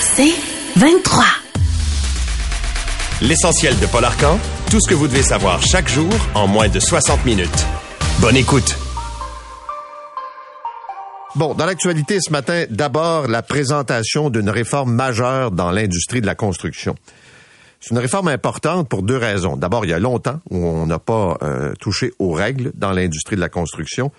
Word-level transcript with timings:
C'est 0.00 0.34
23. 0.76 1.24
L'essentiel 3.22 3.78
de 3.80 3.86
Paul 3.86 4.04
Arcan, 4.04 4.38
tout 4.70 4.78
ce 4.80 4.88
que 4.88 4.94
vous 4.94 5.08
devez 5.08 5.22
savoir 5.22 5.62
chaque 5.62 5.88
jour 5.88 6.10
en 6.34 6.46
moins 6.46 6.68
de 6.68 6.78
60 6.78 7.24
minutes. 7.24 7.66
Bonne 8.20 8.36
écoute. 8.36 8.78
Bon, 11.34 11.54
dans 11.54 11.66
l'actualité 11.66 12.18
ce 12.20 12.30
matin, 12.30 12.64
d'abord 12.70 13.26
la 13.26 13.42
présentation 13.42 14.30
d'une 14.30 14.48
réforme 14.48 14.92
majeure 14.92 15.50
dans 15.50 15.72
l'industrie 15.72 16.20
de 16.20 16.26
la 16.26 16.36
construction. 16.36 16.94
C'est 17.80 17.90
une 17.90 17.98
réforme 17.98 18.28
importante 18.28 18.88
pour 18.88 19.02
deux 19.02 19.16
raisons. 19.16 19.56
D'abord, 19.56 19.84
il 19.84 19.90
y 19.90 19.94
a 19.94 19.98
longtemps 19.98 20.40
où 20.50 20.56
on 20.56 20.86
n'a 20.86 21.00
pas 21.00 21.36
euh, 21.42 21.74
touché 21.80 22.12
aux 22.20 22.32
règles 22.32 22.70
dans 22.74 22.92
l'industrie 22.92 23.36
de 23.36 23.40
la 23.40 23.48
construction. 23.48 24.12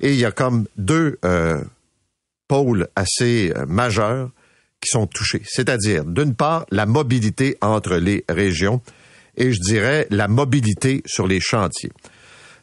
Et 0.00 0.12
il 0.12 0.20
y 0.20 0.24
a 0.24 0.30
comme 0.30 0.66
deux 0.76 1.18
euh, 1.24 1.60
pôles 2.46 2.86
assez 2.94 3.52
euh, 3.56 3.66
majeurs 3.66 4.30
qui 4.80 4.88
sont 4.88 5.06
touchés. 5.06 5.42
C'est-à-dire, 5.44 6.04
d'une 6.04 6.34
part, 6.34 6.66
la 6.70 6.86
mobilité 6.86 7.56
entre 7.60 7.96
les 7.96 8.24
régions 8.28 8.80
et, 9.36 9.52
je 9.52 9.60
dirais, 9.60 10.06
la 10.10 10.28
mobilité 10.28 11.02
sur 11.06 11.26
les 11.26 11.40
chantiers. 11.40 11.92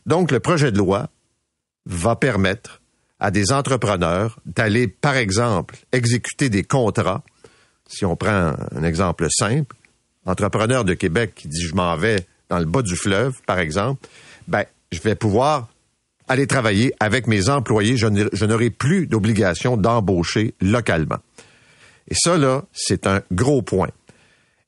Donc, 0.05 0.31
le 0.31 0.39
projet 0.39 0.71
de 0.71 0.77
loi 0.77 1.09
va 1.85 2.15
permettre 2.15 2.81
à 3.19 3.31
des 3.31 3.51
entrepreneurs 3.51 4.39
d'aller, 4.45 4.87
par 4.87 5.15
exemple, 5.15 5.75
exécuter 5.91 6.49
des 6.49 6.63
contrats. 6.63 7.23
Si 7.87 8.05
on 8.05 8.15
prend 8.15 8.53
un 8.71 8.83
exemple 8.83 9.27
simple, 9.29 9.75
entrepreneur 10.25 10.83
de 10.83 10.93
Québec 10.93 11.33
qui 11.35 11.47
dit 11.47 11.61
je 11.61 11.73
m'en 11.73 11.95
vais 11.95 12.27
dans 12.49 12.59
le 12.59 12.65
bas 12.65 12.81
du 12.81 12.95
fleuve, 12.95 13.33
par 13.45 13.59
exemple, 13.59 14.07
ben, 14.47 14.65
je 14.91 14.99
vais 15.01 15.15
pouvoir 15.15 15.69
aller 16.27 16.47
travailler 16.47 16.93
avec 16.99 17.27
mes 17.27 17.49
employés. 17.49 17.97
Je 17.97 18.45
n'aurai 18.45 18.69
plus 18.69 19.07
d'obligation 19.07 19.77
d'embaucher 19.77 20.53
localement. 20.61 21.19
Et 22.09 22.15
ça, 22.15 22.37
là, 22.37 22.63
c'est 22.73 23.07
un 23.07 23.21
gros 23.31 23.61
point. 23.61 23.89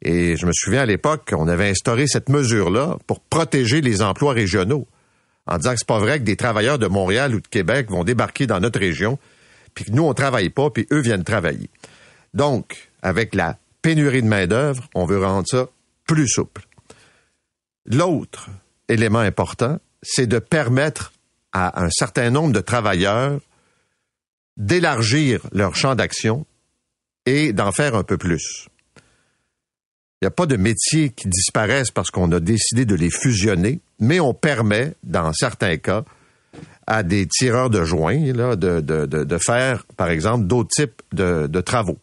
Et 0.01 0.37
je 0.37 0.45
me 0.45 0.51
souviens 0.53 0.81
à 0.81 0.85
l'époque, 0.85 1.33
on 1.35 1.47
avait 1.47 1.69
instauré 1.69 2.07
cette 2.07 2.29
mesure-là 2.29 2.97
pour 3.07 3.19
protéger 3.19 3.81
les 3.81 4.01
emplois 4.01 4.33
régionaux, 4.33 4.87
en 5.45 5.57
disant 5.57 5.71
que 5.71 5.79
c'est 5.79 5.87
pas 5.87 5.99
vrai 5.99 6.19
que 6.19 6.23
des 6.23 6.37
travailleurs 6.37 6.79
de 6.79 6.87
Montréal 6.87 7.35
ou 7.35 7.41
de 7.41 7.47
Québec 7.47 7.89
vont 7.89 8.03
débarquer 8.03 8.47
dans 8.47 8.59
notre 8.59 8.79
région, 8.79 9.19
puis 9.73 9.85
que 9.85 9.91
nous, 9.91 10.03
on 10.03 10.13
travaille 10.13 10.49
pas, 10.49 10.69
puis 10.69 10.87
eux 10.91 11.01
viennent 11.01 11.23
travailler. 11.23 11.69
Donc, 12.33 12.89
avec 13.01 13.35
la 13.35 13.57
pénurie 13.81 14.21
de 14.21 14.27
main-d'œuvre, 14.27 14.89
on 14.95 15.05
veut 15.05 15.23
rendre 15.23 15.47
ça 15.47 15.67
plus 16.05 16.27
souple. 16.27 16.63
L'autre 17.85 18.49
élément 18.87 19.19
important, 19.19 19.79
c'est 20.01 20.27
de 20.27 20.39
permettre 20.39 21.13
à 21.51 21.83
un 21.83 21.89
certain 21.89 22.29
nombre 22.29 22.53
de 22.53 22.61
travailleurs 22.61 23.39
d'élargir 24.57 25.41
leur 25.51 25.75
champ 25.75 25.95
d'action 25.95 26.45
et 27.29 27.53
d'en 27.53 27.71
faire 27.71 27.95
un 27.95 28.03
peu 28.03 28.17
plus. 28.17 28.67
Il 30.21 30.25
n'y 30.25 30.27
a 30.27 30.31
pas 30.31 30.45
de 30.45 30.57
métiers 30.57 31.11
qui 31.11 31.29
disparaissent 31.29 31.91
parce 31.91 32.11
qu'on 32.11 32.29
a 32.33 32.41
décidé 32.41 32.85
de 32.85 32.95
les 32.95 33.09
fusionner, 33.09 33.79
mais 33.99 34.19
on 34.19 34.33
permet, 34.33 34.93
dans 35.03 35.31
certains 35.31 35.77
cas, 35.77 36.03
à 36.87 37.03
des 37.03 37.27
tireurs 37.27 37.69
de 37.69 37.85
joints 37.85 38.33
de, 38.33 39.37
faire, 39.37 39.85
par 39.95 40.09
exemple, 40.09 40.45
d'autres 40.45 40.71
types 40.75 41.01
de, 41.13 41.61
travaux 41.61 41.97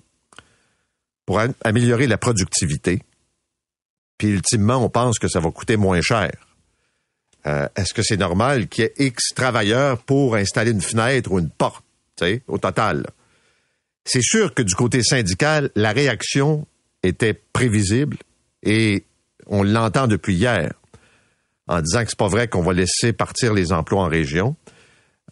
pour 1.27 1.40
améliorer 1.64 2.06
la 2.06 2.16
productivité. 2.16 3.02
Puis 4.16 4.28
ultimement, 4.28 4.77
on 4.77 4.88
pense 4.88 5.18
que 5.18 5.28
ça 5.28 5.40
va 5.40 5.50
coûter 5.50 5.77
moins 5.77 6.00
cher. 6.00 6.30
Euh, 7.46 7.68
est-ce 7.77 7.92
que 7.92 8.02
c'est 8.02 8.16
normal 8.16 8.68
qu'il 8.68 8.84
y 8.84 8.86
ait 8.86 8.94
X 9.06 9.34
travailleurs 9.34 9.98
pour 9.98 10.36
installer 10.36 10.70
une 10.70 10.80
fenêtre 10.80 11.33
ou 11.33 11.38
une 11.38 11.50
porte, 11.50 11.84
au 12.46 12.58
total? 12.58 13.05
C'est 14.06 14.22
sûr 14.22 14.54
que 14.54 14.62
du 14.62 14.74
côté 14.74 15.02
syndical, 15.02 15.70
la 15.74 15.90
réaction 15.90 16.64
était 17.02 17.34
prévisible 17.34 18.16
et 18.62 19.04
on 19.46 19.64
l'entend 19.64 20.06
depuis 20.06 20.36
hier 20.36 20.72
en 21.66 21.80
disant 21.80 22.05
que 22.05 22.11
c'est 22.11 22.18
pas 22.18 22.28
vrai 22.28 22.46
qu'on 22.46 22.62
va 22.62 22.72
laisser 22.72 23.12
partir 23.12 23.52
les 23.52 23.72
emplois 23.72 24.05
en 24.05 24.08
région. 24.08 24.55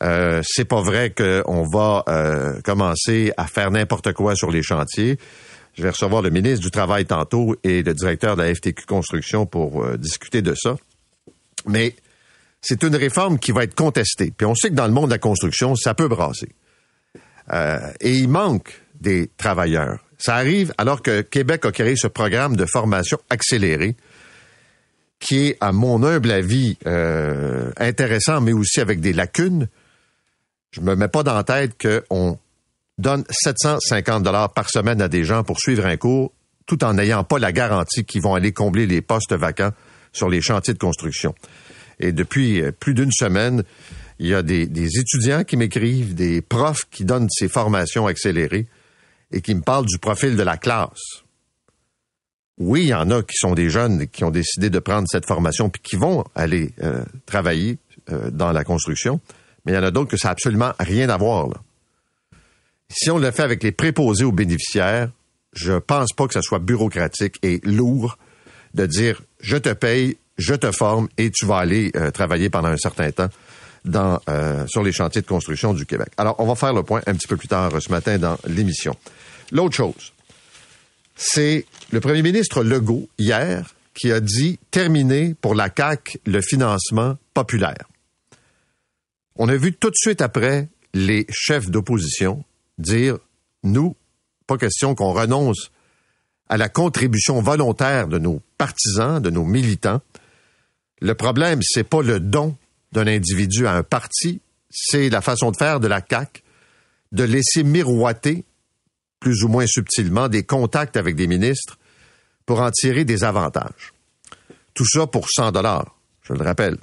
Euh, 0.02 0.42
c'est 0.44 0.64
pas 0.64 0.82
vrai 0.82 1.14
qu'on 1.16 1.62
va 1.62 2.02
euh, 2.08 2.60
commencer 2.62 3.32
à 3.36 3.46
faire 3.46 3.70
n'importe 3.70 4.12
quoi 4.12 4.34
sur 4.34 4.50
les 4.50 4.62
chantiers. 4.62 5.18
Je 5.74 5.82
vais 5.84 5.90
recevoir 5.90 6.20
le 6.20 6.30
ministre 6.30 6.64
du 6.64 6.72
Travail 6.72 7.06
tantôt 7.06 7.54
et 7.62 7.84
le 7.84 7.94
directeur 7.94 8.36
de 8.36 8.42
la 8.42 8.52
FTQ 8.52 8.86
Construction 8.86 9.46
pour 9.46 9.84
euh, 9.84 9.96
discuter 9.96 10.42
de 10.42 10.54
ça. 10.56 10.74
Mais 11.66 11.94
c'est 12.60 12.82
une 12.82 12.96
réforme 12.96 13.38
qui 13.38 13.52
va 13.52 13.62
être 13.62 13.76
contestée. 13.76 14.32
Puis 14.36 14.46
on 14.46 14.56
sait 14.56 14.70
que 14.70 14.74
dans 14.74 14.88
le 14.88 14.92
monde 14.92 15.06
de 15.06 15.14
la 15.14 15.18
construction, 15.18 15.76
ça 15.76 15.94
peut 15.94 16.08
brasser. 16.08 16.48
Euh, 17.52 17.78
et 18.00 18.12
il 18.12 18.28
manque 18.28 18.80
des 19.00 19.30
travailleurs. 19.36 19.98
Ça 20.18 20.36
arrive 20.36 20.72
alors 20.78 21.02
que 21.02 21.20
Québec 21.20 21.64
a 21.66 21.72
créé 21.72 21.96
ce 21.96 22.06
programme 22.06 22.56
de 22.56 22.64
formation 22.64 23.18
accélérée 23.28 23.96
qui 25.18 25.48
est, 25.48 25.56
à 25.60 25.72
mon 25.72 26.02
humble 26.02 26.30
avis, 26.30 26.76
euh, 26.86 27.70
intéressant, 27.78 28.40
mais 28.40 28.52
aussi 28.52 28.80
avec 28.80 29.00
des 29.00 29.12
lacunes. 29.12 29.68
Je 30.70 30.80
me 30.80 30.94
mets 30.96 31.08
pas 31.08 31.22
dans 31.22 31.34
la 31.34 31.44
tête 31.44 31.72
qu'on 31.80 32.38
donne 32.98 33.24
750 33.30 34.22
dollars 34.22 34.52
par 34.52 34.68
semaine 34.68 35.00
à 35.00 35.08
des 35.08 35.24
gens 35.24 35.42
pour 35.42 35.58
suivre 35.58 35.86
un 35.86 35.96
cours, 35.96 36.32
tout 36.66 36.84
en 36.84 36.94
n'ayant 36.94 37.24
pas 37.24 37.38
la 37.38 37.52
garantie 37.52 38.04
qu'ils 38.04 38.22
vont 38.22 38.34
aller 38.34 38.52
combler 38.52 38.86
les 38.86 39.00
postes 39.00 39.32
vacants 39.32 39.72
sur 40.12 40.28
les 40.28 40.42
chantiers 40.42 40.74
de 40.74 40.78
construction. 40.78 41.34
Et 42.00 42.12
depuis 42.12 42.60
euh, 42.60 42.72
plus 42.72 42.94
d'une 42.94 43.12
semaine, 43.12 43.64
il 44.18 44.28
y 44.28 44.34
a 44.34 44.42
des, 44.42 44.98
étudiants 44.98 45.44
qui 45.44 45.56
m'écrivent, 45.56 46.14
des 46.14 46.40
profs 46.40 46.84
qui 46.90 47.04
donnent 47.04 47.28
ces 47.30 47.48
formations 47.48 48.06
accélérées 48.06 48.66
et 49.32 49.40
qui 49.40 49.54
me 49.54 49.62
parlent 49.62 49.86
du 49.86 49.98
profil 49.98 50.36
de 50.36 50.42
la 50.42 50.56
classe. 50.56 51.22
Oui, 52.58 52.82
il 52.82 52.88
y 52.88 52.94
en 52.94 53.10
a 53.10 53.22
qui 53.22 53.36
sont 53.36 53.54
des 53.54 53.68
jeunes 53.68 54.06
qui 54.06 54.22
ont 54.22 54.30
décidé 54.30 54.70
de 54.70 54.78
prendre 54.78 55.08
cette 55.10 55.26
formation 55.26 55.70
puis 55.70 55.82
qui 55.82 55.96
vont 55.96 56.24
aller 56.36 56.72
euh, 56.82 57.04
travailler 57.26 57.78
euh, 58.12 58.30
dans 58.30 58.52
la 58.52 58.62
construction, 58.62 59.20
mais 59.64 59.72
il 59.72 59.74
y 59.74 59.78
en 59.78 59.82
a 59.82 59.90
d'autres 59.90 60.10
que 60.10 60.16
ça 60.16 60.28
n'a 60.28 60.32
absolument 60.32 60.72
rien 60.78 61.08
à 61.08 61.16
voir. 61.16 61.48
Si 62.88 63.10
on 63.10 63.18
le 63.18 63.30
fait 63.32 63.42
avec 63.42 63.62
les 63.64 63.72
préposés 63.72 64.24
aux 64.24 64.30
bénéficiaires, 64.30 65.10
je 65.52 65.72
pense 65.72 66.12
pas 66.12 66.28
que 66.28 66.34
ça 66.34 66.42
soit 66.42 66.60
bureaucratique 66.60 67.38
et 67.42 67.60
lourd 67.64 68.18
de 68.74 68.86
dire 68.86 69.22
je 69.40 69.56
te 69.56 69.72
paye, 69.72 70.16
je 70.38 70.54
te 70.54 70.70
forme 70.70 71.08
et 71.18 71.30
tu 71.32 71.46
vas 71.46 71.58
aller 71.58 71.90
euh, 71.96 72.12
travailler 72.12 72.50
pendant 72.50 72.68
un 72.68 72.76
certain 72.76 73.10
temps 73.10 73.30
euh, 73.86 74.66
sur 74.66 74.82
les 74.82 74.92
chantiers 74.92 75.20
de 75.20 75.26
construction 75.26 75.74
du 75.74 75.84
Québec. 75.86 76.08
Alors, 76.16 76.36
on 76.38 76.46
va 76.46 76.54
faire 76.54 76.72
le 76.72 76.82
point 76.82 77.02
un 77.06 77.14
petit 77.14 77.26
peu 77.26 77.36
plus 77.36 77.48
tard 77.48 77.70
ce 77.80 77.90
matin 77.90 78.18
dans 78.18 78.38
l'émission. 78.46 78.96
L'autre 79.52 79.74
chose, 79.74 80.12
c'est 81.16 81.66
le 81.90 82.00
premier 82.00 82.22
ministre 82.22 82.64
Legault, 82.64 83.08
hier, 83.18 83.74
qui 83.94 84.10
a 84.10 84.20
dit 84.20 84.58
terminer 84.70 85.34
pour 85.40 85.54
la 85.54 85.68
CAQ 85.74 86.18
le 86.26 86.40
financement 86.40 87.16
populaire. 87.34 87.86
On 89.36 89.48
a 89.48 89.56
vu 89.56 89.72
tout 89.72 89.90
de 89.90 89.96
suite 89.96 90.22
après 90.22 90.68
les 90.94 91.26
chefs 91.30 91.70
d'opposition 91.70 92.44
dire, 92.78 93.18
nous, 93.62 93.96
pas 94.46 94.58
question 94.58 94.94
qu'on 94.94 95.12
renonce 95.12 95.70
à 96.48 96.56
la 96.56 96.68
contribution 96.68 97.40
volontaire 97.40 98.08
de 98.08 98.18
nos 98.18 98.40
partisans, 98.58 99.20
de 99.20 99.30
nos 99.30 99.44
militants, 99.44 100.00
le 101.00 101.14
problème, 101.14 101.60
c'est 101.62 101.84
pas 101.84 102.02
le 102.02 102.20
don 102.20 102.56
d'un 102.94 103.08
individu 103.08 103.66
à 103.66 103.74
un 103.74 103.82
parti, 103.82 104.40
c'est 104.70 105.10
la 105.10 105.20
façon 105.20 105.50
de 105.50 105.56
faire 105.56 105.80
de 105.80 105.88
la 105.88 106.00
CAC, 106.00 106.42
de 107.12 107.24
laisser 107.24 107.64
miroiter, 107.64 108.44
plus 109.20 109.42
ou 109.42 109.48
moins 109.48 109.66
subtilement, 109.66 110.28
des 110.28 110.44
contacts 110.44 110.96
avec 110.96 111.16
des 111.16 111.26
ministres 111.26 111.78
pour 112.46 112.60
en 112.60 112.70
tirer 112.70 113.04
des 113.04 113.24
avantages. 113.24 113.92
Tout 114.74 114.86
ça 114.86 115.06
pour 115.06 115.28
100 115.28 115.52
dollars, 115.52 115.96
je 116.22 116.32
le 116.32 116.42
rappelle. 116.42 116.78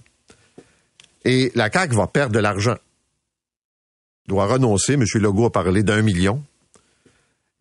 Et 1.23 1.51
la 1.55 1.69
CAC 1.69 1.93
va 1.93 2.07
perdre 2.07 2.33
de 2.33 2.39
l'argent. 2.39 2.77
Doit 4.27 4.47
renoncer, 4.47 4.93
M. 4.93 5.05
Legault 5.15 5.45
a 5.45 5.51
parlé 5.51 5.83
d'un 5.83 6.01
million. 6.01 6.43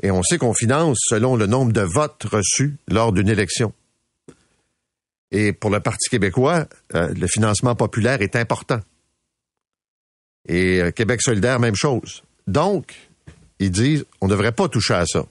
Et 0.02 0.10
on 0.10 0.22
sait 0.22 0.38
qu'on 0.38 0.54
finance 0.54 0.98
selon 1.02 1.36
le 1.36 1.46
nombre 1.46 1.72
de 1.72 1.82
votes 1.82 2.24
reçus 2.24 2.76
lors 2.88 3.12
d'une 3.12 3.28
élection. 3.28 3.72
Et 5.32 5.52
pour 5.52 5.70
le 5.70 5.80
Parti 5.80 6.08
québécois, 6.10 6.66
euh, 6.94 7.12
le 7.14 7.26
financement 7.26 7.74
populaire 7.74 8.20
est 8.20 8.36
important. 8.36 8.80
Et 10.48 10.80
euh, 10.80 10.90
Québec 10.90 11.22
solidaire, 11.22 11.60
même 11.60 11.76
chose. 11.76 12.22
Donc, 12.46 12.94
ils 13.58 13.70
disent, 13.70 14.04
on 14.20 14.26
ne 14.26 14.30
devrait 14.32 14.52
pas 14.52 14.68
toucher 14.68 14.94
à 14.94 15.06
ça. 15.06 15.24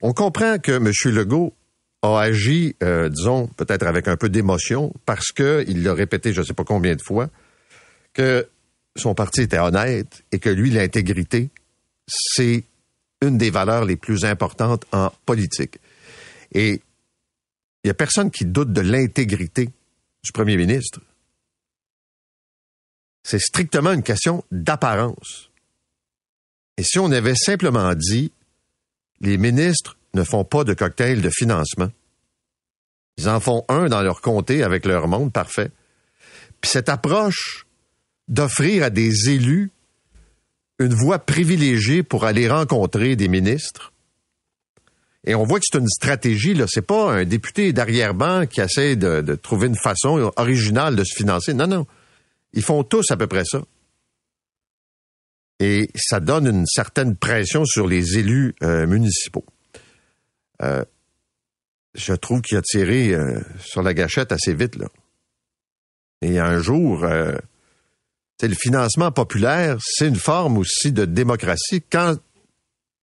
On 0.00 0.12
comprend 0.12 0.58
que 0.58 0.72
M. 0.72 0.92
Legault 1.14 1.54
a 2.02 2.20
agi, 2.20 2.76
euh, 2.82 3.08
disons, 3.08 3.48
peut-être 3.48 3.86
avec 3.86 4.08
un 4.08 4.16
peu 4.16 4.28
d'émotion, 4.28 4.94
parce 5.04 5.32
qu'il 5.32 5.82
l'a 5.82 5.92
répété 5.92 6.32
je 6.32 6.40
ne 6.40 6.46
sais 6.46 6.54
pas 6.54 6.64
combien 6.64 6.94
de 6.94 7.02
fois, 7.02 7.28
que 8.14 8.48
son 8.96 9.14
parti 9.14 9.42
était 9.42 9.58
honnête 9.58 10.22
et 10.32 10.38
que 10.38 10.48
lui, 10.48 10.70
l'intégrité, 10.70 11.50
c'est 12.06 12.64
une 13.20 13.36
des 13.36 13.50
valeurs 13.50 13.84
les 13.84 13.96
plus 13.96 14.24
importantes 14.24 14.86
en 14.92 15.10
politique. 15.26 15.78
Et 16.52 16.80
il 17.82 17.88
n'y 17.88 17.90
a 17.90 17.94
personne 17.94 18.30
qui 18.30 18.44
doute 18.44 18.72
de 18.72 18.80
l'intégrité 18.80 19.70
du 20.22 20.32
premier 20.32 20.56
ministre. 20.56 21.00
C'est 23.22 23.38
strictement 23.38 23.92
une 23.92 24.02
question 24.02 24.44
d'apparence. 24.50 25.50
Et 26.76 26.82
si 26.82 26.98
on 26.98 27.10
avait 27.10 27.34
simplement 27.34 27.94
dit, 27.94 28.32
les 29.20 29.36
ministres 29.36 29.96
ne 30.14 30.22
font 30.22 30.44
pas 30.44 30.64
de 30.64 30.74
cocktail 30.74 31.20
de 31.20 31.30
financement, 31.30 31.90
ils 33.18 33.28
en 33.28 33.40
font 33.40 33.64
un 33.68 33.88
dans 33.88 34.02
leur 34.02 34.20
comté 34.20 34.62
avec 34.62 34.86
leur 34.86 35.08
monde, 35.08 35.32
parfait. 35.32 35.70
Puis 36.60 36.70
cette 36.70 36.88
approche 36.88 37.66
d'offrir 38.28 38.84
à 38.84 38.90
des 38.90 39.30
élus 39.30 39.70
une 40.78 40.94
voie 40.94 41.18
privilégiée 41.18 42.04
pour 42.04 42.24
aller 42.24 42.48
rencontrer 42.48 43.16
des 43.16 43.26
ministres, 43.26 43.92
et 45.28 45.34
on 45.34 45.44
voit 45.44 45.60
que 45.60 45.66
c'est 45.70 45.78
une 45.78 45.88
stratégie, 45.88 46.54
là. 46.54 46.64
C'est 46.66 46.86
pas 46.86 47.12
un 47.12 47.24
député 47.26 47.74
d'arrière-ban 47.74 48.46
qui 48.46 48.62
essaie 48.62 48.96
de, 48.96 49.34
trouver 49.34 49.66
une 49.66 49.76
façon 49.76 50.32
originale 50.36 50.96
de 50.96 51.04
se 51.04 51.14
financer. 51.14 51.52
Non, 51.52 51.66
non. 51.66 51.86
Ils 52.54 52.62
font 52.62 52.82
tous 52.82 53.10
à 53.10 53.16
peu 53.18 53.26
près 53.26 53.44
ça. 53.44 53.62
Et 55.60 55.90
ça 55.94 56.20
donne 56.20 56.46
une 56.46 56.64
certaine 56.66 57.14
pression 57.14 57.66
sur 57.66 57.86
les 57.86 58.16
élus 58.16 58.54
euh, 58.62 58.86
municipaux. 58.86 59.44
Euh, 60.62 60.82
je 61.94 62.14
trouve 62.14 62.40
qu'il 62.40 62.56
a 62.56 62.62
tiré 62.62 63.12
euh, 63.12 63.38
sur 63.60 63.82
la 63.82 63.92
gâchette 63.92 64.32
assez 64.32 64.54
vite, 64.54 64.76
là. 64.76 64.86
Et 66.22 66.38
un 66.38 66.58
jour, 66.58 67.04
le 67.04 68.54
financement 68.58 69.12
populaire, 69.12 69.76
c'est 69.80 70.08
une 70.08 70.16
forme 70.16 70.56
aussi 70.56 70.90
de 70.90 71.04
démocratie. 71.04 71.82
Quand 71.82 72.16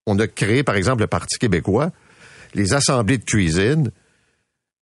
on 0.08 0.18
a 0.20 0.28
créé, 0.28 0.64
par 0.64 0.76
exemple, 0.76 1.02
le 1.02 1.08
Parti 1.08 1.38
québécois, 1.38 1.94
les 2.56 2.74
assemblées 2.74 3.18
de 3.18 3.24
cuisine, 3.24 3.92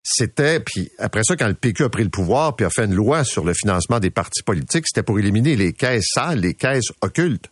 c'était, 0.03 0.59
puis 0.59 0.91
après 0.97 1.23
ça, 1.23 1.35
quand 1.35 1.47
le 1.47 1.53
PQ 1.53 1.83
a 1.83 1.89
pris 1.89 2.03
le 2.03 2.09
pouvoir, 2.09 2.55
puis 2.55 2.65
a 2.65 2.69
fait 2.69 2.85
une 2.85 2.93
loi 2.93 3.23
sur 3.23 3.43
le 3.45 3.53
financement 3.53 3.99
des 3.99 4.09
partis 4.09 4.43
politiques, 4.43 4.85
c'était 4.87 5.03
pour 5.03 5.19
éliminer 5.19 5.55
les 5.55 5.73
caisses 5.73 6.07
sales, 6.13 6.39
les 6.39 6.53
caisses 6.53 6.91
occultes. 7.01 7.49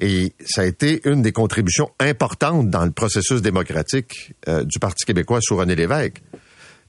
Et 0.00 0.32
ça 0.44 0.62
a 0.62 0.64
été 0.64 1.00
une 1.08 1.22
des 1.22 1.32
contributions 1.32 1.90
importantes 2.00 2.70
dans 2.70 2.84
le 2.84 2.90
processus 2.90 3.40
démocratique 3.40 4.34
euh, 4.48 4.64
du 4.64 4.78
Parti 4.78 5.04
québécois 5.04 5.38
sous 5.40 5.56
René 5.56 5.76
Lévesque. 5.76 6.22
Puis 6.32 6.40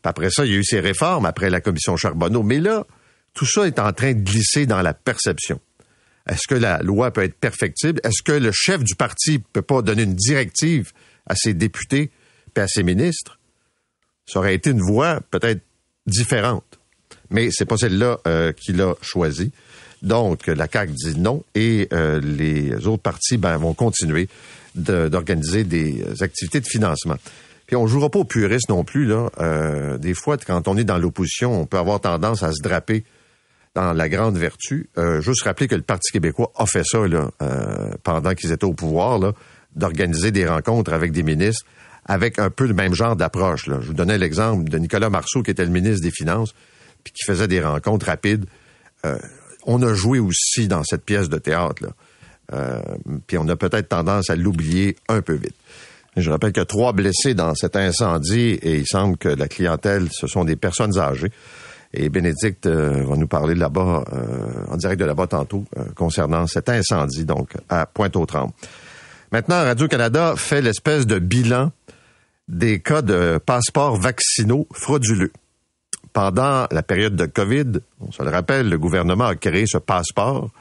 après 0.04 0.30
ça, 0.32 0.46
il 0.46 0.52
y 0.52 0.56
a 0.56 0.58
eu 0.58 0.64
ces 0.64 0.80
réformes 0.80 1.26
après 1.26 1.50
la 1.50 1.62
commission 1.62 1.96
Charbonneau. 1.96 2.42
Mais 2.42 2.60
là, 2.60 2.88
tout 3.34 3.46
ça 3.46 3.68
est 3.68 3.78
en 3.78 3.92
train 3.94 4.14
de 4.14 4.22
glisser 4.22 4.66
dans 4.66 4.82
la 4.82 4.94
perception. 4.94 5.60
Est-ce 6.28 6.48
que 6.48 6.56
la 6.56 6.82
loi 6.82 7.12
peut 7.12 7.24
être 7.24 7.36
perfectible? 7.36 8.00
Est-ce 8.04 8.24
que 8.24 8.32
le 8.32 8.52
chef 8.52 8.84
du 8.84 8.96
parti 8.96 9.40
peut 9.40 9.62
pas 9.62 9.82
donner 9.82 10.04
une 10.04 10.16
directive 10.16 10.92
à 11.28 11.36
ses 11.36 11.54
députés 11.54 12.12
et 12.56 12.60
à 12.60 12.68
ses 12.68 12.84
ministres, 12.84 13.40
ça 14.26 14.40
aurait 14.40 14.56
été 14.56 14.70
une 14.70 14.82
voie 14.82 15.22
peut-être 15.32 15.62
différente. 16.06 16.80
Mais 17.30 17.50
c'est 17.52 17.66
pas 17.66 17.78
celle-là 17.78 18.20
euh, 18.28 18.52
qu'il 18.54 18.82
a 18.82 18.94
choisie. 19.02 19.52
Donc, 20.02 20.48
la 20.48 20.68
CAQ 20.68 20.92
dit 20.92 21.20
non 21.20 21.44
et 21.56 21.88
euh, 21.94 22.20
les 22.20 22.88
autres 22.88 23.02
partis 23.02 23.38
ben, 23.38 23.58
vont 23.58 23.74
continuer 23.74 24.28
d'organiser 24.76 25.64
des 25.64 26.04
activités 26.22 26.60
de 26.60 26.68
financement. 26.68 27.16
Puis 27.68 27.76
on 27.76 27.88
jouera 27.88 28.10
pas 28.10 28.20
aux 28.20 28.26
puristes 28.26 28.70
non 28.70 28.84
plus. 28.84 29.06
Là. 29.06 29.30
Euh, 29.40 29.98
des 29.98 30.14
fois, 30.14 30.38
quand 30.38 30.68
on 30.68 30.78
est 30.78 30.84
dans 30.84 30.98
l'opposition, 30.98 31.62
on 31.62 31.66
peut 31.66 31.78
avoir 31.78 32.02
tendance 32.02 32.44
à 32.44 32.52
se 32.52 32.62
draper 32.62 33.04
dans 33.76 33.94
la 33.94 34.10
grande 34.10 34.38
vertu. 34.38 34.90
Euh, 34.98 35.22
juste 35.22 35.44
rappeler 35.44 35.68
que 35.68 35.76
le 35.76 35.82
Parti 35.82 36.12
québécois 36.12 36.52
a 36.56 36.66
fait 36.66 36.84
ça 36.84 37.08
là, 37.08 37.32
euh, 37.42 37.92
pendant 38.04 38.34
qu'ils 38.34 38.52
étaient 38.52 38.66
au 38.66 38.74
pouvoir. 38.74 39.20
Là 39.20 39.34
d'organiser 39.76 40.32
des 40.32 40.48
rencontres 40.48 40.94
avec 40.94 41.12
des 41.12 41.24
ministres 41.24 41.66
avec 42.06 42.40
un 42.40 42.50
peu 42.50 42.68
le 42.68 42.74
même 42.74 42.94
genre 42.94 43.16
d'approche. 43.16 43.66
Je 43.66 43.74
vous 43.74 43.94
donnais 43.94 44.18
l'exemple 44.18 44.70
de 44.70 44.78
Nicolas 44.78 45.10
Marceau, 45.10 45.42
qui 45.42 45.52
était 45.52 45.66
le 45.66 45.72
ministre 45.72 46.02
des 46.02 46.12
Finances, 46.12 46.54
puis 47.04 47.14
qui 47.14 47.26
faisait 47.26 47.48
des 47.48 47.62
rencontres 47.62 48.08
rapides. 48.08 48.46
Euh, 49.06 49.18
on 49.66 49.82
a 49.82 49.94
joué 49.94 50.20
aussi 50.20 50.68
dans 50.68 50.84
cette 50.84 51.04
pièce 51.04 51.30
de 51.30 51.38
théâtre. 51.38 51.84
Là. 51.84 51.90
Euh, 52.54 52.82
puis 53.28 53.38
on 53.38 53.48
a 53.48 53.56
peut-être 53.56 53.90
tendance 53.90 54.30
à 54.30 54.36
l'oublier 54.36 54.98
un 55.08 55.22
peu 55.22 55.34
vite. 55.34 55.56
Je 56.16 56.30
rappelle 56.30 56.52
a 56.58 56.66
trois 56.66 56.94
blessés 56.94 57.34
dans 57.34 57.56
cet 57.56 57.76
incendie 57.76 58.60
et 58.62 58.76
il 58.76 58.86
semble 58.86 59.18
que 59.18 59.30
la 59.30 59.48
clientèle, 59.48 60.10
ce 60.12 60.28
sont 60.28 60.44
des 60.44 60.56
personnes 60.56 61.00
âgées. 61.00 61.32
Et 61.96 62.10
Bénédicte 62.10 62.66
euh, 62.66 63.04
va 63.04 63.16
nous 63.16 63.28
parler 63.28 63.56
là-bas, 63.56 64.04
en 64.68 64.78
direct 64.78 65.00
de 65.00 65.06
là-bas 65.06 65.28
tantôt, 65.28 65.64
concernant 65.96 66.48
cet 66.48 66.70
incendie, 66.70 67.24
donc 67.24 67.54
à 67.70 67.86
Pointe-aux-Trembles. 67.86 68.54
Maintenant, 69.34 69.64
Radio-Canada 69.64 70.36
fait 70.38 70.62
l'espèce 70.62 71.08
de 71.08 71.18
bilan 71.18 71.72
des 72.48 72.82
cas 72.82 73.02
de 73.02 73.40
passeports 73.44 73.96
vaccinaux 73.96 74.68
frauduleux. 74.72 75.34
Pendant 76.14 76.68
la 76.70 76.84
période 76.84 77.16
de 77.16 77.26
COVID, 77.26 77.80
on 78.00 78.12
se 78.12 78.22
le 78.22 78.30
rappelle, 78.30 78.70
le 78.70 78.78
gouvernement 78.78 79.26
a 79.26 79.36
créé 79.36 79.66
ce 79.66 79.80
passeport 79.80 80.52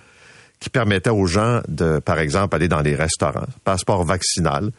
qui 0.59 0.71
permettait 0.71 1.11
aux 1.11 1.27
gens 1.27 1.61
de, 1.69 1.99
par 1.99 2.19
exemple, 2.19 2.57
aller 2.57 2.69
dans 2.69 2.81
les 2.81 2.95
restaurants, 2.95 3.45
passeport 3.63 4.05
vaccinal. 4.05 4.71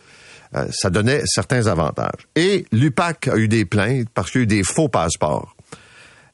Euh, 0.56 0.66
ça 0.72 0.90
donnait 0.90 1.22
certains 1.28 1.68
avantages. 1.68 2.28
Et 2.36 2.66
l'UPAC 2.72 3.28
a 3.28 3.38
eu 3.38 3.48
des 3.48 3.66
plaintes 3.66 4.08
parce 4.16 4.32
qu'il 4.32 4.40
y 4.40 4.42
a 4.42 4.46
eu 4.46 4.48
des 4.48 4.64
faux 4.64 4.88
passeports. 4.88 5.56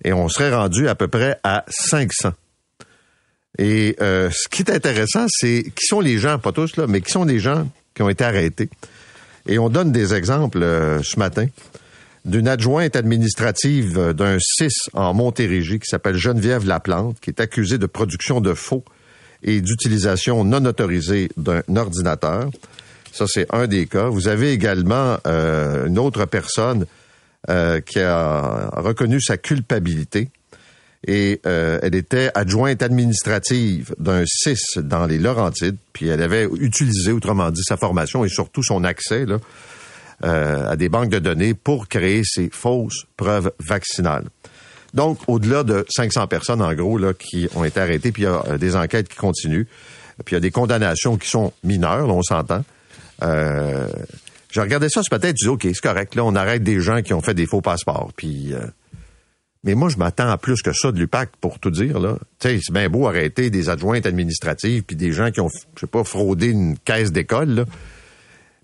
Et 0.05 0.13
on 0.13 0.29
serait 0.29 0.55
rendu 0.55 0.87
à 0.87 0.95
peu 0.95 1.09
près 1.09 1.37
à 1.43 1.65
500. 1.67 2.31
Et 3.57 3.95
euh, 4.01 4.29
ce 4.31 4.47
qui 4.47 4.61
est 4.61 4.71
intéressant, 4.71 5.25
c'est 5.27 5.63
qui 5.63 5.85
sont 5.85 6.01
les 6.01 6.19
gens, 6.19 6.37
pas 6.37 6.51
tous 6.51 6.77
là, 6.77 6.85
mais 6.87 7.01
qui 7.01 7.11
sont 7.11 7.25
les 7.25 7.39
gens 7.39 7.69
qui 7.95 8.03
ont 8.03 8.09
été 8.09 8.23
arrêtés. 8.23 8.69
Et 9.47 9.57
on 9.57 9.69
donne 9.69 9.91
des 9.91 10.13
exemples 10.13 10.61
euh, 10.61 11.01
ce 11.01 11.17
matin 11.17 11.47
d'une 12.25 12.47
adjointe 12.47 12.95
administrative 12.95 13.97
euh, 13.97 14.13
d'un 14.13 14.37
CIS 14.39 14.89
en 14.93 15.13
Montérégie 15.13 15.79
qui 15.79 15.87
s'appelle 15.87 16.15
Geneviève 16.15 16.65
Laplante, 16.65 17.19
qui 17.19 17.31
est 17.31 17.39
accusée 17.39 17.77
de 17.77 17.87
production 17.87 18.41
de 18.41 18.53
faux 18.53 18.83
et 19.41 19.61
d'utilisation 19.61 20.43
non 20.43 20.63
autorisée 20.65 21.29
d'un 21.37 21.63
ordinateur. 21.75 22.49
Ça, 23.11 23.25
c'est 23.27 23.47
un 23.53 23.65
des 23.65 23.87
cas. 23.87 24.09
Vous 24.09 24.27
avez 24.27 24.51
également 24.51 25.17
une 25.25 25.97
autre 25.97 26.25
personne 26.25 26.85
qui 27.47 27.99
a 27.99 28.69
reconnu 28.75 29.19
sa 29.21 29.37
culpabilité 29.37 30.29
et 31.07 31.39
euh, 31.45 31.79
elle 31.81 31.95
était 31.95 32.29
adjointe 32.35 32.81
administrative 32.81 33.95
d'un 33.99 34.23
CIS 34.25 34.77
dans 34.77 35.05
les 35.05 35.17
Laurentides, 35.17 35.77
puis 35.93 36.07
elle 36.07 36.21
avait 36.21 36.45
utilisé, 36.59 37.11
autrement 37.11 37.51
dit, 37.51 37.63
sa 37.63 37.77
formation 37.77 38.25
et 38.25 38.29
surtout 38.29 38.63
son 38.63 38.83
accès 38.83 39.25
là, 39.25 39.37
euh, 40.25 40.71
à 40.71 40.75
des 40.75 40.89
banques 40.89 41.09
de 41.09 41.19
données 41.19 41.53
pour 41.53 41.87
créer 41.87 42.23
ces 42.25 42.49
fausses 42.51 43.05
preuves 43.15 43.51
vaccinales. 43.59 44.25
Donc, 44.93 45.19
au-delà 45.27 45.63
de 45.63 45.85
500 45.89 46.27
personnes, 46.27 46.61
en 46.61 46.73
gros, 46.73 46.97
là, 46.97 47.13
qui 47.13 47.47
ont 47.55 47.63
été 47.63 47.79
arrêtées, 47.79 48.11
puis 48.11 48.23
il 48.23 48.25
y 48.25 48.27
a 48.27 48.43
euh, 48.49 48.57
des 48.57 48.75
enquêtes 48.75 49.07
qui 49.07 49.15
continuent, 49.15 49.65
puis 50.25 50.33
il 50.33 50.35
y 50.35 50.37
a 50.37 50.41
des 50.41 50.51
condamnations 50.51 51.15
qui 51.15 51.29
sont 51.29 51.53
mineures, 51.63 52.07
là, 52.07 52.13
on 52.13 52.23
s'entend. 52.23 52.65
Euh, 53.23 53.87
je 54.51 54.59
regardais 54.59 54.89
ça 54.89 55.01
ce 55.03 55.13
matin, 55.13 55.29
je 55.29 55.45
dis, 55.45 55.47
OK, 55.47 55.61
c'est 55.63 55.81
correct, 55.81 56.15
là, 56.15 56.25
on 56.25 56.35
arrête 56.35 56.63
des 56.63 56.81
gens 56.81 57.01
qui 57.01 57.13
ont 57.13 57.21
fait 57.21 57.33
des 57.33 57.45
faux 57.45 57.61
passeports, 57.61 58.11
puis... 58.17 58.53
Mais 59.63 59.75
moi, 59.75 59.89
je 59.89 59.97
m'attends 59.97 60.29
à 60.29 60.37
plus 60.37 60.61
que 60.61 60.71
ça 60.71 60.91
de 60.91 60.99
l'UPAC, 60.99 61.31
pour 61.41 61.59
tout 61.59 61.71
dire. 61.71 61.99
Là. 61.99 62.17
c'est 62.39 62.71
bien 62.71 62.89
beau 62.89 63.07
arrêter 63.07 63.49
des 63.49 63.69
adjointes 63.69 64.05
administratives 64.05 64.83
puis 64.83 64.95
des 64.95 65.11
gens 65.11 65.31
qui 65.31 65.41
ont, 65.41 65.49
je 65.75 65.81
sais 65.81 65.87
pas, 65.87 66.03
fraudé 66.03 66.47
une 66.47 66.77
caisse 66.77 67.11
d'école. 67.11 67.65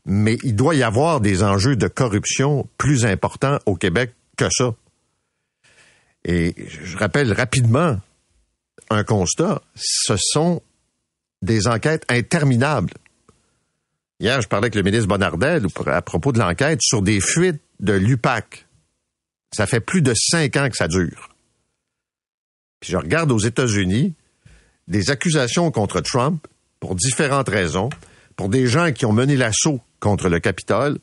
Mais 0.05 0.37
il 0.43 0.55
doit 0.55 0.75
y 0.75 0.83
avoir 0.83 1.19
des 1.19 1.43
enjeux 1.43 1.75
de 1.75 1.87
corruption 1.87 2.67
plus 2.77 3.05
importants 3.05 3.59
au 3.65 3.75
Québec 3.75 4.13
que 4.37 4.47
ça. 4.49 4.73
Et 6.23 6.55
je 6.67 6.97
rappelle 6.97 7.33
rapidement 7.33 7.99
un 8.89 9.03
constat. 9.03 9.61
Ce 9.75 10.15
sont 10.17 10.61
des 11.41 11.67
enquêtes 11.67 12.05
interminables. 12.09 12.93
Hier, 14.19 14.41
je 14.41 14.47
parlais 14.47 14.65
avec 14.65 14.75
le 14.75 14.83
ministre 14.83 15.07
Bonnardel 15.07 15.67
à 15.87 16.01
propos 16.01 16.31
de 16.31 16.39
l'enquête 16.39 16.79
sur 16.81 17.01
des 17.01 17.19
fuites 17.19 17.61
de 17.79 17.93
l'UPAC 17.93 18.64
ça 19.53 19.67
fait 19.67 19.79
plus 19.79 20.01
de 20.01 20.13
cinq 20.15 20.57
ans 20.57 20.69
que 20.69 20.75
ça 20.75 20.87
dure. 20.87 21.29
Puis 22.79 22.91
je 22.91 22.97
regarde 22.97 23.31
aux 23.31 23.39
États-Unis 23.39 24.13
des 24.87 25.09
accusations 25.09 25.71
contre 25.71 26.01
Trump 26.01 26.45
pour 26.79 26.95
différentes 26.95 27.49
raisons, 27.49 27.89
pour 28.35 28.49
des 28.49 28.67
gens 28.67 28.91
qui 28.91 29.05
ont 29.05 29.13
mené 29.13 29.35
l'assaut 29.35 29.81
contre 29.99 30.29
le 30.29 30.39
Capitole. 30.39 30.99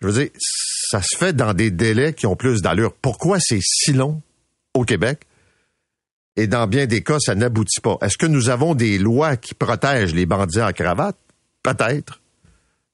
Je 0.00 0.06
veux 0.06 0.12
dire, 0.12 0.30
ça 0.38 1.02
se 1.02 1.16
fait 1.16 1.34
dans 1.34 1.52
des 1.52 1.70
délais 1.70 2.14
qui 2.14 2.26
ont 2.26 2.36
plus 2.36 2.62
d'allure. 2.62 2.94
Pourquoi 2.94 3.38
c'est 3.40 3.60
si 3.62 3.92
long 3.92 4.22
au 4.74 4.84
Québec? 4.84 5.26
Et 6.36 6.46
dans 6.46 6.68
bien 6.68 6.86
des 6.86 7.02
cas, 7.02 7.18
ça 7.18 7.34
n'aboutit 7.34 7.80
pas. 7.80 7.98
Est-ce 8.00 8.16
que 8.16 8.26
nous 8.26 8.48
avons 8.48 8.74
des 8.74 8.98
lois 8.98 9.36
qui 9.36 9.54
protègent 9.54 10.14
les 10.14 10.24
bandits 10.24 10.62
en 10.62 10.72
cravate? 10.72 11.16
Peut-être. 11.64 12.20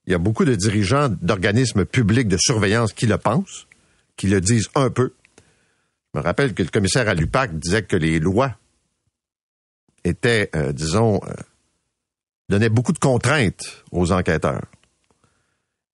Il 0.07 0.13
y 0.13 0.15
a 0.15 0.19
beaucoup 0.19 0.47
de 0.47 0.55
dirigeants 0.55 1.11
d'organismes 1.11 1.85
publics 1.85 2.29
de 2.29 2.39
surveillance 2.39 2.93
qui 2.93 3.07
le 3.07 3.19
pensent 3.19 3.67
qui 4.17 4.29
le 4.29 4.41
disent 4.41 4.69
un 4.75 4.91
peu. 4.91 5.13
Je 6.13 6.21
me 6.21 6.25
rappelle 6.25 6.55
que 6.55 6.63
le 6.63 6.69
commissaire 6.69 7.09
à 7.09 7.15
l'UPAC 7.15 7.59
disait 7.59 7.83
que 7.83 7.97
les 7.97 8.21
lois 8.21 8.57
étaient, 10.05 10.51
euh, 10.55 10.73
disons, 10.73 11.21
euh, 11.27 11.33
donnaient 12.49 12.69
beaucoup 12.69 12.93
de 12.93 12.99
contraintes 12.99 13.83
aux 13.91 14.13
enquêteurs 14.13 14.67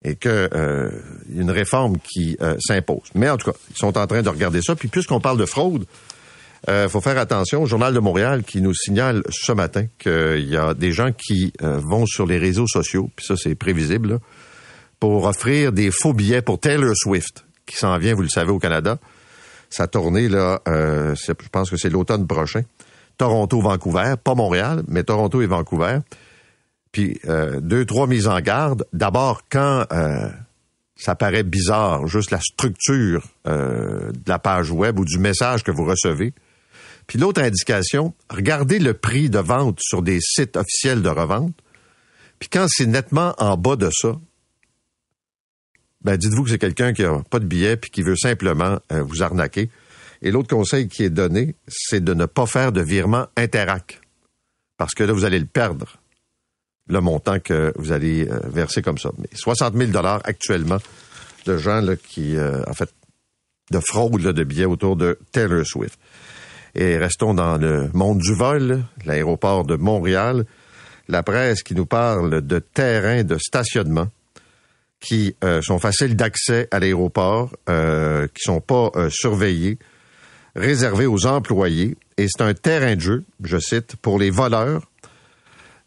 et 0.03 0.15
qu'il 0.15 0.31
euh, 0.31 0.91
y 1.29 1.39
a 1.39 1.41
une 1.41 1.51
réforme 1.51 1.97
qui 1.99 2.37
s'impose. 2.59 3.09
Mais 3.13 3.29
en 3.29 3.37
tout 3.37 3.51
cas, 3.51 3.57
ils 3.69 3.77
sont 3.77 3.97
en 3.97 4.07
train 4.07 4.21
de 4.21 4.29
regarder 4.29 4.61
ça. 4.61 4.75
Puis 4.75 4.87
puisqu'on 4.87 5.19
parle 5.19 5.37
de 5.37 5.45
fraude, 5.45 5.85
Il 6.67 6.89
faut 6.89 7.01
faire 7.01 7.17
attention 7.17 7.63
au 7.63 7.65
Journal 7.65 7.93
de 7.93 7.99
Montréal 7.99 8.43
qui 8.43 8.61
nous 8.61 8.73
signale 8.73 9.23
ce 9.29 9.51
matin 9.51 9.85
qu'il 9.97 10.47
y 10.47 10.57
a 10.57 10.73
des 10.73 10.91
gens 10.91 11.11
qui 11.11 11.53
vont 11.59 12.05
sur 12.05 12.25
les 12.27 12.37
réseaux 12.37 12.67
sociaux, 12.67 13.09
puis 13.15 13.25
ça 13.25 13.35
c'est 13.35 13.55
prévisible, 13.55 14.19
pour 14.99 15.25
offrir 15.25 15.71
des 15.71 15.89
faux 15.89 16.13
billets 16.13 16.43
pour 16.43 16.59
Taylor 16.59 16.93
Swift, 16.95 17.45
qui 17.71 17.77
s'en 17.77 17.97
vient, 17.97 18.13
vous 18.13 18.21
le 18.21 18.29
savez, 18.29 18.51
au 18.51 18.59
Canada. 18.59 18.97
Sa 19.69 19.87
tournée, 19.87 20.29
là, 20.29 20.61
je 20.65 21.49
pense 21.51 21.69
que 21.69 21.77
c'est 21.77 21.89
l'automne 21.89 22.27
prochain. 22.27 22.61
Toronto-Vancouver, 23.17 24.15
pas 24.21 24.35
Montréal, 24.35 24.83
mais 24.87 25.03
Toronto 25.03 25.41
et 25.41 25.47
Vancouver. 25.47 25.99
Puis 26.91 27.19
deux, 27.61 27.85
trois 27.85 28.05
mises 28.07 28.27
en 28.27 28.39
garde. 28.41 28.85
D'abord, 28.91 29.43
quand 29.49 29.85
ça 31.01 31.15
paraît 31.15 31.43
bizarre, 31.43 32.05
juste 32.05 32.29
la 32.29 32.39
structure 32.39 33.25
euh, 33.47 34.11
de 34.11 34.29
la 34.29 34.37
page 34.37 34.69
web 34.69 34.99
ou 34.99 35.05
du 35.05 35.17
message 35.17 35.63
que 35.63 35.71
vous 35.71 35.83
recevez. 35.83 36.31
Puis 37.07 37.17
l'autre 37.17 37.41
indication, 37.41 38.13
regardez 38.29 38.77
le 38.77 38.93
prix 38.93 39.27
de 39.27 39.39
vente 39.39 39.79
sur 39.81 40.03
des 40.03 40.19
sites 40.21 40.55
officiels 40.57 41.01
de 41.01 41.09
revente. 41.09 41.53
Puis 42.37 42.49
quand 42.49 42.67
c'est 42.69 42.85
nettement 42.85 43.33
en 43.39 43.57
bas 43.57 43.77
de 43.77 43.89
ça, 43.91 44.13
ben 46.03 46.17
dites-vous 46.17 46.43
que 46.43 46.49
c'est 46.49 46.57
quelqu'un 46.57 46.93
qui 46.93 47.03
a 47.03 47.21
pas 47.29 47.39
de 47.39 47.45
billet 47.45 47.77
puis 47.77 47.91
qui 47.91 48.01
veut 48.01 48.15
simplement 48.15 48.79
euh, 48.91 49.03
vous 49.03 49.21
arnaquer. 49.21 49.69
Et 50.21 50.31
l'autre 50.31 50.49
conseil 50.49 50.87
qui 50.87 51.03
est 51.03 51.09
donné, 51.09 51.55
c'est 51.67 52.03
de 52.03 52.13
ne 52.13 52.25
pas 52.25 52.45
faire 52.45 52.71
de 52.71 52.81
virement 52.81 53.27
interac. 53.37 54.01
Parce 54.77 54.93
que 54.93 55.03
là, 55.03 55.13
vous 55.13 55.25
allez 55.25 55.39
le 55.39 55.45
perdre 55.45 55.97
le 56.87 56.99
montant 56.99 57.39
que 57.39 57.71
vous 57.75 57.91
allez 57.91 58.27
euh, 58.27 58.39
verser 58.45 58.81
comme 58.81 58.97
ça. 58.97 59.11
Mais 59.17 59.27
60 59.33 59.75
000 59.75 59.91
dollars 59.91 60.21
actuellement 60.23 60.79
de 61.45 61.57
gens 61.57 61.81
là, 61.81 61.95
qui, 61.95 62.35
euh, 62.35 62.63
en 62.67 62.73
fait, 62.73 62.89
de 63.71 63.79
fraude 63.79 64.21
de 64.21 64.43
billets 64.43 64.65
autour 64.65 64.95
de 64.95 65.17
Taylor 65.31 65.65
Swift. 65.65 65.97
Et 66.75 66.97
restons 66.97 67.33
dans 67.33 67.57
le 67.57 67.89
monde 67.93 68.19
du 68.19 68.33
vol, 68.33 68.83
l'aéroport 69.05 69.65
de 69.65 69.75
Montréal. 69.75 70.45
La 71.07 71.23
presse 71.23 71.63
qui 71.63 71.75
nous 71.75 71.85
parle 71.85 72.41
de 72.41 72.59
terrains 72.59 73.23
de 73.23 73.37
stationnement 73.37 74.07
qui 75.01 75.35
euh, 75.43 75.61
sont 75.61 75.79
faciles 75.79 76.15
d'accès 76.15 76.67
à 76.71 76.79
l'aéroport, 76.79 77.51
euh, 77.69 78.27
qui 78.27 78.43
sont 78.43 78.61
pas 78.61 78.91
surveillés, 79.09 79.77
réservés 80.55 81.07
aux 81.07 81.25
employés. 81.25 81.97
Et 82.17 82.27
c'est 82.29 82.43
un 82.43 82.53
terrain 82.53 82.95
de 82.95 83.01
jeu, 83.01 83.23
je 83.43 83.57
cite, 83.57 83.95
pour 83.97 84.19
les 84.19 84.29
voleurs 84.29 84.83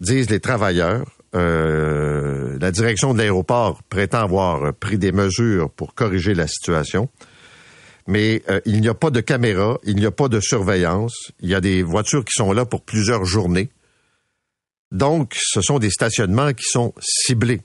disent 0.00 0.30
les 0.30 0.40
travailleurs. 0.40 1.06
Euh, 1.34 2.58
la 2.60 2.70
direction 2.70 3.12
de 3.12 3.18
l'aéroport 3.18 3.82
prétend 3.84 4.20
avoir 4.20 4.72
pris 4.74 4.98
des 4.98 5.10
mesures 5.10 5.70
pour 5.70 5.94
corriger 5.94 6.34
la 6.34 6.46
situation. 6.46 7.08
Mais 8.06 8.42
euh, 8.48 8.60
il 8.66 8.80
n'y 8.80 8.88
a 8.88 8.94
pas 8.94 9.10
de 9.10 9.20
caméra, 9.20 9.78
il 9.82 9.96
n'y 9.96 10.06
a 10.06 10.10
pas 10.10 10.28
de 10.28 10.38
surveillance. 10.38 11.32
Il 11.40 11.48
y 11.48 11.54
a 11.54 11.60
des 11.60 11.82
voitures 11.82 12.24
qui 12.24 12.34
sont 12.34 12.52
là 12.52 12.64
pour 12.64 12.82
plusieurs 12.82 13.24
journées. 13.24 13.70
Donc, 14.92 15.34
ce 15.36 15.60
sont 15.60 15.78
des 15.78 15.90
stationnements 15.90 16.52
qui 16.52 16.64
sont 16.64 16.92
ciblés. 17.00 17.62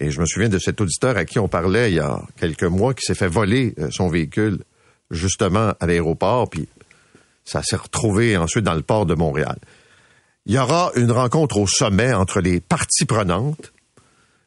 Et 0.00 0.10
je 0.10 0.20
me 0.20 0.26
souviens 0.26 0.48
de 0.48 0.58
cet 0.58 0.80
auditeur 0.80 1.16
à 1.16 1.24
qui 1.24 1.38
on 1.38 1.48
parlait 1.48 1.90
il 1.90 1.96
y 1.96 2.00
a 2.00 2.22
quelques 2.36 2.64
mois 2.64 2.94
qui 2.94 3.02
s'est 3.02 3.14
fait 3.14 3.28
voler 3.28 3.74
euh, 3.78 3.88
son 3.90 4.08
véhicule 4.08 4.58
justement 5.10 5.74
à 5.80 5.86
l'aéroport, 5.86 6.48
puis 6.50 6.68
ça 7.44 7.62
s'est 7.62 7.76
retrouvé 7.76 8.36
ensuite 8.36 8.64
dans 8.64 8.74
le 8.74 8.82
port 8.82 9.06
de 9.06 9.14
Montréal. 9.14 9.58
Il 10.46 10.54
y 10.54 10.58
aura 10.58 10.92
une 10.96 11.10
rencontre 11.10 11.58
au 11.58 11.66
sommet 11.66 12.12
entre 12.12 12.40
les 12.40 12.60
parties 12.60 13.06
prenantes 13.06 13.72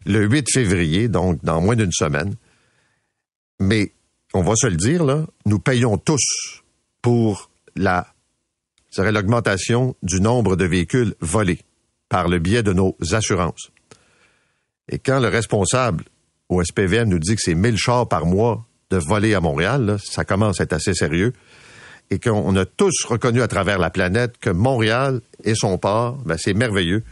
le 0.06 0.26
8 0.26 0.52
février, 0.52 1.08
donc 1.08 1.44
dans 1.44 1.62
moins 1.62 1.76
d'une 1.76 1.92
semaine. 1.92 2.36
Mais 3.60 3.92
on 4.34 4.42
va 4.42 4.54
se 4.56 4.68
le 4.68 4.76
dire, 4.76 5.04
nous 5.46 5.60
payons 5.60 5.98
tous 5.98 6.64
pour 7.02 7.50
la 7.76 8.08
l'augmentation 8.98 9.96
du 10.04 10.20
nombre 10.20 10.56
de 10.56 10.66
véhicules 10.66 11.16
volés 11.22 11.60
par 12.10 12.28
le 12.28 12.40
biais 12.40 12.64
de 12.64 12.74
nos 12.74 12.98
assurances. 13.12 13.71
Et 14.92 15.00
quand 15.00 15.20
le 15.20 15.30
responsable 15.30 16.04
au 16.50 16.64
SPVM 16.64 17.10
nous 17.10 17.20
dit 17.20 17.36
que 17.36 17.42
c'est 17.42 17.56
1000 17.56 17.78
chars 17.78 18.08
par 18.08 18.26
mois 18.26 18.66
de 18.90 18.98
voler 18.98 19.34
à 19.34 19.40
Montréal, 19.40 19.98
ça 20.04 20.26
commence 20.26 20.60
à 20.60 20.66
être 20.66 20.74
assez 20.74 20.94
sérieux 20.94 21.34
et 22.12 22.20
qu'on 22.20 22.56
a 22.58 22.66
tous 22.66 23.06
reconnu 23.06 23.42
à 23.42 23.48
travers 23.48 23.80
la 23.80 23.90
planète 23.90 24.36
que 24.40 24.50
Montréal 24.50 25.22
et 25.46 25.56
son 25.56 25.78
port, 25.78 26.18
ben, 26.26 26.36
c'est 26.38 26.54
merveilleux 26.54 27.04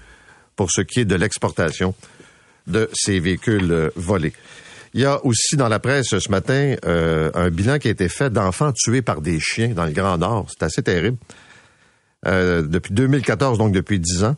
pour 0.57 0.69
ce 0.69 0.81
qui 0.81 0.99
est 0.99 1.05
de 1.05 1.15
l'exportation 1.15 1.95
de 2.67 2.89
ces 2.93 3.21
véhicules 3.21 3.71
euh, 3.71 3.89
volés. 3.95 4.33
Il 4.93 4.99
y 4.99 5.05
a 5.05 5.23
aussi 5.25 5.55
dans 5.55 5.69
la 5.69 5.79
presse 5.79 6.17
ce 6.17 6.29
matin 6.29 6.75
euh, 6.85 7.31
un 7.33 7.49
bilan 7.49 7.79
qui 7.79 7.87
a 7.87 7.91
été 7.91 8.09
fait 8.09 8.29
d'enfants 8.29 8.73
tués 8.73 9.01
par 9.01 9.21
des 9.21 9.39
chiens 9.39 9.69
dans 9.69 9.85
le 9.85 9.91
Grand 9.91 10.17
Nord. 10.17 10.47
C'est 10.49 10.65
assez 10.65 10.83
terrible. 10.83 11.17
Euh, 12.25 12.63
depuis 12.63 12.93
2014, 12.93 13.57
donc 13.57 13.71
depuis 13.71 13.99
10 13.99 14.25
ans, 14.25 14.35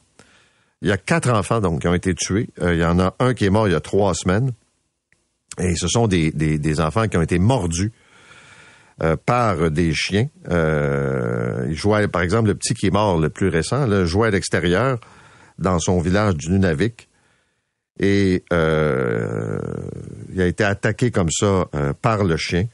il 0.81 0.88
y 0.88 0.91
a 0.91 0.97
quatre 0.97 1.29
enfants 1.29 1.61
donc 1.61 1.81
qui 1.81 1.88
ont 1.88 1.93
été 1.93 2.13
tués. 2.13 2.50
il 2.61 2.77
y 2.77 2.85
en 2.85 3.00
a 3.00 3.15
un 3.19 3.33
qui 3.33 3.45
est 3.45 3.50
mort 3.50 3.67
il 3.67 3.71
y 3.71 3.75
a 3.75 3.79
trois 3.81 4.13
semaines. 4.13 4.51
Et 5.59 5.75
ce 5.75 5.88
sont 5.88 6.07
des, 6.07 6.31
des, 6.31 6.57
des 6.57 6.79
enfants 6.79 7.07
qui 7.07 7.17
ont 7.17 7.21
été 7.21 7.38
mordus 7.38 7.91
euh, 9.03 9.15
par 9.17 9.71
des 9.71 9.93
chiens. 9.93 10.27
Euh, 10.50 11.65
il 11.69 11.75
jouait, 11.75 12.07
par 12.07 12.21
exemple, 12.21 12.50
le 12.50 12.55
petit 12.55 12.73
qui 12.73 12.88
est 12.88 12.91
mort, 12.91 13.19
le 13.19 13.29
plus 13.29 13.47
récent, 13.47 13.85
là, 13.85 14.05
jouait 14.05 14.27
à 14.27 14.31
l'extérieur 14.31 15.00
dans 15.57 15.79
son 15.79 16.00
village 16.00 16.35
du 16.35 16.51
Nunavik. 16.51 17.09
Et 18.00 18.43
euh, 18.53 19.59
il 20.31 20.41
a 20.41 20.45
été 20.45 20.63
attaqué 20.63 21.11
comme 21.11 21.31
ça 21.31 21.65
euh, 21.75 21.93
par 22.00 22.23
le 22.23 22.38
chien. 22.38 22.65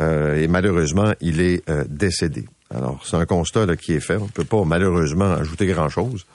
et 0.00 0.46
malheureusement, 0.48 1.12
il 1.20 1.40
est 1.40 1.64
décédé. 1.88 2.46
Alors, 2.70 3.00
c'est 3.04 3.16
un 3.16 3.26
constat 3.26 3.74
qui 3.76 3.94
est 3.94 4.00
fait. 4.00 4.16
On 4.16 4.26
ne 4.26 4.30
peut 4.30 4.44
pas 4.44 4.62
malheureusement 4.64 5.32
ajouter 5.32 5.66
grand-chose. 5.66 6.26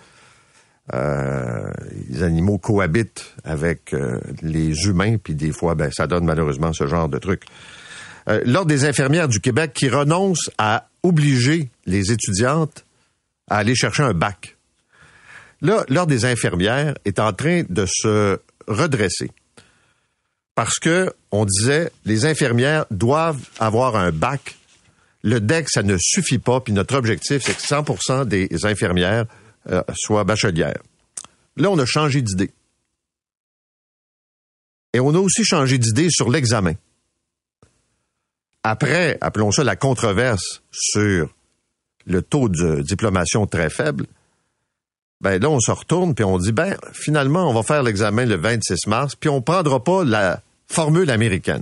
Les 0.92 2.24
animaux 2.24 2.58
cohabitent 2.58 3.34
avec 3.44 3.96
les 4.42 4.86
humains, 4.86 5.18
puis 5.18 5.34
des 5.34 5.52
fois, 5.52 5.76
ben, 5.76 5.90
ça 5.92 6.08
donne 6.08 6.26
malheureusement 6.26 6.74
ce 6.74 6.88
genre 6.88 7.08
de 7.08 7.18
truc. 7.20 7.44
Euh, 8.30 8.42
l'Ordre 8.46 8.70
des 8.70 8.86
infirmières 8.86 9.28
du 9.28 9.40
Québec 9.40 9.74
qui 9.74 9.90
renonce 9.90 10.50
à 10.58 10.88
obliger 11.04 11.70
les 11.86 12.12
étudiantes 12.12 12.86
à 13.50 13.58
aller 13.58 13.76
chercher 13.76 14.04
un 14.04 14.14
bac. 14.14 14.56
Là, 15.62 15.86
l'Ordre 15.90 16.12
des 16.12 16.26
infirmières 16.26 16.96
est 17.06 17.20
en 17.20 17.34
train 17.34 17.64
de 17.70 17.86
se 17.86 18.40
redresser. 18.68 19.32
Parce 20.56 20.80
que, 20.80 21.12
on 21.32 21.46
disait, 21.46 21.92
les 22.06 22.26
infirmières 22.26 22.86
doivent 22.92 23.42
avoir 23.60 23.96
un 23.96 24.12
bac. 24.12 24.56
Le 25.24 25.40
DEC, 25.40 25.70
ça 25.70 25.84
ne 25.84 25.98
suffit 26.00 26.38
pas, 26.38 26.60
puis 26.60 26.74
notre 26.74 26.96
objectif, 26.96 27.42
c'est 27.44 27.56
que 27.56 27.62
100% 27.62 28.26
des 28.26 28.50
infirmières 28.64 29.26
euh, 29.70 29.82
soient 29.96 30.24
bachelières. 30.24 30.82
Là, 31.56 31.70
on 31.70 31.80
a 31.80 31.86
changé 31.86 32.22
d'idée. 32.22 32.52
Et 34.94 35.00
on 35.00 35.14
a 35.16 35.20
aussi 35.20 35.44
changé 35.44 35.78
d'idée 35.78 36.10
sur 36.10 36.30
l'examen 36.30 36.74
après, 38.64 39.18
appelons 39.20 39.52
ça 39.52 39.64
la 39.64 39.76
controverse 39.76 40.64
sur 40.72 41.30
le 42.06 42.22
taux 42.22 42.50
de 42.50 42.82
diplomation 42.82 43.46
très 43.46 43.70
faible, 43.70 44.06
ben 45.22 45.42
là, 45.42 45.50
on 45.50 45.60
se 45.60 45.72
retourne 45.72 46.16
puis 46.16 46.24
on 46.24 46.38
dit, 46.38 46.52
ben, 46.52 46.78
finalement, 46.94 47.50
on 47.50 47.54
va 47.54 47.64
faire 47.64 47.84
l'examen 47.84 48.26
le 48.26 48.36
26 48.36 48.88
mars, 48.88 49.16
puis 49.16 49.30
on 49.30 49.42
prendra 49.42 49.84
pas 49.84 50.04
la 50.04 50.42
formule 50.68 51.10
américaine. 51.10 51.62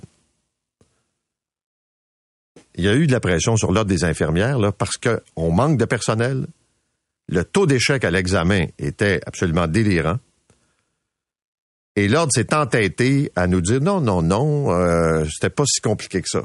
Il 2.75 2.85
y 2.85 2.87
a 2.87 2.95
eu 2.95 3.05
de 3.05 3.11
la 3.11 3.19
pression 3.19 3.57
sur 3.57 3.71
l'ordre 3.71 3.89
des 3.89 4.03
infirmières, 4.03 4.57
là, 4.57 4.71
parce 4.71 4.97
qu'on 4.97 5.51
manque 5.51 5.77
de 5.77 5.85
personnel. 5.85 6.45
Le 7.31 7.45
taux 7.45 7.65
d'échec 7.65 8.03
à 8.03 8.11
l'examen 8.11 8.65
était 8.77 9.21
absolument 9.25 9.65
délirant. 9.65 10.19
Et 11.95 12.09
l'ordre 12.09 12.31
s'est 12.33 12.53
entêté 12.53 13.31
à 13.37 13.47
nous 13.47 13.61
dire, 13.61 13.81
non, 13.81 14.01
non, 14.01 14.21
non, 14.21 14.71
euh, 14.71 15.25
c'était 15.25 15.49
pas 15.49 15.63
si 15.65 15.81
compliqué 15.81 16.21
que 16.21 16.29
ça 16.29 16.43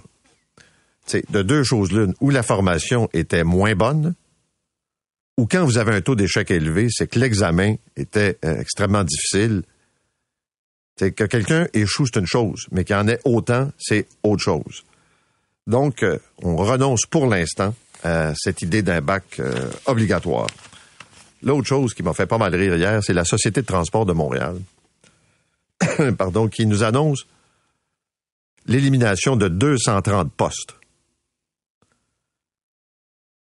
de 1.30 1.42
deux 1.42 1.62
choses 1.62 1.92
l'une, 1.92 2.14
où 2.20 2.30
la 2.30 2.42
formation 2.42 3.08
était 3.12 3.44
moins 3.44 3.76
bonne, 3.76 4.16
ou 5.36 5.46
quand 5.46 5.64
vous 5.64 5.78
avez 5.78 5.94
un 5.94 6.00
taux 6.00 6.16
d'échec 6.16 6.50
élevé, 6.50 6.88
c'est 6.90 7.06
que 7.06 7.20
l'examen 7.20 7.76
était 7.96 8.38
euh, 8.44 8.58
extrêmement 8.58 9.04
difficile. 9.04 9.62
C'est 10.98 11.12
que 11.12 11.22
quelqu'un 11.22 11.68
échoue, 11.74 12.06
c'est 12.06 12.18
une 12.18 12.26
chose, 12.26 12.66
mais 12.72 12.82
qu'il 12.82 12.96
en 12.96 13.06
ait 13.06 13.20
autant, 13.24 13.70
c'est 13.78 14.08
autre 14.24 14.42
chose. 14.42 14.82
Donc, 15.68 16.02
euh, 16.02 16.18
on 16.42 16.56
renonce 16.56 17.06
pour 17.08 17.26
l'instant 17.26 17.72
à 18.02 18.32
cette 18.34 18.62
idée 18.62 18.82
d'un 18.82 19.00
bac 19.00 19.40
obligatoire. 19.86 20.48
L'autre 21.46 21.68
chose 21.68 21.94
qui 21.94 22.02
m'a 22.02 22.12
fait 22.12 22.26
pas 22.26 22.38
mal 22.38 22.52
rire 22.56 22.74
hier, 22.74 23.00
c'est 23.04 23.12
la 23.12 23.24
Société 23.24 23.62
de 23.62 23.66
transport 23.66 24.04
de 24.04 24.12
Montréal, 24.12 24.60
pardon, 26.18 26.48
qui 26.48 26.66
nous 26.66 26.82
annonce 26.82 27.24
l'élimination 28.66 29.36
de 29.36 29.46
230 29.46 30.32
postes. 30.32 30.74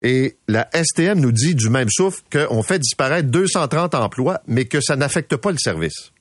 Et 0.01 0.37
la 0.47 0.69
STM 0.73 1.19
nous 1.19 1.33
dit 1.33 1.55
du 1.55 1.69
même 1.69 1.89
souffle 1.89 2.23
qu'on 2.31 2.63
fait 2.63 2.79
disparaître 2.79 3.27
230 3.27 3.93
emplois, 3.95 4.39
mais 4.47 4.63
que 4.63 4.79
ça 4.79 4.95
n'affecte 4.95 5.35
pas 5.35 5.51
le 5.51 5.57
service. 5.57 6.13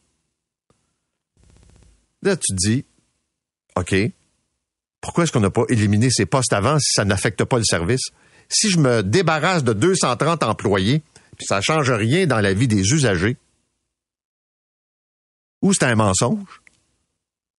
Là, 2.22 2.36
tu 2.36 2.56
te 2.56 2.56
dis, 2.56 2.84
OK, 3.76 3.94
pourquoi 5.00 5.22
est-ce 5.22 5.30
qu'on 5.30 5.38
n'a 5.38 5.50
pas 5.50 5.62
éliminé 5.68 6.10
ces 6.10 6.26
postes 6.26 6.52
avant 6.52 6.80
si 6.80 6.90
ça 6.94 7.04
n'affecte 7.04 7.44
pas 7.44 7.58
le 7.58 7.64
service? 7.64 8.08
Si 8.48 8.68
je 8.68 8.78
me 8.78 9.04
débarrasse 9.04 9.62
de 9.62 9.72
230 9.72 10.42
employés, 10.42 11.04
ça 11.46 11.60
change 11.60 11.90
rien 11.90 12.26
dans 12.26 12.40
la 12.40 12.52
vie 12.52 12.68
des 12.68 12.92
usagers, 12.92 13.36
ou 15.62 15.72
c'est 15.72 15.84
un 15.84 15.94
mensonge, 15.94 16.62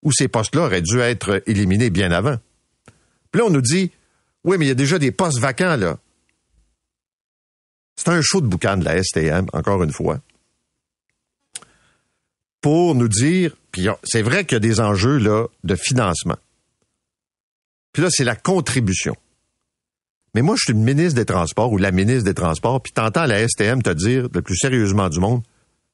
ou 0.02 0.12
ces 0.12 0.28
postes-là 0.28 0.64
auraient 0.64 0.82
dû 0.82 1.00
être 1.00 1.44
éliminés 1.46 1.90
bien 1.90 2.12
avant. 2.12 2.38
Puis 3.32 3.40
là, 3.40 3.48
on 3.48 3.52
nous 3.52 3.62
dit, 3.62 3.92
oui, 4.44 4.58
mais 4.58 4.66
il 4.66 4.70
y 4.70 4.72
a 4.72 4.76
déjà 4.76 5.00
des 5.00 5.12
postes 5.12 5.40
vacants, 5.40 5.76
là. 5.76 6.00
C'est 7.96 8.10
un 8.10 8.22
show 8.22 8.40
de 8.40 8.48
boucan 8.48 8.78
de 8.78 8.86
la 8.86 9.04
STM, 9.04 9.48
encore 9.52 9.84
une 9.84 9.92
fois, 9.92 10.22
pour 12.62 12.96
nous 12.96 13.10
dire, 13.10 13.56
puis 13.72 13.88
c'est 14.04 14.22
vrai 14.22 14.46
qu'il 14.46 14.56
y 14.56 14.58
a 14.58 14.60
des 14.60 14.80
enjeux 14.80 15.18
là 15.18 15.48
de 15.64 15.76
financement. 15.76 16.38
Puis 17.92 18.04
là, 18.04 18.10
c'est 18.12 18.24
la 18.24 18.36
contribution. 18.36 19.16
Mais 20.36 20.42
moi, 20.42 20.56
je 20.58 20.66
suis 20.66 20.74
le 20.74 20.80
ministre 20.80 21.16
des 21.16 21.26
Transports 21.26 21.72
ou 21.72 21.78
la 21.78 21.92
ministre 21.92 22.26
des 22.26 22.34
Transports, 22.34 22.82
puis 22.82 22.94
t'entends 22.94 23.26
la 23.26 23.48
STM 23.48 23.82
te 23.82 23.90
dire 23.90 24.28
le 24.32 24.42
plus 24.42 24.58
sérieusement 24.58 25.10
du 25.10 25.20
monde, 25.20 25.42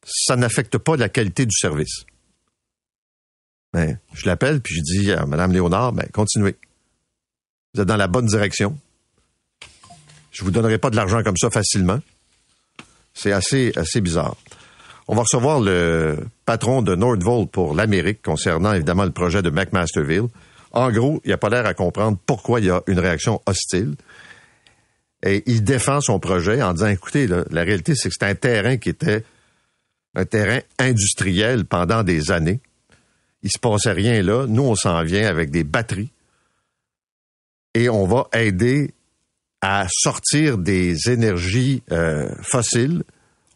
ça 0.06 0.36
n'affecte 0.36 0.78
pas 0.78 0.98
la 0.98 1.10
qualité 1.10 1.46
du 1.46 1.56
service. 1.56 2.06
Ben, 3.74 3.98
je 4.14 4.26
l'appelle, 4.26 4.62
puis 4.62 4.76
je 4.76 4.82
dis 4.82 5.12
à 5.12 5.26
Mme 5.26 5.52
Léonard, 5.52 5.94
ben, 5.94 6.08
continuez. 6.14 6.56
Vous 7.74 7.82
êtes 7.82 7.88
dans 7.88 7.98
la 7.98 8.08
bonne 8.08 8.26
direction. 8.26 8.78
Je 10.32 10.44
vous 10.44 10.52
donnerai 10.52 10.78
pas 10.78 10.90
de 10.90 10.96
l'argent 10.96 11.24
comme 11.24 11.38
ça 11.38 11.50
facilement. 11.50 12.00
C'est 13.14 13.32
assez, 13.32 13.72
assez 13.76 14.02
bizarre. 14.02 14.36
On 15.08 15.16
va 15.16 15.22
recevoir 15.22 15.60
le 15.60 16.18
patron 16.46 16.82
de 16.82 16.96
Nordvolt 16.96 17.50
pour 17.50 17.76
l'Amérique 17.76 18.22
concernant 18.22 18.74
évidemment 18.74 19.06
le 19.06 19.12
projet 19.12 19.42
de 19.42 19.50
McMasterville. 19.50 20.28
En 20.76 20.92
gros, 20.92 21.22
il 21.26 21.32
n'a 21.32 21.38
pas 21.38 21.50
l'air 21.50 21.66
à 21.66 21.74
comprendre 21.74 22.18
pourquoi 22.26 22.60
il 22.60 22.68
y 22.68 22.70
a 22.70 22.82
une 22.88 23.00
réaction 23.00 23.42
hostile. 23.46 23.96
Et 25.26 25.44
il 25.48 25.64
défend 25.64 26.02
son 26.02 26.20
projet 26.20 26.62
en 26.62 26.74
disant, 26.74 26.88
écoutez, 26.88 27.28
la 27.28 27.64
réalité, 27.64 27.96
c'est 27.96 28.10
que 28.10 28.16
c'est 28.20 28.26
un 28.26 28.36
terrain 28.36 28.78
qui 28.78 28.90
était 28.90 29.24
un 30.14 30.26
terrain 30.26 30.60
industriel 30.78 31.66
pendant 31.66 32.04
des 32.04 32.32
années. 32.32 32.60
Il 33.42 33.50
se 33.52 33.60
passait 33.60 33.92
rien 33.92 34.22
là. 34.22 34.46
Nous, 34.48 34.64
on 34.64 34.76
s'en 34.76 35.04
vient 35.04 35.28
avec 35.28 35.50
des 35.50 35.64
batteries. 35.64 36.12
Et 37.74 37.90
on 37.90 38.06
va 38.06 38.28
aider 38.34 38.94
à 39.62 39.88
sortir 39.90 40.58
des 40.58 41.10
énergies 41.10 41.82
euh, 41.92 42.30
fossiles 42.44 43.04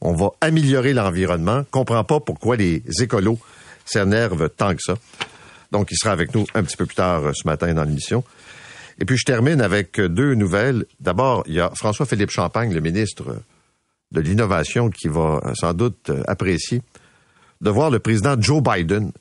on 0.01 0.13
va 0.13 0.31
améliorer 0.41 0.93
l'environnement. 0.93 1.63
Comprends 1.71 2.03
pas 2.03 2.19
pourquoi 2.19 2.55
les 2.55 2.83
écolos 3.01 3.39
s'énervent 3.85 4.49
tant 4.49 4.73
que 4.73 4.81
ça. 4.81 4.95
Donc, 5.71 5.91
il 5.91 5.97
sera 5.97 6.11
avec 6.11 6.33
nous 6.33 6.45
un 6.53 6.63
petit 6.63 6.77
peu 6.77 6.85
plus 6.85 6.95
tard 6.95 7.25
euh, 7.25 7.31
ce 7.33 7.47
matin 7.47 7.73
dans 7.73 7.83
l'émission. 7.83 8.23
Et 8.99 9.05
puis, 9.05 9.17
je 9.17 9.25
termine 9.25 9.61
avec 9.61 9.99
euh, 9.99 10.09
deux 10.09 10.33
nouvelles. 10.33 10.85
D'abord, 10.99 11.43
il 11.47 11.53
y 11.53 11.59
a 11.59 11.71
François-Philippe 11.75 12.31
Champagne, 12.31 12.73
le 12.73 12.81
ministre 12.81 13.41
de 14.11 14.21
l'Innovation, 14.21 14.89
qui 14.89 15.07
va 15.07 15.41
euh, 15.43 15.53
sans 15.53 15.73
doute 15.73 16.11
apprécier 16.27 16.81
de 17.61 17.69
voir 17.69 17.91
le 17.91 17.99
président 17.99 18.35
Joe 18.39 18.63
Biden, 18.63 19.11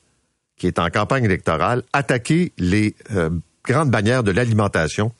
qui 0.56 0.66
est 0.66 0.78
en 0.78 0.88
campagne 0.90 1.24
électorale, 1.24 1.82
attaquer 1.92 2.52
les 2.56 2.94
grandes 3.64 3.90
bannières 3.90 4.22
de 4.22 4.30
l'alimentation 4.30 5.12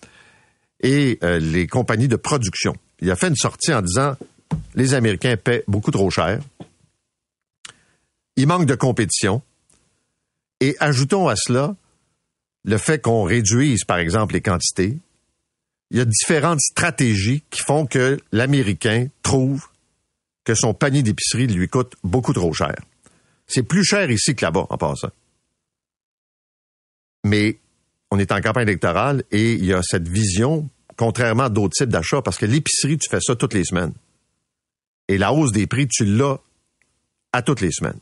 et 0.81 1.19
les 1.23 1.67
compagnies 1.67 2.07
de 2.07 2.15
production. 2.15 2.75
Il 3.01 3.11
a 3.11 3.17
fait 3.17 3.27
une 3.27 3.37
sortie 3.37 3.73
en 3.73 3.83
disant 3.83 4.17
les 4.77 4.95
Américains 4.95 5.37
paient 5.37 5.65
beaucoup 5.67 5.91
trop 5.91 6.11
cher. 6.11 6.39
Il 8.37 8.47
manque 8.47 8.67
de 8.67 8.77
compétition. 8.77 9.43
Et 10.61 10.77
ajoutons 10.81 11.29
à 11.29 11.37
cela 11.37 11.77
le 12.65 12.79
fait 12.79 13.01
qu'on 13.01 13.23
réduise, 13.23 13.85
par 13.85 13.99
exemple, 13.99 14.35
les 14.35 14.41
quantités. 14.41 14.99
Il 15.91 15.99
y 15.99 16.01
a 16.01 16.05
différentes 16.05 16.61
stratégies 16.61 17.43
qui 17.51 17.63
font 17.63 17.87
que 17.87 18.19
l'Américain 18.33 19.09
trouve 19.23 19.67
que 20.45 20.55
son 20.55 20.75
panier 20.75 21.03
d'épicerie 21.03 21.47
lui 21.47 21.69
coûte 21.69 21.95
beaucoup 22.03 22.33
trop 22.33 22.53
cher. 22.53 22.75
C'est 23.47 23.63
plus 23.63 23.85
cher 23.85 24.11
ici 24.11 24.35
que 24.35 24.45
là-bas, 24.45 24.67
en 24.69 24.77
passant. 24.77 25.11
Mais 27.25 27.59
on 28.11 28.19
est 28.19 28.33
en 28.33 28.41
campagne 28.41 28.69
électorale 28.69 29.25
et 29.31 29.55
il 29.55 29.65
y 29.65 29.73
a 29.73 29.83
cette 29.83 30.09
vision, 30.09 30.69
contrairement 30.97 31.45
à 31.45 31.49
d'autres 31.49 31.77
types 31.77 31.89
d'achats, 31.89 32.23
parce 32.23 32.39
que 32.39 32.47
l'épicerie, 32.47 32.99
tu 32.99 33.09
fais 33.09 33.21
ça 33.21 33.37
toutes 33.37 33.55
les 33.55 33.65
semaines. 33.65 33.93
Et 35.09 35.17
la 35.19 35.33
hausse 35.33 35.53
des 35.53 35.67
prix, 35.67 35.89
tu 35.89 36.05
l'as 36.05 36.39
à 37.33 37.43
toutes 37.43 37.61
les 37.61 37.73
semaines. 37.73 37.99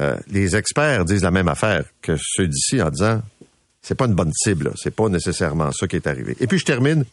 Euh, 0.00 0.16
les 0.28 0.56
experts 0.56 1.04
disent 1.04 1.22
la 1.22 1.30
même 1.30 1.48
affaire 1.48 1.84
que 2.02 2.16
ceux 2.18 2.48
d'ici 2.48 2.82
en 2.82 2.90
disant 2.90 3.22
c'est 3.80 3.94
pas 3.94 4.06
une 4.06 4.14
bonne 4.14 4.32
cible, 4.32 4.72
c'est 4.76 4.94
pas 4.94 5.08
nécessairement 5.08 5.70
ça 5.70 5.86
qui 5.86 5.96
est 5.96 6.06
arrivé. 6.06 6.36
Et 6.40 6.46
puis 6.46 6.58
je 6.58 6.64
termine 6.64 7.04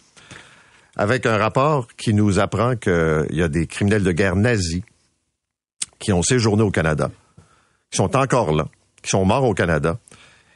avec 0.96 1.26
un 1.26 1.38
rapport 1.38 1.88
qui 1.96 2.13
nous 2.13 2.39
apprend 2.39 2.76
qu'il 2.76 3.28
y 3.32 3.41
a 3.41 3.50
des 3.50 3.67
criminels 3.67 4.04
de 4.04 4.12
guerre 4.12 4.36
nazis 4.36 4.82
qui 6.00 6.13
ont 6.13 6.24
séjourné 6.24 6.63
au 6.63 6.72
Canada, 6.72 7.12
qui 7.91 7.98
sont 7.98 8.15
encore 8.15 8.54
là, 8.54 8.67
qui 9.04 9.10
sont 9.10 9.26
morts 9.26 9.44
au 9.44 9.54
Canada, 9.54 10.00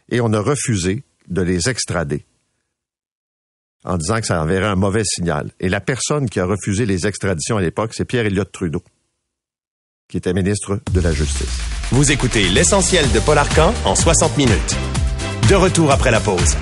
et 0.09 0.21
on 0.21 0.31
a 0.33 0.39
refusé 0.39 1.03
de 1.27 1.41
les 1.41 1.69
extrader 1.69 2.25
en 3.83 3.97
disant 3.97 4.19
que 4.19 4.25
ça 4.25 4.41
enverrait 4.41 4.67
un 4.67 4.75
mauvais 4.75 5.03
signal. 5.03 5.51
Et 5.59 5.69
la 5.69 5.79
personne 5.79 6.27
qui 6.27 6.39
a 6.39 6.45
refusé 6.45 6.85
les 6.85 7.05
extraditions 7.05 7.57
à 7.57 7.61
l'époque, 7.61 7.93
c'est 7.93 8.05
Pierre 8.05 8.25
Elliott 8.25 8.51
Trudeau, 8.51 8.83
qui 10.07 10.17
était 10.17 10.33
ministre 10.33 10.79
de 10.93 11.01
la 11.01 11.11
Justice. 11.11 11.59
Vous 11.91 12.11
écoutez 12.11 12.47
l'essentiel 12.49 13.11
de 13.11 13.19
Paul 13.19 13.37
Arcan 13.37 13.73
en 13.85 13.95
60 13.95 14.37
minutes. 14.37 14.75
De 15.49 15.55
retour 15.55 15.91
après 15.91 16.11
la 16.11 16.19
pause. 16.19 16.55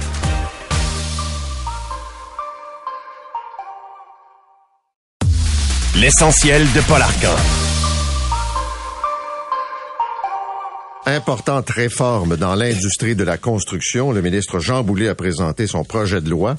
L'essentiel 5.96 6.64
de 6.74 6.82
Paul 6.82 7.02
Arcan. 7.02 7.36
Importante 11.06 11.70
réforme 11.70 12.38
dans 12.38 12.56
l'industrie 12.56 13.16
de 13.16 13.24
la 13.26 13.38
construction. 13.38 14.14
Le 14.14 14.22
ministre 14.22 14.60
Jean 14.60 14.84
Boulet 14.84 15.10
a 15.10 15.16
présenté 15.16 15.68
son 15.68 15.84
projet 15.84 16.22
de 16.22 16.30
loi 16.30 16.56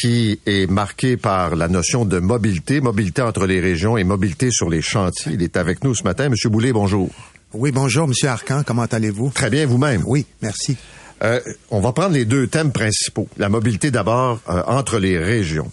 qui 0.00 0.40
est 0.46 0.70
marqué 0.70 1.16
par 1.16 1.54
la 1.54 1.68
notion 1.68 2.04
de 2.04 2.18
mobilité, 2.18 2.80
mobilité 2.80 3.22
entre 3.22 3.46
les 3.46 3.60
régions 3.60 3.96
et 3.96 4.04
mobilité 4.04 4.50
sur 4.50 4.70
les 4.70 4.80
chantiers. 4.80 5.32
Il 5.34 5.42
est 5.42 5.56
avec 5.56 5.84
nous 5.84 5.94
ce 5.94 6.02
matin. 6.04 6.28
Monsieur 6.28 6.48
Boulay, 6.48 6.72
bonjour. 6.72 7.10
Oui, 7.52 7.72
bonjour, 7.72 8.08
Monsieur 8.08 8.28
Arcan. 8.28 8.62
Comment 8.66 8.86
allez-vous? 8.86 9.30
Très 9.34 9.50
bien, 9.50 9.66
vous-même. 9.66 10.02
Oui, 10.06 10.24
merci. 10.40 10.76
Euh, 11.22 11.40
on 11.70 11.80
va 11.80 11.92
prendre 11.92 12.14
les 12.14 12.24
deux 12.24 12.46
thèmes 12.46 12.72
principaux. 12.72 13.28
La 13.36 13.48
mobilité 13.48 13.90
d'abord 13.90 14.40
euh, 14.48 14.62
entre 14.66 14.98
les 14.98 15.18
régions. 15.18 15.70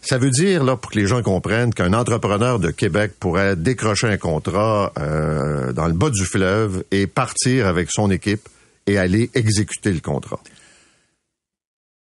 Ça 0.00 0.18
veut 0.18 0.30
dire, 0.30 0.64
là, 0.64 0.76
pour 0.76 0.90
que 0.90 0.98
les 0.98 1.06
gens 1.06 1.22
comprennent, 1.22 1.72
qu'un 1.72 1.92
entrepreneur 1.92 2.58
de 2.58 2.70
Québec 2.70 3.12
pourrait 3.18 3.56
décrocher 3.56 4.08
un 4.08 4.16
contrat 4.16 4.92
euh, 4.98 5.72
dans 5.72 5.86
le 5.86 5.94
bas 5.94 6.10
du 6.10 6.24
fleuve 6.24 6.84
et 6.90 7.06
partir 7.06 7.66
avec 7.66 7.88
son 7.90 8.10
équipe 8.10 8.48
et 8.86 8.98
aller 8.98 9.30
exécuter 9.34 9.92
le 9.92 10.00
contrat. 10.00 10.40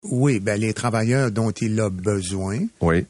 Oui, 0.09 0.39
ben 0.39 0.59
les 0.59 0.73
travailleurs 0.73 1.31
dont 1.31 1.51
il 1.51 1.79
a 1.79 1.89
besoin 1.89 2.59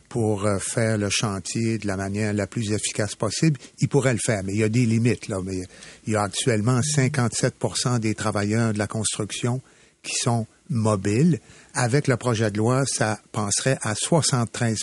pour 0.10 0.46
euh, 0.46 0.58
faire 0.60 0.98
le 0.98 1.10
chantier 1.10 1.78
de 1.78 1.88
la 1.88 1.96
manière 1.96 2.34
la 2.34 2.48
plus 2.48 2.72
efficace 2.72 3.16
possible, 3.16 3.60
il 3.80 3.88
pourrait 3.88 4.14
le 4.14 4.20
faire, 4.24 4.42
mais 4.44 4.54
il 4.54 4.60
y 4.60 4.64
a 4.64 4.70
des 4.70 4.86
limites 4.86 5.28
là. 5.28 5.40
Mais 5.44 5.64
il 6.06 6.14
y 6.14 6.16
a 6.16 6.24
actuellement 6.24 6.80
57% 6.80 8.00
des 8.00 8.16
travailleurs 8.16 8.74
de 8.74 8.80
la 8.80 8.88
construction 8.88 9.62
qui 10.02 10.16
sont 10.16 10.48
mobiles. 10.70 11.40
Avec 11.74 12.08
le 12.08 12.18
projet 12.18 12.50
de 12.50 12.58
loi, 12.58 12.86
ça 12.88 13.20
penserait 13.32 13.78
à 13.82 13.94
73% 13.94 14.76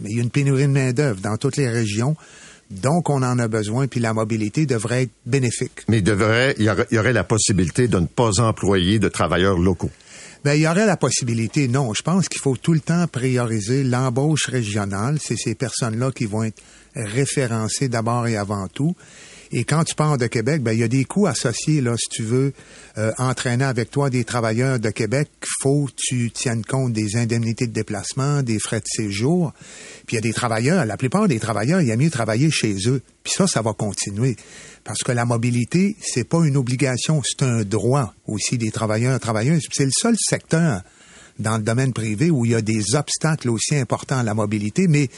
Mais 0.00 0.10
il 0.10 0.16
y 0.16 0.20
a 0.20 0.22
une 0.22 0.30
pénurie 0.30 0.62
de 0.62 0.68
main 0.68 0.92
d'œuvre 0.92 1.20
dans 1.20 1.36
toutes 1.36 1.56
les 1.56 1.68
régions. 1.68 2.16
Donc, 2.70 3.08
on 3.08 3.22
en 3.22 3.38
a 3.38 3.48
besoin, 3.48 3.86
puis 3.86 4.00
la 4.00 4.12
mobilité 4.12 4.66
devrait 4.66 5.04
être 5.04 5.12
bénéfique. 5.26 5.82
Mais 5.88 5.98
il, 5.98 6.02
devrait, 6.02 6.54
il 6.58 6.64
y 6.64 6.98
aurait 6.98 7.12
la 7.12 7.24
possibilité 7.24 7.88
de 7.88 7.98
ne 7.98 8.06
pas 8.06 8.40
employer 8.40 8.98
de 8.98 9.08
travailleurs 9.08 9.58
locaux. 9.58 9.90
Ben, 10.44 10.52
il 10.52 10.60
y 10.60 10.68
aurait 10.68 10.84
la 10.84 10.98
possibilité, 10.98 11.68
non. 11.68 11.94
Je 11.94 12.02
pense 12.02 12.28
qu'il 12.28 12.42
faut 12.42 12.56
tout 12.58 12.74
le 12.74 12.80
temps 12.80 13.06
prioriser 13.06 13.82
l'embauche 13.82 14.48
régionale. 14.48 15.16
C'est 15.18 15.38
ces 15.38 15.54
personnes-là 15.54 16.12
qui 16.12 16.26
vont 16.26 16.44
être 16.44 16.62
référencées 16.94 17.88
d'abord 17.88 18.26
et 18.26 18.36
avant 18.36 18.68
tout. 18.68 18.94
Et 19.52 19.64
quand 19.64 19.84
tu 19.84 19.94
pars 19.94 20.18
de 20.18 20.26
Québec, 20.26 20.62
ben 20.62 20.72
il 20.72 20.80
y 20.80 20.82
a 20.82 20.88
des 20.88 21.04
coûts 21.04 21.26
associés 21.26 21.80
là. 21.80 21.94
Si 21.96 22.08
tu 22.08 22.22
veux 22.22 22.52
euh, 22.98 23.12
entraîner 23.18 23.64
avec 23.64 23.90
toi 23.90 24.10
des 24.10 24.24
travailleurs 24.24 24.78
de 24.78 24.90
Québec, 24.90 25.28
faut 25.60 25.86
que 25.86 25.92
tu 25.96 26.30
tiennes 26.30 26.64
compte 26.64 26.92
des 26.92 27.16
indemnités 27.16 27.66
de 27.66 27.72
déplacement, 27.72 28.42
des 28.42 28.58
frais 28.58 28.80
de 28.80 28.86
séjour. 28.86 29.52
Puis 30.06 30.14
il 30.14 30.14
y 30.16 30.18
a 30.18 30.22
des 30.22 30.32
travailleurs, 30.32 30.84
la 30.84 30.96
plupart 30.96 31.28
des 31.28 31.38
travailleurs, 31.38 31.80
il 31.80 31.88
y 31.88 31.92
a 31.92 31.96
mieux 31.96 32.10
travailler 32.10 32.50
chez 32.50 32.74
eux. 32.86 33.02
Puis 33.22 33.32
ça, 33.36 33.46
ça 33.46 33.62
va 33.62 33.72
continuer. 33.72 34.36
Parce 34.84 35.02
que 35.02 35.12
la 35.12 35.24
mobilité, 35.24 35.96
c'est 36.00 36.24
pas 36.24 36.44
une 36.44 36.56
obligation, 36.56 37.22
c'est 37.24 37.44
un 37.44 37.62
droit 37.62 38.14
aussi 38.26 38.58
des 38.58 38.70
travailleurs, 38.70 39.18
travailleuses. 39.18 39.62
C'est 39.72 39.86
le 39.86 39.92
seul 39.92 40.16
secteur 40.18 40.82
dans 41.38 41.56
le 41.56 41.62
domaine 41.62 41.92
privé 41.92 42.30
où 42.30 42.44
il 42.44 42.52
y 42.52 42.54
a 42.54 42.62
des 42.62 42.94
obstacles 42.94 43.50
aussi 43.50 43.76
importants 43.76 44.18
à 44.18 44.22
la 44.22 44.34
mobilité, 44.34 44.86
mais 44.88 45.08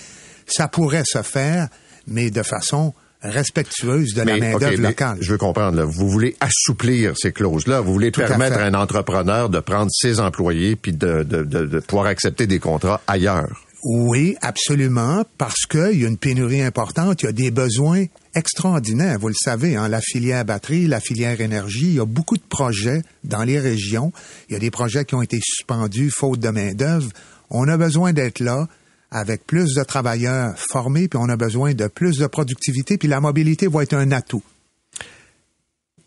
ça 0.46 0.68
pourrait 0.68 1.04
se 1.04 1.22
faire, 1.22 1.68
mais 2.06 2.30
de 2.30 2.42
façon 2.42 2.94
respectueuse 3.22 4.14
de 4.14 4.22
la 4.22 4.36
main-d'œuvre 4.36 4.80
locale. 4.80 5.18
Je 5.20 5.32
veux 5.32 5.38
comprendre, 5.38 5.76
là, 5.76 5.84
vous 5.84 6.08
voulez 6.08 6.36
assouplir 6.40 7.14
ces 7.16 7.32
clauses-là. 7.32 7.80
Vous 7.80 7.92
voulez 7.92 8.10
permettre 8.10 8.58
à, 8.58 8.64
un 8.64 8.74
entrepreneur 8.74 9.48
de 9.48 9.60
prendre 9.60 9.90
ses 9.90 10.20
employés 10.20 10.76
puis 10.76 10.92
de, 10.92 11.22
de, 11.22 11.42
de 11.42 11.80
pouvoir 11.80 12.06
accepter 12.06 12.46
des 12.46 12.58
contrats 12.58 13.00
ailleurs. 13.06 13.66
Oui, 13.88 14.36
absolument, 14.40 15.24
parce 15.38 15.64
qu'il 15.68 16.00
y 16.00 16.04
a 16.04 16.08
une 16.08 16.16
pénurie 16.16 16.62
importante, 16.62 17.22
il 17.22 17.26
y 17.26 17.28
a 17.28 17.32
des 17.32 17.52
besoins 17.52 18.06
extraordinaires. 18.34 19.18
Vous 19.20 19.28
le 19.28 19.34
savez, 19.38 19.76
hein, 19.76 19.88
la 19.88 20.00
filière 20.00 20.44
batterie, 20.44 20.88
la 20.88 20.98
filière 20.98 21.40
énergie, 21.40 21.86
il 21.86 21.94
y 21.94 22.00
a 22.00 22.04
beaucoup 22.04 22.36
de 22.36 22.42
projets 22.48 23.02
dans 23.22 23.44
les 23.44 23.60
régions. 23.60 24.12
Il 24.48 24.54
y 24.54 24.56
a 24.56 24.58
des 24.58 24.72
projets 24.72 25.04
qui 25.04 25.14
ont 25.14 25.22
été 25.22 25.38
suspendus 25.40 26.10
faute 26.10 26.40
de 26.40 26.48
main-d'œuvre. 26.48 27.08
On 27.50 27.68
a 27.68 27.76
besoin 27.76 28.12
d'être 28.12 28.40
là 28.40 28.66
avec 29.10 29.46
plus 29.46 29.74
de 29.74 29.84
travailleurs 29.84 30.54
formés, 30.58 31.08
puis 31.08 31.18
on 31.22 31.28
a 31.28 31.36
besoin 31.36 31.74
de 31.74 31.86
plus 31.86 32.18
de 32.18 32.26
productivité, 32.26 32.98
puis 32.98 33.08
la 33.08 33.20
mobilité 33.20 33.66
va 33.66 33.82
être 33.82 33.94
un 33.94 34.10
atout. 34.12 34.42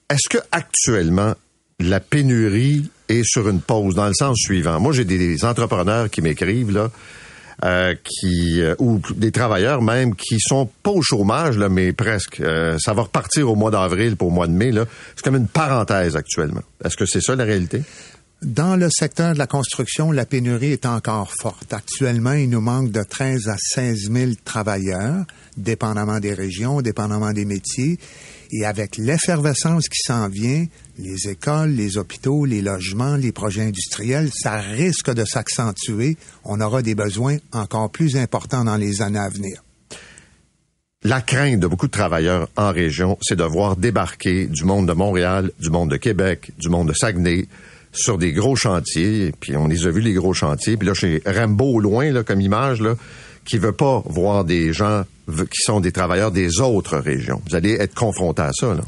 Est-ce 0.09 0.29
que 0.29 0.37
actuellement 0.51 1.35
la 1.79 1.99
pénurie 1.99 2.89
est 3.07 3.23
sur 3.23 3.47
une 3.47 3.61
pause 3.61 3.95
dans 3.95 4.07
le 4.07 4.13
sens 4.13 4.37
suivant? 4.37 4.79
Moi, 4.79 4.93
j'ai 4.93 5.05
des 5.05 5.45
entrepreneurs 5.45 6.09
qui 6.09 6.21
m'écrivent 6.21 6.71
là 6.71 6.89
euh, 7.65 7.93
qui 8.05 8.61
euh, 8.61 8.73
ou 8.79 9.01
des 9.17 9.33
travailleurs 9.33 9.81
même 9.81 10.15
qui 10.15 10.39
sont 10.39 10.69
pas 10.81 10.91
au 10.91 11.01
chômage 11.01 11.57
là, 11.57 11.67
mais 11.67 11.91
presque. 11.91 12.39
Euh, 12.39 12.77
ça 12.79 12.93
va 12.93 13.01
repartir 13.01 13.49
au 13.49 13.55
mois 13.55 13.69
d'avril 13.69 14.15
pour 14.15 14.29
au 14.29 14.31
mois 14.31 14.47
de 14.47 14.53
mai 14.53 14.71
là. 14.71 14.85
C'est 15.15 15.25
comme 15.25 15.35
une 15.35 15.47
parenthèse 15.49 16.15
actuellement. 16.15 16.61
Est-ce 16.85 16.95
que 16.95 17.05
c'est 17.05 17.19
ça 17.19 17.35
la 17.35 17.43
réalité? 17.43 17.81
Dans 18.41 18.77
le 18.77 18.89
secteur 18.89 19.33
de 19.33 19.37
la 19.37 19.47
construction, 19.47 20.13
la 20.13 20.25
pénurie 20.25 20.71
est 20.71 20.85
encore 20.85 21.33
forte. 21.41 21.73
Actuellement, 21.73 22.31
il 22.31 22.49
nous 22.49 22.61
manque 22.61 22.89
de 22.89 23.03
13 23.03 23.49
à 23.49 23.57
16 23.57 24.09
000 24.09 24.31
travailleurs, 24.45 25.25
dépendamment 25.57 26.21
des 26.21 26.33
régions, 26.33 26.81
dépendamment 26.81 27.33
des 27.33 27.43
métiers. 27.43 27.99
Et 28.51 28.65
avec 28.65 28.97
l'effervescence 28.97 29.89
qui 29.89 29.99
s'en 30.01 30.29
vient, 30.29 30.65
les 30.97 31.27
écoles, 31.27 31.71
les 31.71 31.97
hôpitaux, 31.97 32.45
les 32.45 32.61
logements, 32.61 33.17
les 33.17 33.33
projets 33.33 33.63
industriels, 33.63 34.29
ça 34.33 34.59
risque 34.59 35.13
de 35.13 35.25
s'accentuer. 35.25 36.15
On 36.45 36.61
aura 36.61 36.81
des 36.81 36.95
besoins 36.95 37.37
encore 37.51 37.91
plus 37.91 38.15
importants 38.15 38.63
dans 38.63 38.77
les 38.77 39.01
années 39.01 39.19
à 39.19 39.27
venir. 39.27 39.61
La 41.03 41.21
crainte 41.21 41.59
de 41.59 41.67
beaucoup 41.67 41.87
de 41.87 41.91
travailleurs 41.91 42.49
en 42.55 42.71
région, 42.71 43.17
c'est 43.21 43.37
de 43.37 43.43
voir 43.43 43.75
débarquer 43.75 44.47
du 44.47 44.63
monde 44.63 44.87
de 44.87 44.93
Montréal, 44.93 45.51
du 45.59 45.69
monde 45.69 45.91
de 45.91 45.97
Québec, 45.97 46.51
du 46.57 46.69
monde 46.69 46.87
de 46.87 46.93
Saguenay, 46.93 47.47
sur 47.91 48.17
des 48.17 48.31
gros 48.31 48.55
chantiers, 48.55 49.33
puis 49.39 49.57
on 49.57 49.67
les 49.67 49.87
a 49.87 49.91
vus 49.91 50.01
les 50.01 50.13
gros 50.13 50.33
chantiers, 50.33 50.77
puis 50.77 50.87
là 50.87 50.93
chez 50.93 51.21
Rambo 51.25 51.65
au 51.65 51.79
loin 51.79 52.11
là 52.11 52.23
comme 52.23 52.41
image 52.41 52.81
là, 52.81 52.95
qui 53.45 53.57
veut 53.57 53.71
pas 53.71 54.03
voir 54.05 54.45
des 54.45 54.73
gens 54.73 55.03
qui 55.27 55.61
sont 55.63 55.79
des 55.79 55.91
travailleurs 55.91 56.31
des 56.31 56.59
autres 56.59 56.97
régions. 56.97 57.41
Vous 57.49 57.55
allez 57.55 57.73
être 57.73 57.95
confronté 57.95 58.41
à 58.41 58.51
ça 58.53 58.73
là. 58.73 58.83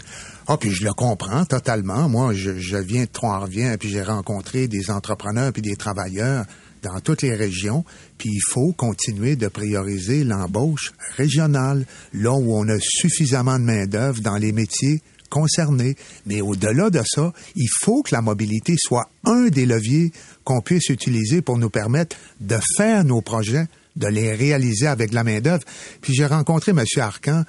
Ah, 0.47 0.57
puis 0.57 0.71
je 0.71 0.83
le 0.83 0.91
comprends 0.91 1.45
totalement. 1.45 2.09
Moi, 2.09 2.33
je, 2.33 2.77
viens 2.77 3.03
de 3.03 3.09
Trois-Rivières, 3.09 3.77
puis 3.77 3.89
j'ai 3.89 4.01
rencontré 4.01 4.67
des 4.67 4.89
entrepreneurs 4.89 5.53
puis 5.53 5.61
des 5.61 5.75
travailleurs 5.75 6.45
dans 6.81 6.99
toutes 6.99 7.21
les 7.21 7.35
régions, 7.35 7.85
puis 8.17 8.29
il 8.33 8.41
faut 8.49 8.73
continuer 8.73 9.35
de 9.35 9.47
prioriser 9.47 10.23
l'embauche 10.23 10.93
régionale, 11.15 11.85
là 12.13 12.33
où 12.33 12.55
on 12.55 12.67
a 12.67 12.77
suffisamment 12.79 13.59
de 13.59 13.63
main-d'œuvre 13.63 14.21
dans 14.21 14.37
les 14.37 14.51
métiers 14.51 15.01
concernés. 15.31 15.95
Mais 16.27 16.41
au-delà 16.41 16.91
de 16.91 17.01
ça, 17.03 17.33
il 17.55 17.69
faut 17.81 18.03
que 18.03 18.13
la 18.13 18.21
mobilité 18.21 18.75
soit 18.77 19.09
un 19.25 19.47
des 19.47 19.65
leviers 19.65 20.11
qu'on 20.43 20.61
puisse 20.61 20.89
utiliser 20.89 21.41
pour 21.41 21.57
nous 21.57 21.71
permettre 21.71 22.15
de 22.39 22.57
faire 22.77 23.03
nos 23.03 23.21
projets, 23.21 23.65
de 23.95 24.07
les 24.07 24.33
réaliser 24.33 24.85
avec 24.85 25.11
la 25.11 25.23
main-d'œuvre. 25.23 25.63
Puis 26.01 26.13
j'ai 26.13 26.27
rencontré 26.27 26.71
M. 26.71 26.83
Arcan 26.97 27.43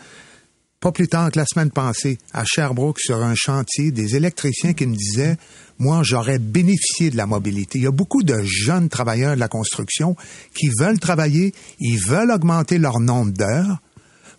pas 0.83 0.90
plus 0.90 1.07
tard 1.07 1.31
que 1.31 1.38
la 1.38 1.47
semaine 1.47 1.71
passée, 1.71 2.18
à 2.33 2.42
Sherbrooke, 2.45 2.99
sur 2.99 3.23
un 3.23 3.35
chantier, 3.37 3.92
des 3.92 4.16
électriciens 4.16 4.73
qui 4.73 4.85
me 4.85 4.97
disaient, 4.97 5.37
moi, 5.79 6.03
j'aurais 6.03 6.40
bénéficié 6.40 7.11
de 7.11 7.16
la 7.16 7.25
mobilité. 7.25 7.79
Il 7.79 7.85
y 7.85 7.87
a 7.87 7.92
beaucoup 7.92 8.25
de 8.25 8.42
jeunes 8.42 8.88
travailleurs 8.88 9.37
de 9.37 9.40
la 9.40 9.47
construction 9.47 10.16
qui 10.57 10.71
veulent 10.81 10.99
travailler, 10.99 11.55
ils 11.79 12.01
veulent 12.01 12.33
augmenter 12.33 12.79
leur 12.79 12.99
nombre 12.99 13.31
d'heures, 13.31 13.81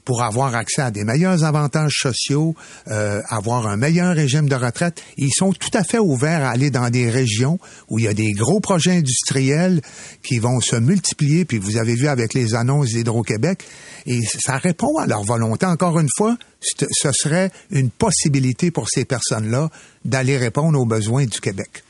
pour 0.05 0.23
avoir 0.23 0.55
accès 0.55 0.81
à 0.81 0.91
des 0.91 1.03
meilleurs 1.03 1.43
avantages 1.43 1.99
sociaux, 2.01 2.55
euh, 2.89 3.21
avoir 3.29 3.67
un 3.67 3.77
meilleur 3.77 4.15
régime 4.15 4.49
de 4.49 4.55
retraite. 4.55 5.01
Ils 5.17 5.31
sont 5.33 5.53
tout 5.53 5.71
à 5.73 5.83
fait 5.83 5.99
ouverts 5.99 6.43
à 6.43 6.49
aller 6.49 6.69
dans 6.69 6.89
des 6.89 7.09
régions 7.09 7.59
où 7.89 7.99
il 7.99 8.05
y 8.05 8.07
a 8.07 8.13
des 8.13 8.31
gros 8.31 8.59
projets 8.59 8.97
industriels 8.97 9.81
qui 10.23 10.39
vont 10.39 10.59
se 10.59 10.75
multiplier, 10.75 11.45
puis 11.45 11.57
vous 11.57 11.77
avez 11.77 11.95
vu 11.95 12.07
avec 12.07 12.33
les 12.33 12.55
annonces 12.55 12.89
d'Hydro-Québec, 12.89 13.63
et 14.05 14.21
ça 14.21 14.57
répond 14.57 14.97
à 14.97 15.07
leur 15.07 15.23
volonté. 15.23 15.65
Encore 15.65 15.99
une 15.99 16.09
fois, 16.17 16.37
ce 16.61 17.11
serait 17.11 17.51
une 17.71 17.89
possibilité 17.89 18.71
pour 18.71 18.89
ces 18.89 19.05
personnes-là 19.05 19.69
d'aller 20.05 20.37
répondre 20.37 20.79
aux 20.79 20.85
besoins 20.85 21.25
du 21.25 21.39
Québec. 21.39 21.83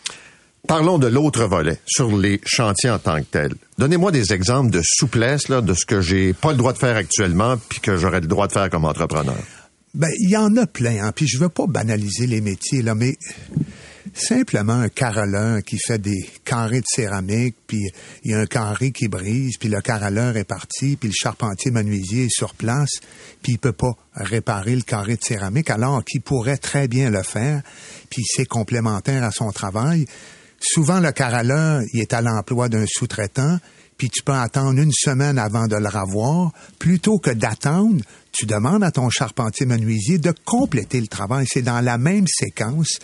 Parlons 0.66 0.98
de 0.98 1.08
l'autre 1.08 1.44
volet, 1.44 1.78
sur 1.86 2.16
les 2.16 2.40
chantiers 2.46 2.90
en 2.90 2.98
tant 2.98 3.20
que 3.20 3.26
tels. 3.26 3.54
Donnez-moi 3.78 4.14
des 4.14 4.32
exemples 4.32 4.72
de 4.72 4.82
souplesse 4.82 5.50
là, 5.50 5.60
de 5.60 5.74
ce 5.74 5.86
que 5.86 6.00
j'ai 6.00 6.32
pas 6.32 6.52
le 6.52 6.58
droit 6.58 6.72
de 6.72 6.78
faire 6.78 6.96
actuellement 6.96 7.58
puis 7.58 7.82
que 7.82 7.98
j'aurais 7.98 8.22
le 8.22 8.28
droit 8.28 8.48
de 8.48 8.54
faire 8.54 8.70
comme 8.70 8.86
entrepreneur. 8.86 9.36
Ben, 9.94 10.10
il 10.20 10.30
y 10.30 10.38
en 10.38 10.56
a 10.56 10.66
plein, 10.66 11.04
hein, 11.04 11.12
puis 11.14 11.28
je 11.28 11.38
veux 11.38 11.50
pas 11.50 11.68
banaliser 11.68 12.28
les 12.28 12.40
métiers, 12.40 12.82
là, 12.82 12.96
mais 12.96 13.18
simplement 14.14 14.74
un 14.74 14.88
carreleur 14.88 15.62
qui 15.64 15.78
fait 15.78 16.00
des 16.00 16.26
carrés 16.46 16.80
de 16.80 16.86
céramique, 16.88 17.56
puis 17.68 17.90
il 18.24 18.32
y 18.32 18.34
a 18.34 18.40
un 18.40 18.46
carré 18.46 18.92
qui 18.92 19.10
brise, 19.10 19.58
puis 19.58 19.68
le 19.68 19.82
carreleur 19.82 20.38
est 20.38 20.46
parti, 20.46 20.96
puis 20.96 21.10
le 21.10 21.14
charpentier 21.14 21.72
menuisier 21.72 22.26
est 22.26 22.34
sur 22.34 22.54
place, 22.54 23.02
puis 23.42 23.54
il 23.54 23.60
peut 23.60 23.74
pas 23.74 23.98
réparer 24.14 24.76
le 24.78 24.82
carré 24.82 25.18
de 25.18 25.24
céramique, 25.24 25.70
alors 25.70 26.06
qu'il 26.06 26.22
pourrait 26.22 26.58
très 26.58 26.88
bien 26.88 27.10
le 27.10 27.22
faire, 27.22 27.62
puis 28.10 28.24
c'est 28.26 28.46
complémentaire 28.46 29.26
à 29.26 29.32
son 29.32 29.52
travail. 29.52 30.06
Souvent, 30.64 31.02
le 31.02 31.12
carreleur, 31.12 31.82
il 31.94 32.00
est 32.00 32.14
à 32.14 32.22
l'emploi 32.22 32.70
d'un 32.70 32.86
sous-traitant, 32.88 33.60
puis 33.98 34.10
tu 34.10 34.24
peux 34.24 34.32
attendre 34.32 34.80
une 34.80 34.94
semaine 34.94 35.38
avant 35.38 35.68
de 35.68 35.76
le 35.76 35.90
revoir. 35.90 36.52
Plutôt 36.80 37.20
que 37.20 37.32
d'attendre, 37.32 38.02
tu 38.32 38.46
demandes 38.46 38.84
à 38.84 38.92
ton 38.92 39.10
charpentier 39.10 39.66
menuisier 39.66 40.20
de 40.20 40.34
compléter 40.46 41.02
le 41.02 41.08
travail. 41.08 41.46
C'est 41.50 41.62
dans 41.62 41.82
la 41.82 41.98
même 41.98 42.26
séquence 42.28 42.98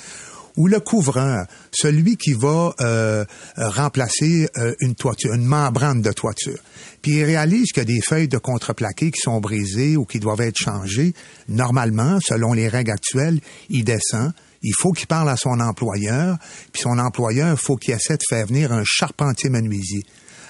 où 0.55 0.67
le 0.67 0.79
couvreur, 0.79 1.45
celui 1.71 2.15
qui 2.17 2.33
va 2.33 2.73
euh, 2.81 3.25
remplacer 3.57 4.49
euh, 4.57 4.73
une 4.79 4.95
toiture, 4.95 5.33
une 5.33 5.45
membrane 5.45 6.01
de 6.01 6.11
toiture, 6.11 6.59
puis 7.01 7.17
il 7.17 7.23
réalise 7.23 7.67
a 7.77 7.83
des 7.83 8.01
feuilles 8.01 8.27
de 8.27 8.37
contreplaqué 8.37 9.11
qui 9.11 9.19
sont 9.19 9.39
brisées 9.39 9.95
ou 9.95 10.05
qui 10.05 10.19
doivent 10.19 10.41
être 10.41 10.57
changées. 10.57 11.13
Normalement, 11.47 12.19
selon 12.21 12.53
les 12.53 12.67
règles 12.67 12.91
actuelles, 12.91 13.39
il 13.69 13.85
descend, 13.85 14.33
il 14.61 14.73
faut 14.79 14.91
qu'il 14.91 15.07
parle 15.07 15.29
à 15.29 15.37
son 15.37 15.59
employeur, 15.59 16.37
puis 16.71 16.81
son 16.81 16.97
employeur, 16.99 17.51
il 17.51 17.57
faut 17.57 17.75
qu'il 17.75 17.93
essaie 17.93 18.17
de 18.17 18.23
faire 18.27 18.45
venir 18.45 18.71
un 18.71 18.83
charpentier 18.85 19.49
menuisier. 19.49 20.03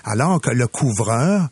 Alors 0.03 0.41
que 0.41 0.49
le 0.49 0.67
couvreur 0.67 1.49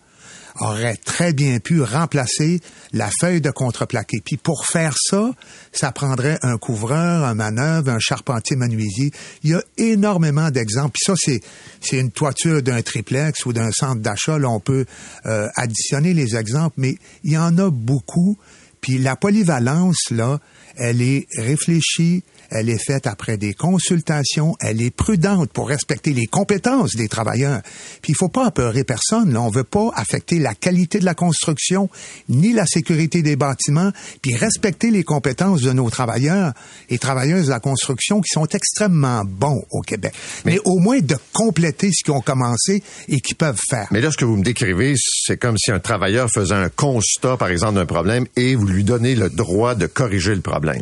aurait 0.59 0.97
très 0.97 1.33
bien 1.33 1.59
pu 1.59 1.81
remplacer 1.81 2.61
la 2.93 3.09
feuille 3.19 3.41
de 3.41 3.51
contreplaqué. 3.51 4.21
Puis 4.23 4.37
pour 4.37 4.65
faire 4.65 4.95
ça, 4.97 5.31
ça 5.71 5.91
prendrait 5.91 6.37
un 6.41 6.57
couvreur, 6.57 7.25
un 7.25 7.35
manœuvre, 7.35 7.91
un 7.91 7.99
charpentier 7.99 8.55
menuisier. 8.55 9.11
Il 9.43 9.51
y 9.51 9.53
a 9.53 9.61
énormément 9.77 10.49
d'exemples. 10.49 10.91
Puis 10.93 11.03
ça, 11.05 11.13
c'est, 11.15 11.41
c'est 11.81 11.99
une 11.99 12.11
toiture 12.11 12.61
d'un 12.61 12.81
triplex 12.81 13.45
ou 13.45 13.53
d'un 13.53 13.71
centre 13.71 14.01
d'achat. 14.01 14.39
Là, 14.39 14.49
on 14.49 14.59
peut 14.59 14.85
euh, 15.25 15.47
additionner 15.55 16.13
les 16.13 16.35
exemples, 16.35 16.75
mais 16.77 16.95
il 17.23 17.33
y 17.33 17.37
en 17.37 17.57
a 17.57 17.69
beaucoup. 17.69 18.37
Puis 18.81 18.97
la 18.97 19.15
polyvalence, 19.15 20.09
là, 20.11 20.39
elle 20.75 21.01
est 21.01 21.27
réfléchie, 21.37 22.23
elle 22.49 22.69
est 22.69 22.83
faite 22.83 23.07
après 23.07 23.37
des 23.37 23.53
consultations, 23.53 24.55
elle 24.59 24.81
est 24.81 24.91
prudente 24.91 25.51
pour 25.51 25.67
respecter 25.67 26.13
les 26.13 26.25
compétences 26.25 26.95
des 26.95 27.07
travailleurs. 27.07 27.61
Puis 28.01 28.13
il 28.13 28.15
faut 28.15 28.29
pas 28.29 28.45
apeurer 28.45 28.83
personne, 28.83 29.33
là. 29.33 29.41
on 29.41 29.49
veut 29.49 29.63
pas 29.63 29.91
affecter 29.95 30.39
la 30.39 30.53
qualité 30.53 30.99
de 30.99 31.05
la 31.05 31.13
construction 31.13 31.89
ni 32.29 32.53
la 32.53 32.65
sécurité 32.65 33.21
des 33.21 33.35
bâtiments, 33.35 33.91
puis 34.21 34.35
respecter 34.35 34.91
les 34.91 35.03
compétences 35.03 35.61
de 35.61 35.71
nos 35.71 35.89
travailleurs 35.89 36.53
et 36.89 36.97
travailleuses 36.97 37.45
de 37.45 37.51
la 37.51 37.59
construction 37.59 38.21
qui 38.21 38.29
sont 38.29 38.47
extrêmement 38.47 39.23
bons 39.25 39.63
au 39.71 39.81
Québec. 39.81 40.13
Mais, 40.45 40.59
au 40.65 40.79
moins 40.79 40.99
de 40.99 41.15
compléter 41.33 41.91
ce 41.91 42.03
qu'ils 42.03 42.13
ont 42.13 42.21
commencé 42.21 42.83
et 43.07 43.19
qu'ils 43.21 43.35
peuvent 43.35 43.59
faire. 43.69 43.87
Mais 43.91 44.01
là, 44.01 44.11
ce 44.11 44.17
que 44.17 44.25
vous 44.25 44.37
me 44.37 44.43
décrivez, 44.43 44.95
c'est 44.97 45.37
comme 45.37 45.57
si 45.57 45.71
un 45.71 45.79
travailleur 45.79 46.29
faisait 46.29 46.55
un 46.55 46.69
constat, 46.69 47.37
par 47.37 47.49
exemple, 47.49 47.75
d'un 47.75 47.85
problème 47.85 48.25
et 48.35 48.55
vous 48.55 48.65
lui 48.65 48.83
donnez 48.83 49.15
le 49.15 49.29
droit 49.29 49.75
de 49.75 49.85
corriger 49.87 50.35
le 50.35 50.41
problème. 50.41 50.81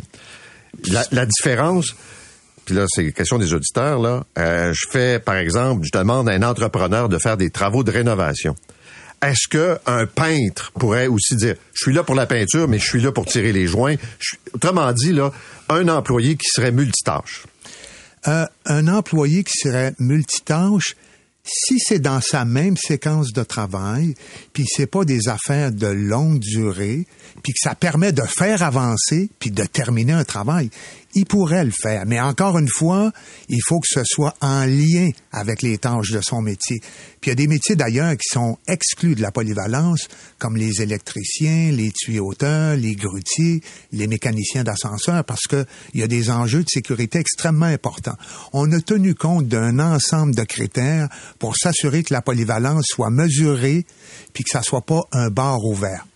La, 1.12 1.26
différence, 1.26 1.94
puis 2.64 2.74
là, 2.74 2.86
c'est 2.88 3.12
question 3.12 3.38
des 3.38 3.54
auditeurs, 3.54 4.00
là. 4.00 4.24
Euh, 4.38 4.72
je 4.72 4.86
fais, 4.90 5.18
par 5.18 5.36
exemple, 5.36 5.84
je 5.84 5.96
demande 5.96 6.28
à 6.28 6.32
un 6.32 6.42
entrepreneur 6.42 7.08
de 7.08 7.18
faire 7.18 7.36
des 7.36 7.50
travaux 7.50 7.84
de 7.84 7.90
rénovation. 7.90 8.54
Est-ce 9.22 9.48
que 9.48 9.78
un 9.86 10.06
peintre 10.06 10.72
pourrait 10.78 11.06
aussi 11.06 11.36
dire, 11.36 11.54
je 11.72 11.84
suis 11.84 11.92
là 11.92 12.02
pour 12.02 12.14
la 12.14 12.26
peinture, 12.26 12.68
mais 12.68 12.78
je 12.78 12.84
suis 12.84 13.00
là 13.00 13.12
pour 13.12 13.24
tirer 13.24 13.52
les 13.52 13.66
joints? 13.66 13.96
autrement 14.52 14.92
dit, 14.92 15.12
là, 15.12 15.32
un 15.68 15.88
employé 15.88 16.36
qui 16.36 16.48
serait 16.48 16.72
multitâche. 16.72 17.44
Euh, 18.28 18.44
un 18.66 18.88
employé 18.88 19.44
qui 19.44 19.56
serait 19.56 19.94
multitâche, 19.98 20.96
si 21.46 21.78
c'est 21.78 22.00
dans 22.00 22.20
sa 22.20 22.44
même 22.44 22.76
séquence 22.76 23.32
de 23.32 23.42
travail, 23.42 24.14
puis 24.52 24.64
c'est 24.68 24.86
pas 24.86 25.04
des 25.04 25.28
affaires 25.28 25.72
de 25.72 25.86
longue 25.86 26.40
durée, 26.40 27.06
puis 27.42 27.52
que 27.52 27.60
ça 27.62 27.74
permet 27.74 28.12
de 28.12 28.22
faire 28.22 28.62
avancer, 28.62 29.30
puis 29.38 29.50
de 29.50 29.64
terminer 29.64 30.12
un 30.12 30.24
travail, 30.24 30.70
il 31.16 31.24
pourrait 31.24 31.64
le 31.64 31.72
faire. 31.72 32.04
Mais 32.06 32.20
encore 32.20 32.58
une 32.58 32.68
fois, 32.68 33.10
il 33.48 33.60
faut 33.66 33.80
que 33.80 33.88
ce 33.88 34.02
soit 34.04 34.34
en 34.42 34.66
lien 34.66 35.08
avec 35.32 35.62
les 35.62 35.78
tâches 35.78 36.10
de 36.10 36.20
son 36.20 36.42
métier. 36.42 36.78
Puis 37.20 37.26
il 37.26 37.28
y 37.30 37.32
a 37.32 37.34
des 37.34 37.46
métiers 37.46 37.74
d'ailleurs 37.74 38.12
qui 38.12 38.28
sont 38.28 38.58
exclus 38.68 39.14
de 39.14 39.22
la 39.22 39.32
polyvalence, 39.32 40.08
comme 40.38 40.58
les 40.58 40.82
électriciens, 40.82 41.72
les 41.72 41.90
tuyauteurs, 41.90 42.76
les 42.76 42.94
grutiers, 42.94 43.62
les 43.92 44.06
mécaniciens 44.08 44.62
d'ascenseur, 44.62 45.24
parce 45.24 45.46
que 45.48 45.64
il 45.94 46.00
y 46.00 46.02
a 46.02 46.06
des 46.06 46.30
enjeux 46.30 46.62
de 46.62 46.68
sécurité 46.68 47.18
extrêmement 47.18 47.64
importants. 47.64 48.18
On 48.52 48.70
a 48.72 48.80
tenu 48.80 49.14
compte 49.14 49.48
d'un 49.48 49.78
ensemble 49.78 50.34
de 50.34 50.44
critères 50.44 51.08
pour 51.38 51.56
s'assurer 51.56 52.02
que 52.02 52.12
la 52.12 52.20
polyvalence 52.20 52.84
soit 52.88 53.10
mesurée, 53.10 53.86
puis 54.34 54.44
que 54.44 54.50
ça 54.50 54.62
soit 54.62 54.84
pas 54.84 55.00
un 55.12 55.30
bar 55.30 55.64
ouvert. 55.64 56.06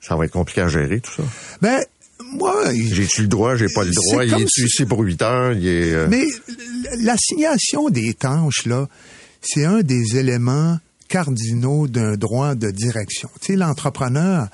Ça 0.00 0.14
va 0.14 0.26
être 0.26 0.32
compliqué 0.32 0.60
à 0.60 0.68
gérer, 0.68 1.00
tout 1.00 1.10
ça. 1.10 1.24
Ben, 1.60 1.84
moi, 2.32 2.72
j'ai-tu 2.72 3.22
le 3.22 3.28
droit, 3.28 3.56
j'ai 3.56 3.68
pas 3.68 3.84
le 3.84 3.90
droit, 3.90 4.24
il 4.24 4.34
est 4.34 4.58
ici 4.58 4.84
pour 4.84 5.00
8 5.00 5.22
heures, 5.22 5.52
il 5.52 5.66
est... 5.66 5.92
Euh, 5.92 6.06
Mais 6.08 6.26
l'assignation 7.00 7.88
des 7.90 8.14
tâches, 8.14 8.66
là, 8.66 8.88
c'est 9.40 9.64
un 9.64 9.80
des 9.80 10.16
éléments 10.16 10.78
cardinaux 11.08 11.88
d'un 11.88 12.16
droit 12.16 12.54
de 12.54 12.70
direction. 12.70 13.28
Tu 13.40 13.52
sais, 13.52 13.56
l'entrepreneur, 13.56 14.48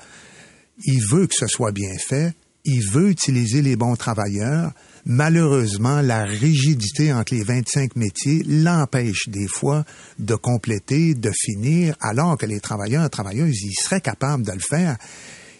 il 0.85 1.01
veut 1.11 1.27
que 1.27 1.35
ce 1.35 1.47
soit 1.47 1.71
bien 1.71 1.93
fait, 1.97 2.33
il 2.65 2.81
veut 2.89 3.09
utiliser 3.09 3.61
les 3.61 3.75
bons 3.75 3.95
travailleurs. 3.95 4.71
Malheureusement, 5.05 6.01
la 6.01 6.23
rigidité 6.23 7.13
entre 7.13 7.35
les 7.35 7.43
25 7.43 7.95
métiers 7.95 8.41
l'empêche 8.43 9.27
des 9.27 9.47
fois 9.47 9.85
de 10.17 10.33
compléter, 10.33 11.13
de 11.13 11.31
finir, 11.35 11.95
alors 12.01 12.37
que 12.37 12.47
les 12.47 12.59
travailleurs 12.59 13.05
et 13.05 13.09
travailleuses, 13.09 13.61
ils 13.61 13.75
seraient 13.79 14.01
capables 14.01 14.43
de 14.43 14.51
le 14.51 14.59
faire. 14.59 14.97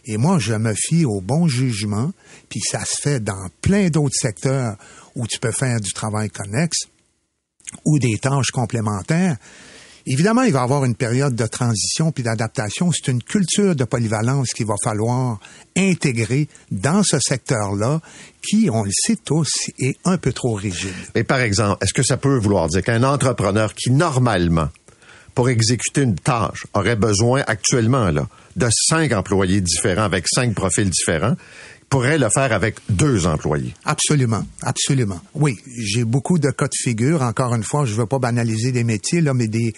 Et 0.06 0.18
moi, 0.18 0.38
je 0.40 0.54
me 0.54 0.74
fie 0.76 1.06
au 1.06 1.20
bon 1.20 1.48
jugement, 1.48 2.12
puis 2.50 2.60
ça 2.60 2.86
se 2.86 2.96
fait 3.02 3.20
dans 3.20 3.48
plein 3.62 3.90
d'autres 3.90 4.16
secteurs 4.16 4.76
où 5.16 5.26
tu 5.28 5.40
peux 5.40 5.52
faire 5.52 5.80
du 5.80 5.92
travail 5.94 6.30
connexe 6.30 6.88
ou 7.84 7.98
des 8.00 8.18
tâches 8.20 8.52
complémentaires. 8.52 9.38
Évidemment, 10.08 10.44
il 10.44 10.54
va 10.54 10.60
y 10.60 10.64
avoir 10.64 10.86
une 10.86 10.94
période 10.94 11.36
de 11.36 11.48
transition 11.48 12.12
puis 12.12 12.22
d'adaptation. 12.22 12.92
C'est 12.92 13.12
une 13.12 13.24
culture 13.24 13.76
de 13.76 13.86
polyvalence 13.86 14.50
qu'il 14.50 14.68
va 14.68 14.76
falloir 14.84 15.40
intégrer 15.76 16.48
dans 16.70 17.02
ce 17.02 17.20
secteur-là 17.20 18.02
qui, 18.48 18.70
on 18.72 18.84
le 18.84 18.92
sait 18.94 19.16
tous, 19.16 19.50
est 19.80 19.98
un 20.06 20.18
peu 20.18 20.32
trop 20.32 20.54
rigide. 20.54 20.94
Mais 21.16 21.24
par 21.24 21.40
exemple, 21.40 21.84
est-ce 21.84 21.94
que 21.94 22.04
ça 22.04 22.18
peut 22.18 22.38
vouloir 22.38 22.68
dire 22.68 22.84
qu'un 22.84 23.02
entrepreneur 23.02 23.74
qui, 23.74 23.90
normalement, 23.90 24.70
pour 25.36 25.50
exécuter 25.50 26.02
une 26.02 26.16
tâche, 26.16 26.66
aurait 26.74 26.96
besoin 26.96 27.44
actuellement 27.46 28.10
là, 28.10 28.28
de 28.56 28.68
cinq 28.72 29.12
employés 29.12 29.62
différents 29.62 30.04
avec 30.04 30.26
cinq 30.28 30.56
profils 30.56 30.90
différents, 30.90 31.36
pourrait 31.90 32.18
le 32.18 32.30
faire 32.34 32.52
avec 32.52 32.78
deux 32.90 33.28
employés. 33.28 33.74
Absolument, 33.84 34.46
absolument. 34.62 35.20
Oui, 35.36 35.58
j'ai 35.78 36.04
beaucoup 36.04 36.40
de 36.40 36.50
cas 36.50 36.66
de 36.66 36.74
figure. 36.76 37.22
Encore 37.22 37.54
une 37.54 37.64
fois, 37.64 37.86
je 37.86 37.94
ne 37.94 37.98
veux 37.98 38.06
pas 38.08 38.18
banaliser 38.18 38.72
des 38.72 38.84
métiers, 38.84 39.22
là, 39.22 39.34
mais 39.34 39.48
des 39.48 39.74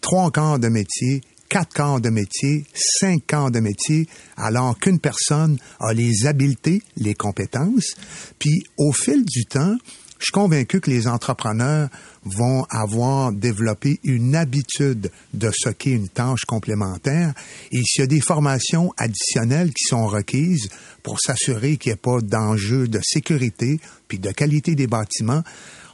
trois 0.00 0.30
quarts 0.30 0.58
de 0.58 0.68
métiers, 0.68 1.22
quatre 1.48 1.72
quarts 1.72 2.00
de 2.00 2.10
métiers, 2.10 2.64
cinq 2.74 3.24
quarts 3.26 3.50
de 3.50 3.60
métiers, 3.60 4.06
alors 4.36 4.78
qu'une 4.78 4.98
personne 4.98 5.58
a 5.80 5.94
les 5.94 6.26
habiletés, 6.26 6.82
les 6.96 7.14
compétences, 7.14 7.94
puis 8.38 8.64
au 8.76 8.92
fil 8.92 9.24
du 9.24 9.44
temps, 9.44 9.76
je 10.18 10.24
suis 10.24 10.32
convaincu 10.32 10.80
que 10.80 10.90
les 10.90 11.06
entrepreneurs 11.06 11.88
vont 12.24 12.64
avoir 12.70 13.32
développé 13.32 14.00
une 14.02 14.34
habitude 14.34 15.10
de 15.32 15.50
ce 15.56 15.68
qu'est 15.68 15.92
une 15.92 16.08
tâche 16.08 16.44
complémentaire. 16.46 17.32
Et 17.70 17.80
s'il 17.84 18.00
y 18.00 18.04
a 18.04 18.08
des 18.08 18.20
formations 18.20 18.92
additionnelles 18.96 19.72
qui 19.72 19.84
sont 19.84 20.06
requises 20.06 20.68
pour 21.02 21.20
s'assurer 21.20 21.76
qu'il 21.76 21.90
n'y 21.90 21.94
ait 21.94 21.96
pas 21.96 22.20
d'enjeux 22.20 22.88
de 22.88 23.00
sécurité 23.02 23.80
puis 24.08 24.18
de 24.18 24.30
qualité 24.32 24.74
des 24.74 24.88
bâtiments, 24.88 25.42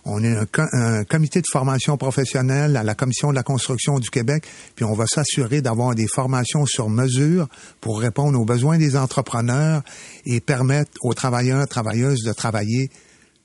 on 0.06 0.22
est 0.22 0.37
un, 0.37 0.46
un, 0.72 1.04
comité 1.04 1.40
de 1.40 1.46
formation 1.50 1.96
professionnelle 1.96 2.76
à 2.76 2.82
la 2.82 2.94
Commission 2.94 3.30
de 3.30 3.34
la 3.34 3.42
construction 3.42 3.98
du 3.98 4.10
Québec, 4.10 4.44
puis 4.74 4.84
on 4.84 4.92
va 4.92 5.06
s'assurer 5.06 5.62
d'avoir 5.62 5.94
des 5.94 6.06
formations 6.06 6.66
sur 6.66 6.90
mesure 6.90 7.48
pour 7.80 8.00
répondre 8.00 8.38
aux 8.38 8.44
besoins 8.44 8.76
des 8.76 8.96
entrepreneurs 8.96 9.82
et 10.26 10.40
permettre 10.40 10.90
aux 11.00 11.14
travailleurs 11.14 11.62
et 11.62 11.66
travailleuses 11.66 12.22
de 12.22 12.32
travailler 12.32 12.90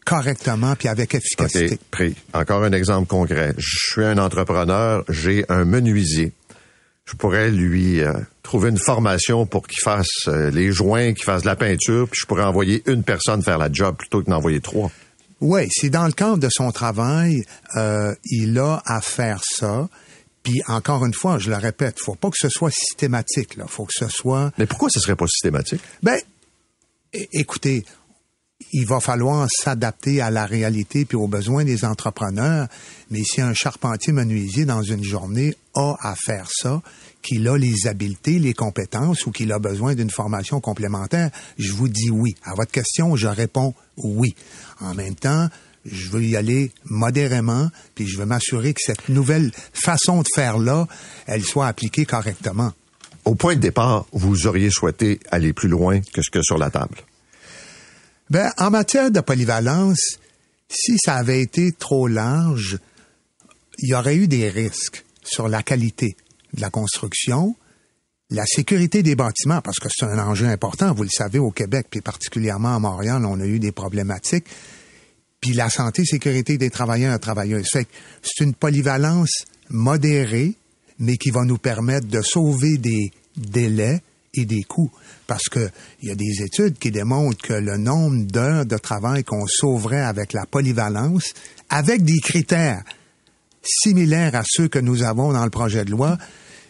correctement 0.10 0.76
puis 0.76 0.88
avec 0.88 1.13
efficacité. 1.13 1.78
Pris. 1.91 2.15
Encore 2.34 2.63
un 2.63 2.72
exemple 2.72 3.08
concret. 3.08 3.54
Je 3.58 3.91
suis 3.91 4.04
un 4.04 4.17
entrepreneur, 4.17 5.04
j'ai 5.08 5.45
un 5.50 5.65
menuisier. 5.65 6.34
Je 7.06 7.15
pourrais 7.15 7.52
lui 7.52 8.02
euh, 8.02 8.13
trouver 8.41 8.69
une 8.69 8.80
formation 8.80 9.45
pour 9.45 9.67
qu'il 9.67 9.82
fasse 9.84 10.28
euh, 10.28 10.50
les 10.50 10.72
joints, 10.72 11.13
qu'il 11.13 11.26
fasse 11.26 11.43
de 11.43 11.48
la 11.48 11.56
peinture, 11.56 12.08
puis 12.10 12.19
je 12.22 12.26
pourrais 12.26 12.43
envoyer 12.43 12.82
une 12.88 13.04
personne 13.04 13.43
faire 13.43 13.60
la 13.60 13.72
job 13.72 13.95
plutôt 13.98 14.24
que 14.24 14.30
d'envoyer 14.30 14.62
trois. 14.62 14.91
Oui, 15.41 15.67
c'est 15.72 15.89
dans 15.89 16.06
le 16.06 16.12
cadre 16.12 16.38
de 16.38 16.50
son 16.52 16.72
travail, 16.72 17.43
euh, 17.76 18.13
il 18.26 18.58
a 18.58 18.82
à 18.86 19.02
faire 19.02 19.41
ça. 19.43 19.88
Puis 20.41 20.62
encore 20.67 21.06
une 21.06 21.13
fois, 21.13 21.38
je 21.38 21.52
le 21.52 21.56
répète, 21.56 22.00
faut 22.00 22.15
pas 22.15 22.30
que 22.30 22.38
ce 22.38 22.50
soit 22.50 22.72
systématique. 22.72 23.58
Là, 23.58 23.65
faut 23.67 23.86
que 23.86 23.93
ce 23.93 24.08
soit. 24.08 24.52
Mais 24.58 24.65
pourquoi 24.65 24.89
ce 24.89 25.00
serait 25.00 25.15
pas 25.15 25.28
systématique? 25.28 25.82
Ben, 26.02 26.19
écoutez, 27.13 27.86
il 28.72 28.86
va 28.86 29.00
falloir 29.00 29.48
s'adapter 29.50 30.22
à 30.22 30.30
la 30.30 30.45
réalité 30.45 31.06
puis 31.06 31.17
aux 31.17 31.28
besoins 31.28 31.63
des 31.63 31.86
entrepreneurs. 31.86 32.67
Mais 33.10 33.24
si 33.24 33.41
un 33.41 33.54
charpentier 33.54 34.13
menuisier 34.13 34.65
dans 34.65 34.84
une 34.84 35.04
journée 35.04 35.56
a 35.76 35.95
à 36.02 36.15
faire 36.15 36.48
ça, 36.52 36.82
qu'il 37.22 37.48
a 37.48 37.58
les 37.58 37.88
habiletés, 37.88 38.39
les 38.39 38.54
compétences 38.54 39.26
ou 39.26 39.32
qu'il 39.32 39.52
a 39.52 39.60
besoin 39.60 39.95
d'une 39.95 40.10
formation 40.10 40.62
complémentaire, 40.62 41.32
je 41.58 41.72
vous 41.72 41.89
dis 41.89 42.10
oui. 42.10 42.36
À 42.43 42.54
votre 42.56 42.72
question, 42.72 43.15
je 43.15 43.28
réponds 43.28 43.74
oui. 43.98 44.36
En 44.80 44.93
même 44.93 45.15
temps, 45.15 45.50
je 45.86 46.10
veux 46.10 46.24
y 46.24 46.36
aller 46.36 46.72
modérément, 46.86 47.69
puis 47.95 48.08
je 48.08 48.17
veux 48.17 48.26
m'assurer 48.26 48.74
que 48.74 48.82
cette 48.84 49.10
nouvelle 49.10 49.52
façon 49.74 50.22
de 50.22 50.28
faire-là, 50.34 50.88
elle 51.26 51.43
soit 51.43 51.67
appliquée 51.67 52.06
correctement. 52.06 52.74
Au 53.26 53.36
point 53.36 53.56
de 53.56 53.62
départ, 53.62 54.06
vous 54.12 54.48
auriez 54.48 54.69
souhaité 54.69 55.19
aller 55.32 55.54
plus 55.54 55.69
loin 55.69 56.00
que 56.13 56.22
ce 56.22 56.30
que 56.30 56.41
sur 56.41 56.58
la 56.58 56.69
table. 56.69 56.98
Ben, 58.29 58.51
en 58.57 58.69
matière 58.69 59.09
de 59.09 59.21
polyvalence, 59.21 60.19
si 60.69 60.97
ça 61.03 61.15
avait 61.15 61.41
été 61.41 61.71
trop 61.71 62.07
large, 62.07 62.77
il 63.79 63.89
y 63.89 63.95
aurait 63.95 64.17
eu 64.17 64.27
des 64.27 64.49
risques 64.49 65.03
sur 65.23 65.47
la 65.47 65.63
qualité 65.63 66.15
de 66.53 66.61
la 66.61 66.69
construction, 66.69 67.55
la 68.29 68.45
sécurité 68.45 69.01
des 69.01 69.15
bâtiments, 69.15 69.61
parce 69.61 69.79
que 69.79 69.89
c'est 69.89 70.05
un 70.05 70.19
enjeu 70.19 70.45
important, 70.45 70.93
vous 70.93 71.03
le 71.03 71.09
savez, 71.11 71.39
au 71.39 71.49
Québec, 71.49 71.87
puis 71.89 72.01
particulièrement 72.01 72.75
à 72.75 72.79
Montréal, 72.79 73.25
on 73.25 73.39
a 73.39 73.45
eu 73.45 73.57
des 73.57 73.71
problématiques, 73.71 74.45
puis 75.41 75.53
la 75.53 75.71
santé 75.71 76.03
et 76.03 76.05
sécurité 76.05 76.59
des 76.59 76.69
travailleurs 76.69 77.15
et 77.15 77.19
travailleuses. 77.19 77.67
c'est 77.71 78.43
une 78.43 78.53
polyvalence 78.53 79.45
modérée, 79.69 80.53
mais 80.99 81.17
qui 81.17 81.31
va 81.31 81.45
nous 81.45 81.57
permettre 81.57 82.07
de 82.07 82.21
sauver 82.21 82.77
des 82.77 83.11
délais 83.37 84.03
et 84.33 84.45
des 84.45 84.63
coûts. 84.63 84.91
Parce 85.27 85.49
que 85.49 85.69
il 86.01 86.09
y 86.09 86.11
a 86.11 86.15
des 86.15 86.43
études 86.43 86.77
qui 86.77 86.91
démontrent 86.91 87.41
que 87.41 87.53
le 87.53 87.77
nombre 87.77 88.25
d'heures 88.25 88.65
de 88.65 88.77
travail 88.77 89.23
qu'on 89.23 89.47
sauverait 89.47 90.01
avec 90.01 90.33
la 90.33 90.45
polyvalence, 90.45 91.33
avec 91.69 92.03
des 92.03 92.19
critères 92.19 92.83
similaires 93.63 94.35
à 94.35 94.43
ceux 94.45 94.67
que 94.67 94.79
nous 94.79 95.03
avons 95.03 95.33
dans 95.33 95.43
le 95.43 95.49
projet 95.49 95.85
de 95.85 95.91
loi, 95.91 96.17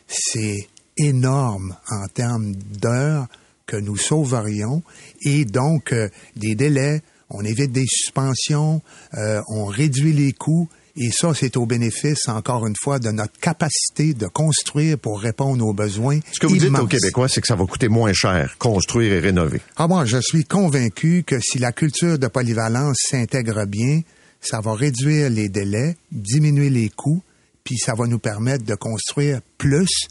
c'est 0.08 0.68
énorme 0.98 1.76
en 1.90 2.08
termes 2.08 2.56
d'heures 2.56 3.28
que 3.66 3.78
nous 3.78 3.98
sauverions 3.98 4.84
et 5.22 5.46
donc 5.46 5.94
euh, 5.94 6.10
des 6.36 6.56
délais, 6.56 7.02
on 7.30 7.44
évite 7.46 7.72
des 7.72 7.86
suspensions, 7.88 8.82
euh, 9.14 9.42
on 9.48 9.66
réduit 9.66 10.14
les 10.14 10.34
coûts 10.34 10.68
et 11.02 11.12
ça, 11.12 11.34
c'est 11.34 11.56
au 11.56 11.66
bénéfice, 11.66 12.28
encore 12.28 12.68
une 12.68 12.76
fois, 12.78 13.00
de 13.00 13.10
notre 13.10 13.40
capacité 13.40 14.14
de 14.14 14.28
construire 14.28 15.00
pour 15.00 15.22
répondre 15.22 15.66
aux 15.66 15.74
besoins. 15.74 16.20
Ce 16.30 16.42
que 16.42 16.46
vous 16.46 16.58
dites 16.58 16.78
aux 16.78 16.88
Québécois, 16.88 17.30
c'est 17.30 17.40
que 17.40 17.48
ça 17.48 17.56
va 17.56 17.66
coûter 17.66 17.88
moins 17.88 18.12
cher, 18.12 18.58
construire 18.60 19.14
et 19.14 19.20
rénover. 19.20 19.62
Ah 19.78 19.88
moi, 19.88 20.04
je 20.04 20.18
suis 20.20 20.44
convaincu 20.44 21.24
que 21.26 21.40
si 21.40 21.58
la 21.58 21.72
culture 21.72 22.20
de 22.20 22.28
polyvalence 22.28 22.98
s'intègre 23.10 23.66
bien, 23.66 24.02
ça 24.42 24.60
va 24.60 24.74
réduire 24.74 25.30
les 25.30 25.48
délais, 25.48 25.96
diminuer 26.12 26.70
les 26.70 26.90
coûts, 26.90 27.24
puis 27.64 27.78
ça 27.78 27.94
va 27.94 28.06
nous 28.06 28.20
permettre 28.20 28.66
de 28.66 28.76
construire 28.76 29.40
plus, 29.58 30.10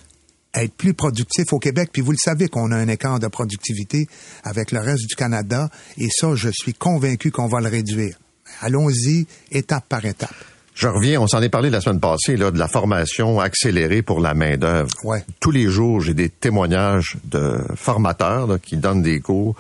être 0.55 0.73
plus 0.73 0.95
productif 0.95 1.53
au 1.53 1.59
Québec. 1.59 1.91
Puis 1.93 2.01
vous 2.01 2.13
le 2.13 2.19
savez 2.19 2.49
qu'on 2.49 2.73
a 2.73 2.77
un 2.77 2.89
écart 2.89 3.21
de 3.21 3.29
productivité 3.29 4.09
avec 4.43 4.73
le 4.73 4.81
reste 4.81 5.07
du 5.07 5.17
Canada, 5.17 5.69
et 5.99 6.09
ça, 6.11 6.35
je 6.35 6.49
suis 6.49 6.73
convaincu 6.73 7.31
qu'on 7.31 7.47
va 7.47 7.61
le 7.61 7.69
réduire. 7.69 8.19
Allons-y 8.63 9.27
étape 9.53 9.85
par 9.87 10.07
étape. 10.07 10.35
Je 10.79 10.87
reviens, 10.87 11.21
on 11.21 11.27
s'en 11.27 11.43
est 11.43 11.49
parlé 11.49 11.71
la 11.71 11.81
semaine 11.81 11.99
passée, 11.99 12.37
là, 12.37 12.53
de 12.53 12.59
la 12.59 12.69
formation 12.69 13.41
accélérée 13.41 14.01
pour 14.01 14.21
la 14.21 14.33
main-d'œuvre. 14.33 14.89
Ouais. 15.03 15.25
Tous 15.41 15.51
les 15.51 15.67
jours, 15.67 16.01
j'ai 16.01 16.15
des 16.15 16.29
témoignages 16.29 17.17
de 17.25 17.59
formateurs 17.75 18.61
qui 18.63 18.77
donnent 18.77 19.03
des 19.03 19.19
cours 19.19 19.57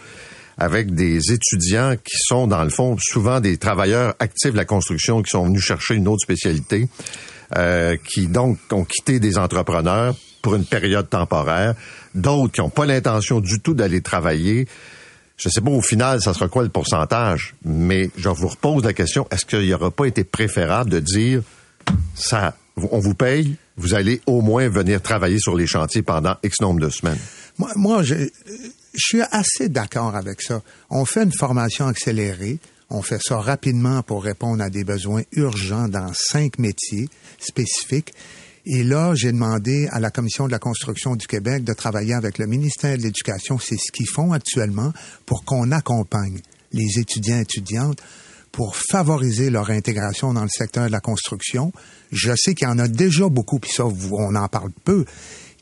avec 0.59 0.95
des 0.95 1.33
étudiants 1.33 1.97
qui 1.97 2.17
sont, 2.19 2.47
dans 2.47 2.63
le 2.63 2.71
fond, 2.71 2.97
souvent 3.01 3.41
des 3.41 3.57
travailleurs 3.57 4.15
actifs 4.21 4.53
de 4.53 4.57
la 4.57 4.65
construction 4.65 5.21
qui 5.23 5.31
sont 5.31 5.47
venus 5.47 5.61
chercher 5.61 5.97
une 5.97 6.07
autre 6.07 6.23
spécialité, 6.23 6.89
euh, 7.57 7.97
qui 7.97 8.29
donc 8.29 8.59
ont 8.71 8.85
quitté 8.85 9.19
des 9.19 9.39
entrepreneurs 9.39 10.15
pour 10.41 10.55
une 10.55 10.67
période 10.67 11.11
temporaire, 11.11 11.75
d'autres 12.15 12.53
qui 12.53 12.61
n'ont 12.61 12.71
pas 12.71 12.87
l'intention 12.87 13.41
du 13.41 13.59
tout 13.61 13.75
d'aller 13.75 14.03
travailler. 14.03 14.69
Je 15.39 15.49
sais 15.49 15.61
pas 15.61 15.71
au 15.71 15.81
final, 15.81 16.21
ça 16.21 16.35
sera 16.35 16.49
quoi 16.49 16.65
le 16.65 16.69
pourcentage, 16.69 17.55
mais 17.65 18.11
je 18.17 18.29
vous 18.29 18.49
repose 18.49 18.85
la 18.85 18.93
question, 18.93 19.27
est-ce 19.31 19.47
qu'il 19.47 19.61
n'y 19.61 19.73
aurait 19.73 19.93
pas 19.93 20.07
été 20.07 20.25
préférable 20.25 20.91
de 20.91 20.99
dire, 20.99 21.43
ça, 22.15 22.57
on 22.77 22.99
vous 22.99 23.15
paye, 23.15 23.57
vous 23.77 23.95
allez 23.95 24.21
au 24.27 24.41
moins 24.41 24.69
venir 24.69 25.01
travailler 25.01 25.39
sur 25.39 25.55
les 25.55 25.69
chantiers 25.69 26.03
pendant 26.03 26.35
X 26.43 26.61
nombre 26.61 26.81
de 26.81 26.91
semaines? 26.91 27.19
Moi, 27.77 28.03
je 28.03 28.29
suis 28.95 29.23
assez 29.31 29.69
d'accord 29.69 30.17
avec 30.17 30.43
ça. 30.43 30.61
On 30.91 31.05
fait 31.05 31.23
une 31.23 31.33
formation 31.33 31.87
accélérée. 31.87 32.59
On 32.91 33.03
fait 33.03 33.21
ça 33.23 33.39
rapidement 33.39 34.03
pour 34.03 34.25
répondre 34.25 34.63
à 34.63 34.71
des 34.71 34.83
besoins 34.83 35.23
urgents 35.33 35.89
dans 35.89 36.11
cinq 36.15 36.59
métiers 36.59 37.09
spécifiques. 37.39 38.15
Et 38.71 38.85
là, 38.85 39.15
j'ai 39.15 39.33
demandé 39.33 39.89
à 39.93 39.99
la 39.99 40.11
Commission 40.11 40.47
de 40.47 40.53
la 40.53 40.59
construction 40.59 41.17
du 41.17 41.27
Québec 41.27 41.65
de 41.65 41.73
travailler 41.73 42.13
avec 42.13 42.37
le 42.37 42.47
ministère 42.47 42.99
de 42.99 43.03
l'Éducation. 43.03 43.59
C'est 43.59 43.79
ce 43.79 43.91
qu'ils 43.91 44.07
font 44.07 44.33
actuellement 44.33 44.93
pour 45.25 45.47
qu'on 45.47 45.73
accompagne 45.73 46.39
les 46.73 46.99
étudiants 46.99 47.39
et 47.39 47.43
étudiantes 47.43 48.03
pour 48.53 48.77
favoriser 48.77 49.49
leur 49.49 49.71
intégration 49.71 50.35
dans 50.35 50.43
le 50.43 50.51
secteur 50.51 50.87
de 50.87 50.93
la 50.93 51.01
construction. 51.01 51.73
Je 52.13 52.31
sais 52.37 52.55
qu'il 52.55 52.69
y 52.69 52.71
en 52.71 52.79
a 52.79 52.89
déjà 52.89 53.31
beaucoup, 53.31 53.59
puis 53.59 53.71
ça, 53.73 53.87
on 53.87 54.35
en 54.35 54.49
parle 54.49 54.71
peu, 54.85 55.07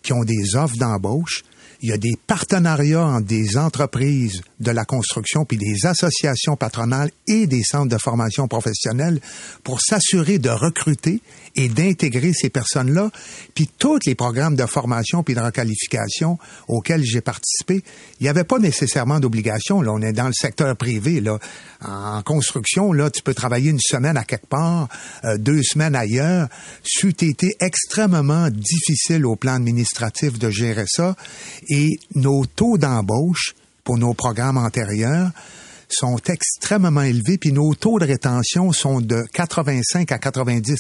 qui 0.03 0.12
ont 0.12 0.25
des 0.25 0.57
offres 0.57 0.77
d'embauche 0.77 1.45
il 1.83 1.90
y 1.90 1.92
a 1.92 1.99
des 1.99 2.16
partenariats 2.27 3.05
entre 3.05 3.27
des 3.27 3.57
entreprises 3.57 4.42
de 4.61 4.71
la 4.71 4.85
construction 4.85 5.45
puis 5.45 5.59
des 5.59 5.87
associations 5.87 6.57
patronales 6.57 7.11
et 7.27 7.47
des 7.47 7.62
centres 7.62 7.95
de 7.95 7.99
formation 7.99 8.49
professionnelle 8.49 9.21
pour 9.62 9.81
s'assurer 9.81 10.38
de 10.38 10.49
recruter 10.49 11.21
et 11.57 11.69
d'intégrer 11.69 12.33
ces 12.33 12.51
personnes-là. 12.51 13.11
Puis 13.55 13.69
tous 13.79 13.99
les 14.07 14.14
programmes 14.14 14.57
de 14.57 14.66
formation 14.66 15.23
puis 15.23 15.35
de 15.35 15.40
requalification 15.40 16.38
auxquels 16.69 17.03
j'ai 17.03 17.21
participé, 17.21 17.83
il 18.21 18.25
n'y 18.25 18.29
avait 18.29 18.45
pas 18.45 18.59
nécessairement 18.59 19.21
d'obligation. 19.21 19.81
Là, 19.83 19.92
on 19.92 20.01
est 20.01 20.12
dans 20.12 20.27
le 20.27 20.35
secteur 20.35 20.77
privé. 20.77 21.21
Là, 21.21 21.38
en 21.85 22.23
construction, 22.23 22.92
là, 22.92 23.11
tu 23.11 23.23
peux 23.23 23.35
travailler 23.35 23.71
une 23.71 23.81
semaine 23.81 24.16
à 24.16 24.25
quelque 24.25 24.47
part, 24.47 24.88
euh, 25.25 25.38
deux 25.38 25.62
semaines 25.62 25.97
ailleurs. 25.97 26.49
C'eût 26.83 27.09
été 27.09 27.57
extrêmement 27.61 28.49
difficile 28.51 29.27
au 29.27 29.37
plan 29.37 29.55
administratif 29.55 30.38
de 30.38 30.51
gérer 30.51 30.87
ça. 30.87 31.16
Et 31.69 31.99
nos 32.14 32.45
taux 32.45 32.79
d'embauche 32.79 33.55
pour 33.85 33.99
nos 33.99 34.14
programmes 34.14 34.59
antérieurs 34.59 35.31
sont 35.88 36.18
extrêmement 36.27 37.03
élevés, 37.03 37.38
puis 37.38 37.53
nos 37.53 37.75
taux 37.75 37.99
de 37.99 38.05
rétention 38.05 38.72
sont 38.72 39.01
de 39.01 39.25
85 39.33 40.12
à 40.12 40.18
90 40.18 40.77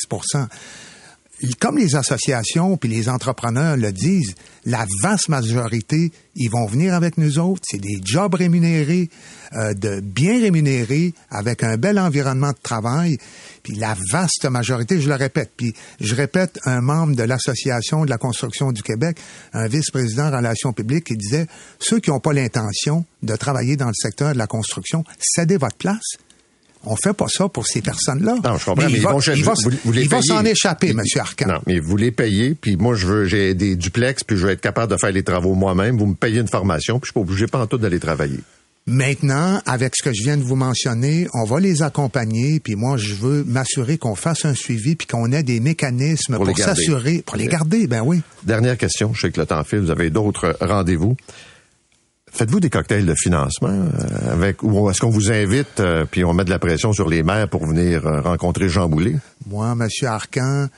comme 1.60 1.76
les 1.78 1.96
associations 1.96 2.76
puis 2.76 2.88
les 2.88 3.08
entrepreneurs 3.08 3.76
le 3.76 3.92
disent, 3.92 4.34
la 4.64 4.86
vaste 5.02 5.28
majorité, 5.28 6.10
ils 6.34 6.48
vont 6.48 6.66
venir 6.66 6.94
avec 6.94 7.18
nous 7.18 7.38
autres. 7.38 7.62
C'est 7.68 7.80
des 7.80 8.00
jobs 8.02 8.34
rémunérés, 8.34 9.10
euh, 9.52 9.74
de 9.74 10.00
bien 10.00 10.40
rémunérés, 10.40 11.12
avec 11.30 11.62
un 11.62 11.76
bel 11.76 11.98
environnement 11.98 12.50
de 12.50 12.58
travail. 12.62 13.18
Puis 13.62 13.74
la 13.74 13.96
vaste 14.10 14.46
majorité, 14.46 15.00
je 15.00 15.08
le 15.08 15.14
répète, 15.14 15.50
puis 15.56 15.74
je 16.00 16.14
répète 16.14 16.58
un 16.64 16.80
membre 16.80 17.14
de 17.14 17.22
l'Association 17.22 18.04
de 18.04 18.10
la 18.10 18.18
construction 18.18 18.72
du 18.72 18.82
Québec, 18.82 19.18
un 19.52 19.68
vice-président 19.68 20.28
en 20.28 20.36
relations 20.36 20.72
publiques, 20.72 21.04
qui 21.04 21.16
disait, 21.16 21.46
ceux 21.78 22.00
qui 22.00 22.10
n'ont 22.10 22.20
pas 22.20 22.32
l'intention 22.32 23.04
de 23.22 23.36
travailler 23.36 23.76
dans 23.76 23.88
le 23.88 23.94
secteur 23.94 24.32
de 24.32 24.38
la 24.38 24.46
construction, 24.46 25.04
cédez 25.18 25.58
votre 25.58 25.76
place 25.76 26.16
on 26.86 26.96
fait 26.96 27.12
pas 27.12 27.26
ça 27.28 27.48
pour 27.48 27.66
ces 27.66 27.82
personnes-là. 27.82 28.36
Non, 28.42 28.56
je 28.58 28.64
comprends, 28.64 28.86
mais, 28.86 28.92
ils 28.92 29.02
vont, 29.02 29.20
il 29.20 29.44
va, 29.44 29.54
vous, 29.84 29.92
il 29.92 30.08
va 30.08 30.22
s'en 30.22 30.44
échapper, 30.44 30.90
M. 30.90 31.02
Arcan. 31.18 31.46
Non, 31.48 31.60
mais 31.66 31.78
vous 31.80 31.96
les 31.96 32.12
payez, 32.12 32.54
puis 32.54 32.76
moi, 32.76 32.94
je 32.94 33.06
veux, 33.06 33.24
j'ai 33.26 33.54
des 33.54 33.76
duplex, 33.76 34.24
puis 34.24 34.36
je 34.36 34.46
veux 34.46 34.52
être 34.52 34.60
capable 34.60 34.92
de 34.92 34.96
faire 34.96 35.12
les 35.12 35.22
travaux 35.22 35.54
moi-même. 35.54 35.98
Vous 35.98 36.06
me 36.06 36.14
payez 36.14 36.40
une 36.40 36.48
formation, 36.48 36.98
puis 36.98 37.08
je 37.08 37.10
suis 37.10 37.14
pas 37.14 37.20
obligé 37.20 37.46
pas 37.46 37.58
en 37.58 37.66
tout 37.66 37.78
d'aller 37.78 38.00
travailler. 38.00 38.40
Maintenant, 38.88 39.60
avec 39.66 39.96
ce 39.96 40.02
que 40.04 40.14
je 40.14 40.22
viens 40.22 40.36
de 40.36 40.44
vous 40.44 40.54
mentionner, 40.54 41.26
on 41.34 41.42
va 41.42 41.58
les 41.58 41.82
accompagner, 41.82 42.60
puis 42.60 42.76
moi, 42.76 42.96
je 42.96 43.14
veux 43.14 43.42
m'assurer 43.42 43.98
qu'on 43.98 44.14
fasse 44.14 44.44
un 44.44 44.54
suivi, 44.54 44.94
puis 44.94 45.08
qu'on 45.08 45.32
ait 45.32 45.42
des 45.42 45.58
mécanismes 45.58 46.36
pour, 46.36 46.46
pour 46.46 46.56
s'assurer, 46.56 47.24
pour 47.26 47.36
les 47.36 47.48
garder, 47.48 47.88
ben 47.88 48.02
oui. 48.02 48.20
Dernière 48.44 48.78
question, 48.78 49.12
je 49.12 49.22
sais 49.22 49.32
que 49.32 49.40
le 49.40 49.46
temps 49.46 49.64
file, 49.64 49.80
vous 49.80 49.90
avez 49.90 50.10
d'autres 50.10 50.56
rendez-vous. 50.60 51.16
Faites-vous 52.36 52.60
des 52.60 52.68
cocktails 52.68 53.06
de 53.06 53.14
financement 53.14 53.70
euh, 53.70 54.30
avec 54.30 54.62
ou 54.62 54.90
est-ce 54.90 55.00
qu'on 55.00 55.08
vous 55.08 55.32
invite 55.32 55.80
euh, 55.80 56.04
puis 56.04 56.22
on 56.22 56.34
met 56.34 56.44
de 56.44 56.50
la 56.50 56.58
pression 56.58 56.92
sur 56.92 57.08
les 57.08 57.22
maires 57.22 57.48
pour 57.48 57.66
venir 57.66 58.06
euh, 58.06 58.20
rencontrer 58.20 58.68
Jean 58.68 58.90
Boulet? 58.90 59.16
Moi, 59.46 59.74
Monsieur 59.74 60.08
Arcan, 60.08 60.68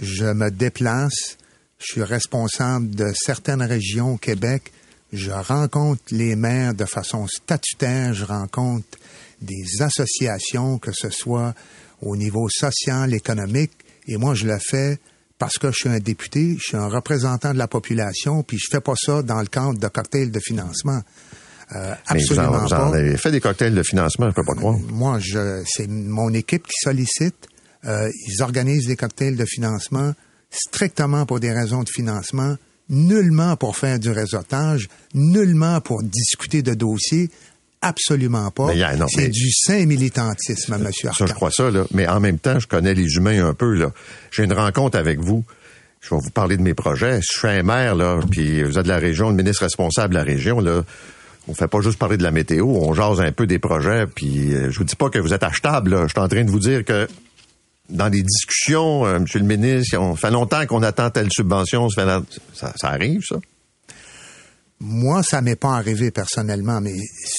je 0.00 0.26
me 0.26 0.48
déplace. 0.52 1.38
Je 1.80 1.86
suis 1.86 2.04
responsable 2.04 2.94
de 2.94 3.10
certaines 3.16 3.62
régions 3.62 4.14
au 4.14 4.16
Québec. 4.16 4.70
Je 5.12 5.32
rencontre 5.32 6.02
les 6.12 6.36
maires 6.36 6.72
de 6.72 6.84
façon 6.84 7.26
statutaire. 7.26 8.14
Je 8.14 8.24
rencontre 8.24 8.96
des 9.40 9.82
associations, 9.82 10.78
que 10.78 10.92
ce 10.92 11.10
soit 11.10 11.52
au 12.00 12.16
niveau 12.16 12.48
social, 12.48 13.12
économique. 13.12 13.72
Et 14.06 14.18
moi, 14.18 14.34
je 14.34 14.46
le 14.46 14.58
fais 14.60 15.00
parce 15.42 15.58
que 15.58 15.72
je 15.72 15.76
suis 15.76 15.88
un 15.88 15.98
député, 15.98 16.56
je 16.56 16.62
suis 16.62 16.76
un 16.76 16.86
représentant 16.86 17.52
de 17.52 17.58
la 17.58 17.66
population, 17.66 18.44
puis 18.44 18.58
je 18.58 18.68
fais 18.70 18.80
pas 18.80 18.94
ça 18.94 19.22
dans 19.22 19.40
le 19.40 19.48
cadre 19.48 19.76
de 19.76 19.88
cocktails 19.88 20.30
de 20.30 20.38
financement. 20.38 21.00
Euh, 21.74 21.94
absolument 22.06 22.58
vous 22.58 22.72
en, 22.72 22.92
avez 22.92 23.16
fait 23.16 23.32
des 23.32 23.40
cocktails 23.40 23.74
de 23.74 23.82
financement, 23.82 24.30
je 24.30 24.36
peux 24.36 24.44
pas 24.44 24.54
croire. 24.54 24.78
Moi, 24.92 25.18
je, 25.18 25.60
c'est 25.66 25.88
mon 25.88 26.32
équipe 26.32 26.64
qui 26.64 26.76
sollicite. 26.80 27.48
Euh, 27.84 28.08
ils 28.28 28.40
organisent 28.40 28.86
des 28.86 28.94
cocktails 28.94 29.34
de 29.34 29.44
financement 29.44 30.12
strictement 30.48 31.26
pour 31.26 31.40
des 31.40 31.50
raisons 31.50 31.82
de 31.82 31.88
financement, 31.88 32.54
nullement 32.88 33.56
pour 33.56 33.76
faire 33.76 33.98
du 33.98 34.12
réseautage, 34.12 34.88
nullement 35.12 35.80
pour 35.80 36.04
discuter 36.04 36.62
de 36.62 36.74
dossiers, 36.74 37.30
absolument 37.82 38.50
pas. 38.50 38.68
C'est 39.14 39.28
du 39.28 39.50
saint 39.52 39.84
militantisme, 39.84 40.74
M. 40.74 40.86
Arcand. 40.86 41.12
Ça, 41.18 41.26
je 41.26 41.32
crois 41.34 41.50
ça, 41.50 41.70
là. 41.70 41.84
Mais 41.92 42.08
en 42.08 42.20
même 42.20 42.38
temps, 42.38 42.58
je 42.58 42.66
connais 42.66 42.94
les 42.94 43.16
humains 43.16 43.46
un 43.46 43.54
peu, 43.54 43.74
là. 43.74 43.92
J'ai 44.30 44.44
une 44.44 44.52
rencontre 44.52 44.96
avec 44.96 45.20
vous. 45.20 45.44
Je 46.00 46.10
vais 46.14 46.20
vous 46.20 46.30
parler 46.30 46.56
de 46.56 46.62
mes 46.62 46.74
projets. 46.74 47.20
Je 47.20 47.38
suis 47.38 47.48
un 47.48 47.62
maire, 47.62 47.94
là, 47.94 48.20
puis 48.30 48.62
vous 48.62 48.78
êtes 48.78 48.84
de 48.84 48.88
la 48.88 48.98
région, 48.98 49.28
le 49.28 49.36
ministre 49.36 49.62
responsable 49.62 50.14
de 50.14 50.18
la 50.18 50.24
région, 50.24 50.60
là. 50.60 50.82
On 51.48 51.54
fait 51.54 51.68
pas 51.68 51.80
juste 51.80 51.98
parler 51.98 52.16
de 52.16 52.22
la 52.22 52.30
météo, 52.30 52.66
on 52.66 52.94
jase 52.94 53.20
un 53.20 53.32
peu 53.32 53.48
des 53.48 53.58
projets, 53.58 54.06
puis 54.06 54.54
euh, 54.54 54.70
je 54.70 54.78
vous 54.78 54.84
dis 54.84 54.94
pas 54.94 55.10
que 55.10 55.18
vous 55.18 55.34
êtes 55.34 55.42
achetable, 55.42 55.90
là. 55.90 56.02
Je 56.06 56.12
suis 56.12 56.20
en 56.20 56.28
train 56.28 56.44
de 56.44 56.50
vous 56.50 56.60
dire 56.60 56.84
que 56.84 57.08
dans 57.88 58.08
des 58.08 58.22
discussions, 58.22 59.04
euh, 59.06 59.18
Monsieur 59.18 59.40
le 59.40 59.44
ministre, 59.44 59.96
on 59.98 60.14
fait 60.14 60.30
longtemps 60.30 60.64
qu'on 60.66 60.82
attend 60.82 61.10
telle 61.10 61.28
subvention, 61.32 61.88
ça, 61.90 62.22
ça 62.54 62.88
arrive, 62.88 63.22
ça? 63.28 63.36
Moi, 64.84 65.22
ça 65.22 65.42
m'est 65.42 65.54
pas 65.54 65.76
arrivé 65.76 66.10
personnellement, 66.10 66.80
mais 66.80 66.96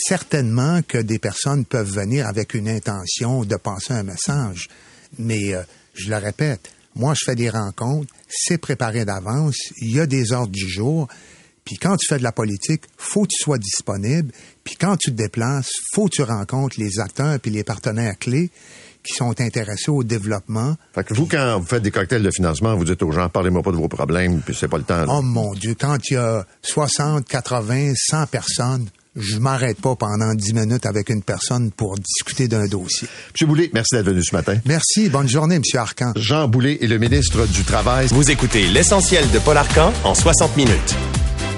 certainement 0.07 0.81
que 0.81 0.97
des 0.97 1.19
personnes 1.19 1.65
peuvent 1.65 1.91
venir 1.93 2.25
avec 2.25 2.53
une 2.53 2.69
intention 2.69 3.43
de 3.43 3.57
passer 3.57 3.91
un 3.91 4.03
message. 4.03 4.69
Mais 5.19 5.53
euh, 5.53 5.61
je 5.93 6.09
le 6.09 6.15
répète, 6.15 6.71
moi, 6.95 7.13
je 7.13 7.25
fais 7.25 7.35
des 7.35 7.49
rencontres, 7.49 8.13
c'est 8.29 8.57
préparé 8.57 9.03
d'avance, 9.03 9.57
il 9.81 9.93
y 9.93 9.99
a 9.99 10.05
des 10.05 10.31
ordres 10.31 10.53
du 10.53 10.69
jour. 10.69 11.09
Puis 11.65 11.75
quand 11.75 11.97
tu 11.97 12.07
fais 12.07 12.17
de 12.17 12.23
la 12.23 12.31
politique, 12.31 12.83
faut 12.97 13.23
que 13.23 13.33
tu 13.35 13.43
sois 13.43 13.57
disponible. 13.57 14.31
Puis 14.63 14.77
quand 14.77 14.95
tu 14.95 15.11
te 15.11 15.17
déplaces, 15.17 15.71
faut 15.93 16.05
que 16.05 16.15
tu 16.15 16.23
rencontres 16.23 16.79
les 16.79 17.01
acteurs 17.01 17.41
puis 17.41 17.51
les 17.51 17.65
partenaires 17.65 18.17
clés 18.17 18.51
qui 19.03 19.13
sont 19.13 19.39
intéressés 19.39 19.91
au 19.91 20.03
développement. 20.03 20.75
Fait 20.93 21.03
que 21.03 21.13
vous, 21.13 21.27
quand 21.27 21.59
vous 21.59 21.65
faites 21.65 21.83
des 21.83 21.91
cocktails 21.91 22.23
de 22.23 22.31
financement, 22.31 22.75
vous 22.75 22.85
dites 22.85 23.03
aux 23.03 23.11
gens, 23.11 23.29
parlez-moi 23.29 23.61
pas 23.61 23.71
de 23.71 23.75
vos 23.75 23.87
problèmes, 23.87 24.41
puis 24.41 24.55
c'est 24.57 24.67
pas 24.67 24.77
le 24.77 24.83
temps. 24.83 25.05
Oh 25.07 25.21
mon 25.21 25.53
Dieu, 25.53 25.75
quand 25.79 25.97
il 26.09 26.13
y 26.13 26.17
a 26.17 26.45
60, 26.61 27.27
80, 27.27 27.93
100 27.95 28.27
personnes, 28.27 28.87
je 29.15 29.37
m'arrête 29.37 29.79
pas 29.79 29.95
pendant 29.95 30.33
10 30.33 30.53
minutes 30.53 30.85
avec 30.85 31.09
une 31.09 31.21
personne 31.21 31.71
pour 31.71 31.95
discuter 31.97 32.47
d'un 32.47 32.65
dossier. 32.65 33.07
Monsieur 33.33 33.45
Boulay, 33.45 33.69
merci 33.73 33.95
d'être 33.95 34.05
venu 34.05 34.23
ce 34.23 34.35
matin. 34.35 34.57
Merci, 34.65 35.09
bonne 35.09 35.27
journée, 35.27 35.59
Monsieur 35.59 35.79
Arcan. 35.79 36.13
Jean 36.15 36.47
Boulay 36.47 36.79
est 36.81 36.87
le 36.87 36.97
ministre 36.97 37.45
du 37.45 37.63
Travail. 37.63 38.07
Vous 38.07 38.31
écoutez 38.31 38.67
l'essentiel 38.67 39.29
de 39.31 39.39
Paul 39.39 39.57
Arcan 39.57 39.93
en 40.03 40.15
60 40.15 40.57
minutes. 40.57 40.95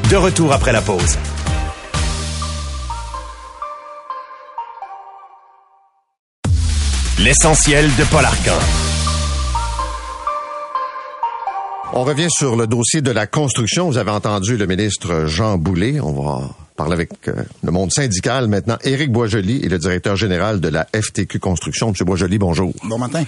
De 0.09 0.17
retour 0.17 0.51
après 0.51 0.73
la 0.73 0.81
pause. 0.81 1.17
L'essentiel 7.17 7.85
de 7.95 8.03
Paul 8.11 8.25
Arcan. 8.25 8.59
On 11.93 12.03
revient 12.03 12.27
sur 12.29 12.57
le 12.57 12.67
dossier 12.67 13.01
de 13.01 13.09
la 13.11 13.25
construction. 13.25 13.87
Vous 13.87 13.97
avez 13.97 14.11
entendu 14.11 14.57
le 14.57 14.65
ministre 14.67 15.25
Jean 15.25 15.57
Boulet. 15.57 16.01
On 16.01 16.11
va 16.11 16.49
parler 16.75 16.91
avec 16.91 17.11
euh, 17.29 17.43
le 17.63 17.71
monde 17.71 17.89
syndical 17.93 18.49
maintenant. 18.49 18.77
Éric 18.83 19.13
Boisjoli 19.13 19.63
est 19.63 19.69
le 19.69 19.79
directeur 19.79 20.17
général 20.17 20.59
de 20.59 20.67
la 20.67 20.87
FTQ 20.93 21.39
Construction. 21.39 21.91
Monsieur 21.91 22.03
Boisjoli, 22.03 22.37
bonjour. 22.37 22.73
Bon 22.83 22.97
matin. 22.97 23.23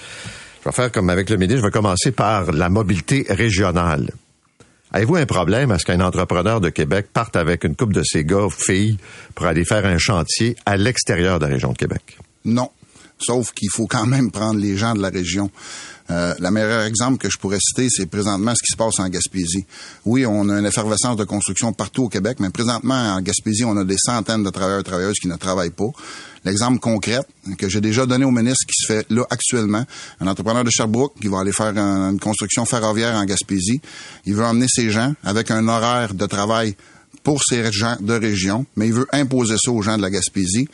Je 0.64 0.70
vais 0.70 0.76
faire 0.76 0.92
comme 0.92 1.10
avec 1.10 1.30
le 1.30 1.38
ministre. 1.38 1.62
Je 1.62 1.66
vais 1.68 1.72
commencer 1.72 2.12
par 2.12 2.52
la 2.52 2.68
mobilité 2.68 3.26
régionale. 3.30 4.12
Avez-vous 4.92 5.16
un 5.16 5.26
problème 5.26 5.72
à 5.72 5.80
ce 5.80 5.86
qu'un 5.86 6.02
entrepreneur 6.02 6.60
de 6.60 6.68
Québec 6.70 7.08
parte 7.14 7.38
avec 7.38 7.64
une 7.64 7.78
coupe 7.78 7.94
de 7.94 8.04
ses 8.04 8.26
gars, 8.26 8.48
filles, 8.50 8.98
pour 9.34 9.46
aller 9.46 9.64
faire 9.64 9.86
un 9.86 9.98
chantier 9.98 10.58
à 10.66 10.76
l'extérieur 10.76 11.40
de 11.40 11.46
la 11.46 11.54
région 11.54 11.72
de 11.72 11.78
Québec? 11.78 12.18
Non. 12.44 12.70
Sauf 13.20 13.52
qu'il 13.52 13.70
faut 13.72 13.88
quand 13.88 14.06
même 14.06 14.32
prendre 14.32 14.60
les 14.60 14.78
gens 14.78 14.94
de 14.94 15.02
la 15.02 15.10
région. 15.10 15.50
Euh, 16.10 16.34
le 16.40 16.52
meilleur 16.52 16.84
exemple 16.84 17.18
que 17.18 17.30
je 17.30 17.38
pourrais 17.38 17.60
citer, 17.60 17.90
c'est 17.90 18.06
présentement 18.06 18.54
ce 18.56 18.64
qui 18.64 18.72
se 18.72 18.78
passe 18.78 19.00
en 19.00 19.10
Gaspésie. 19.10 19.66
Oui, 20.06 20.26
on 20.26 20.48
a 20.50 20.60
une 20.60 20.66
effervescence 20.66 21.18
de 21.18 21.26
construction 21.26 21.74
partout 21.74 22.04
au 22.04 22.10
Québec, 22.10 22.38
mais 22.40 22.50
présentement 22.50 23.16
en 23.16 23.22
Gaspésie, 23.22 23.66
on 23.66 23.76
a 23.76 23.84
des 23.84 23.98
centaines 23.98 24.44
de 24.44 24.50
travailleurs 24.50 24.80
et 24.80 24.84
travailleuses 24.84 25.20
qui 25.20 25.28
ne 25.28 25.36
travaillent 25.36 25.70
pas. 25.72 25.90
L'exemple 26.46 26.80
concret 26.80 27.20
que 27.58 27.68
j'ai 27.68 27.82
déjà 27.82 28.06
donné 28.06 28.24
au 28.24 28.32
ministre 28.32 28.66
qui 28.66 28.82
se 28.82 28.88
fait 28.88 29.06
là 29.10 29.24
actuellement, 29.30 29.84
un 30.22 30.28
entrepreneur 30.28 30.64
de 30.64 30.70
Sherbrooke 30.70 31.14
qui 31.20 31.28
va 31.28 31.40
aller 31.42 31.52
faire 31.52 31.78
une 31.78 32.20
construction 32.20 32.64
ferroviaire 32.64 33.16
en 33.16 33.26
Gaspésie. 33.26 33.82
Il 34.26 34.36
veut 34.36 34.46
emmener 34.46 34.68
ses 34.70 34.90
gens 34.90 35.14
avec 35.26 35.52
un 35.52 35.68
horaire 35.68 36.14
de 36.14 36.26
travail 36.26 36.78
pour 37.24 37.42
ces 37.44 37.70
gens 37.74 37.98
de 38.00 38.14
région, 38.14 38.66
mais 38.78 38.88
il 38.88 38.94
veut 38.94 39.08
imposer 39.12 39.56
ça 39.62 39.72
aux 39.72 39.82
gens 39.82 39.98
de 39.98 40.02
la 40.02 40.10
Gaspésie. 40.10 40.70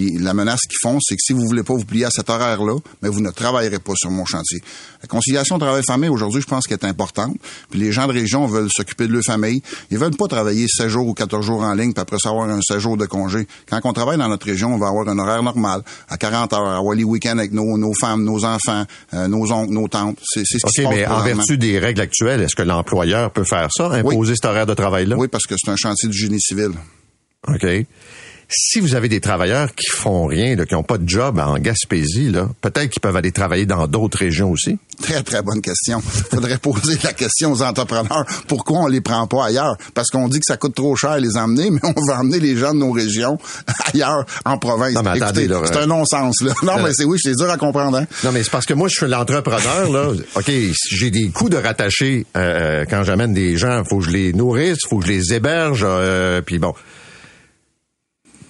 Puis 0.00 0.16
la 0.18 0.32
menace 0.32 0.62
qu'ils 0.62 0.78
font, 0.80 0.98
c'est 0.98 1.14
que 1.14 1.20
si 1.22 1.34
vous 1.34 1.46
voulez 1.46 1.62
pas 1.62 1.74
vous 1.74 1.84
plier 1.84 2.06
à 2.06 2.10
cet 2.10 2.30
horaire-là, 2.30 2.78
mais 3.02 3.10
vous 3.10 3.20
ne 3.20 3.30
travaillerez 3.30 3.80
pas 3.80 3.92
sur 3.96 4.10
mon 4.10 4.24
chantier. 4.24 4.62
La 5.02 5.08
conciliation 5.08 5.58
travail-famille, 5.58 6.08
aujourd'hui, 6.08 6.40
je 6.40 6.46
pense 6.46 6.66
qu'elle 6.66 6.78
est 6.78 6.86
importante. 6.86 7.36
Puis 7.70 7.78
les 7.78 7.92
gens 7.92 8.06
de 8.06 8.14
région 8.14 8.46
veulent 8.46 8.70
s'occuper 8.74 9.06
de 9.06 9.12
leur 9.12 9.22
famille. 9.22 9.60
Ils 9.90 9.98
veulent 9.98 10.16
pas 10.16 10.26
travailler 10.26 10.66
16 10.68 10.88
jours 10.88 11.06
ou 11.06 11.12
14 11.12 11.44
jours 11.44 11.60
en 11.60 11.74
ligne, 11.74 11.92
puis 11.92 12.00
après 12.00 12.16
ça 12.18 12.30
avoir 12.30 12.48
un 12.48 12.62
16 12.62 12.78
jours 12.78 12.96
de 12.96 13.04
congé. 13.04 13.46
Quand 13.68 13.78
on 13.84 13.92
travaille 13.92 14.16
dans 14.16 14.28
notre 14.28 14.46
région, 14.46 14.72
on 14.72 14.78
va 14.78 14.88
avoir 14.88 15.06
un 15.06 15.18
horaire 15.18 15.42
normal, 15.42 15.82
à 16.08 16.16
40 16.16 16.50
heures, 16.54 16.66
avoir 16.66 16.94
les 16.94 17.04
week-ends 17.04 17.36
avec 17.36 17.52
nos, 17.52 17.76
nos 17.76 17.92
femmes, 17.92 18.24
nos 18.24 18.42
enfants, 18.46 18.86
euh, 19.12 19.28
nos 19.28 19.52
oncles, 19.52 19.74
nos 19.74 19.88
tantes. 19.88 20.18
C'est 20.22 20.44
ce 20.46 20.66
qui 20.66 20.82
se 20.82 20.88
mais 20.88 21.06
en 21.06 21.22
vertu 21.22 21.58
des 21.58 21.78
règles 21.78 22.00
actuelles, 22.00 22.40
est-ce 22.40 22.56
que 22.56 22.62
l'employeur 22.62 23.30
peut 23.32 23.44
faire 23.44 23.68
ça, 23.70 23.88
imposer 23.90 24.32
cet 24.34 24.46
horaire 24.46 24.66
de 24.66 24.72
travail-là? 24.72 25.16
Oui, 25.18 25.28
parce 25.28 25.44
que 25.44 25.56
c'est 25.62 25.70
un 25.70 25.76
chantier 25.76 26.08
du 26.08 26.16
génie 26.16 26.40
civil. 26.40 26.70
OK 27.46 27.66
si 28.50 28.80
vous 28.80 28.94
avez 28.94 29.08
des 29.08 29.20
travailleurs 29.20 29.74
qui 29.74 29.88
font 29.90 30.26
rien, 30.26 30.56
là, 30.56 30.66
qui 30.66 30.74
n'ont 30.74 30.82
pas 30.82 30.98
de 30.98 31.08
job 31.08 31.38
en 31.38 31.58
Gaspésie, 31.58 32.30
là, 32.30 32.48
peut-être 32.60 32.90
qu'ils 32.90 33.00
peuvent 33.00 33.16
aller 33.16 33.32
travailler 33.32 33.66
dans 33.66 33.86
d'autres 33.86 34.18
régions 34.18 34.50
aussi. 34.50 34.78
Très, 35.02 35.22
très 35.22 35.42
bonne 35.42 35.60
question. 35.60 36.00
Faudrait 36.00 36.58
poser 36.62 36.98
la 37.02 37.12
question 37.12 37.52
aux 37.52 37.62
entrepreneurs. 37.62 38.26
Pourquoi 38.48 38.80
on 38.80 38.86
les 38.86 39.00
prend 39.00 39.26
pas 39.26 39.46
ailleurs? 39.46 39.76
Parce 39.94 40.10
qu'on 40.10 40.28
dit 40.28 40.38
que 40.38 40.46
ça 40.46 40.56
coûte 40.56 40.74
trop 40.74 40.96
cher 40.96 41.18
les 41.18 41.36
emmener, 41.36 41.70
mais 41.70 41.80
on 41.82 41.94
va 42.06 42.20
emmener 42.20 42.40
les 42.40 42.56
gens 42.56 42.74
de 42.74 42.78
nos 42.78 42.92
régions 42.92 43.38
ailleurs, 43.92 44.24
en 44.44 44.58
province. 44.58 44.94
Non, 44.94 45.02
mais 45.02 45.22
attendez, 45.22 45.48
c'est 45.64 45.76
un 45.76 45.86
non-sens, 45.86 46.42
là. 46.42 46.52
Non, 46.62 46.82
mais 46.82 46.90
c'est 46.92 47.04
oui, 47.04 47.18
c'est 47.22 47.34
dur 47.34 47.50
à 47.50 47.56
comprendre, 47.56 47.98
hein? 47.98 48.06
Non, 48.24 48.32
mais 48.32 48.42
c'est 48.42 48.50
parce 48.50 48.66
que 48.66 48.74
moi, 48.74 48.88
je 48.88 48.96
suis 48.96 49.06
l'entrepreneur, 49.06 49.90
là. 49.90 50.12
OK, 50.34 50.50
j'ai 50.90 51.10
des 51.10 51.30
coûts 51.30 51.48
de 51.48 51.56
rattacher, 51.56 52.26
euh, 52.36 52.50
euh, 52.60 52.84
quand 52.88 53.04
j'amène 53.04 53.32
des 53.32 53.56
gens. 53.56 53.82
Faut 53.84 53.98
que 53.98 54.04
je 54.04 54.10
les 54.10 54.32
nourrisse, 54.32 54.78
faut 54.88 54.98
que 54.98 55.06
je 55.06 55.12
les 55.12 55.34
héberge, 55.34 55.84
euh, 55.86 56.42
puis 56.42 56.58
bon 56.58 56.74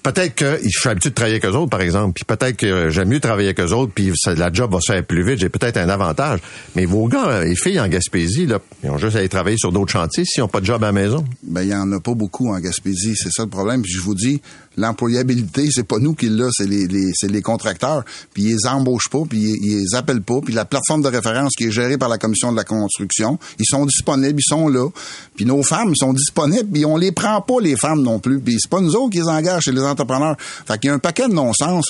peut-être 0.03 0.35
que 0.35 0.59
je 0.63 0.69
suis 0.69 0.89
habitué 0.89 1.11
de 1.11 1.15
travailler 1.15 1.37
avec 1.37 1.45
eux 1.45 1.57
autres, 1.57 1.71
par 1.71 1.81
exemple, 1.81 2.15
puis 2.15 2.25
peut-être 2.25 2.57
que 2.57 2.91
j'aime 2.91 3.09
mieux 3.09 3.21
travailler 3.21 3.49
avec 3.49 3.61
eux 3.61 3.73
autres, 3.73 3.93
puis 3.95 4.13
la 4.27 4.53
job 4.53 4.73
va 4.73 4.81
se 4.81 4.93
faire 4.93 5.05
plus 5.05 5.25
vite, 5.25 5.39
j'ai 5.39 5.49
peut-être 5.49 5.77
un 5.77 5.89
avantage. 5.89 6.41
Mais 6.77 6.85
vos 6.85 7.07
gars 7.09 7.45
et 7.45 7.55
filles 7.55 7.81
en 7.81 7.89
Gaspésie, 7.89 8.47
là, 8.47 8.59
ils 8.83 8.91
ont 8.91 8.99
juste 8.99 9.17
à 9.17 9.21
aller 9.21 9.29
travailler 9.29 9.59
sur 9.59 9.73
d'autres 9.73 9.93
chantiers 9.93 10.25
s'ils 10.25 10.43
n'ont 10.43 10.49
pas 10.49 10.61
de 10.61 10.67
job 10.67 10.83
à 10.83 10.87
la 10.87 10.93
maison. 10.93 11.25
Ben, 11.43 11.63
il 11.63 11.69
y 11.69 11.75
en 11.75 11.91
a 11.93 12.01
pas 12.01 12.15
beaucoup 12.15 12.49
en 12.49 12.59
Gaspésie, 12.61 13.15
c'est 13.17 13.31
ça 13.31 13.43
le 13.45 13.51
problème. 13.51 13.83
Puis 13.83 13.93
je 13.93 14.01
vous 14.01 14.15
dis, 14.15 14.41
l'employabilité, 14.77 15.69
c'est 15.71 15.87
pas 15.87 15.99
nous 15.99 16.15
qui 16.15 16.29
l'a, 16.29 16.49
c'est 16.53 16.67
les, 16.67 16.87
les 16.87 17.11
c'est 17.15 17.31
les 17.31 17.43
contracteurs. 17.43 18.05
Puis 18.33 18.45
ils 18.45 18.53
les 18.53 18.67
embauchent 18.67 19.09
pas, 19.11 19.23
puis 19.29 19.39
ils, 19.39 19.79
les 19.81 19.95
appellent 19.95 20.23
pas. 20.23 20.41
Puis 20.45 20.55
la 20.55 20.65
plateforme 20.65 21.03
de 21.03 21.09
référence 21.09 21.53
qui 21.57 21.65
est 21.65 21.71
gérée 21.71 21.99
par 21.99 22.09
la 22.09 22.19
commission 22.19 22.53
de 22.53 22.57
la 22.57 22.65
construction, 22.65 23.39
ils 23.59 23.67
sont 23.67 23.85
disponibles, 23.87 24.41
ils 24.41 24.49
sont 24.49 24.69
là. 24.69 24.89
Puis 25.37 25.45
nos 25.45 25.63
femmes, 25.63 25.91
ils 25.91 25.99
sont 25.99 26.13
disponibles, 26.13 26.69
puis 26.71 26.85
on 26.85 26.97
les 26.97 27.13
prend 27.13 27.41
pas 27.41 27.61
les 27.61 27.77
femmes 27.77 28.03
non 28.03 28.19
plus. 28.19 28.41
Puis 28.41 28.57
c'est 28.61 28.71
pas 28.71 28.81
nous 28.81 28.95
autres 28.95 29.11
qui 29.11 29.19
les 29.19 29.29
engagent, 29.29 29.65
c'est 29.65 29.73
les 29.73 29.83
entrepreneurs. 29.83 30.37
Fait 30.39 30.79
qu'il 30.79 30.89
y 30.89 30.91
a 30.91 30.95
un 30.95 30.99
paquet 30.99 31.29
de 31.29 31.35
non-sens. 31.35 31.87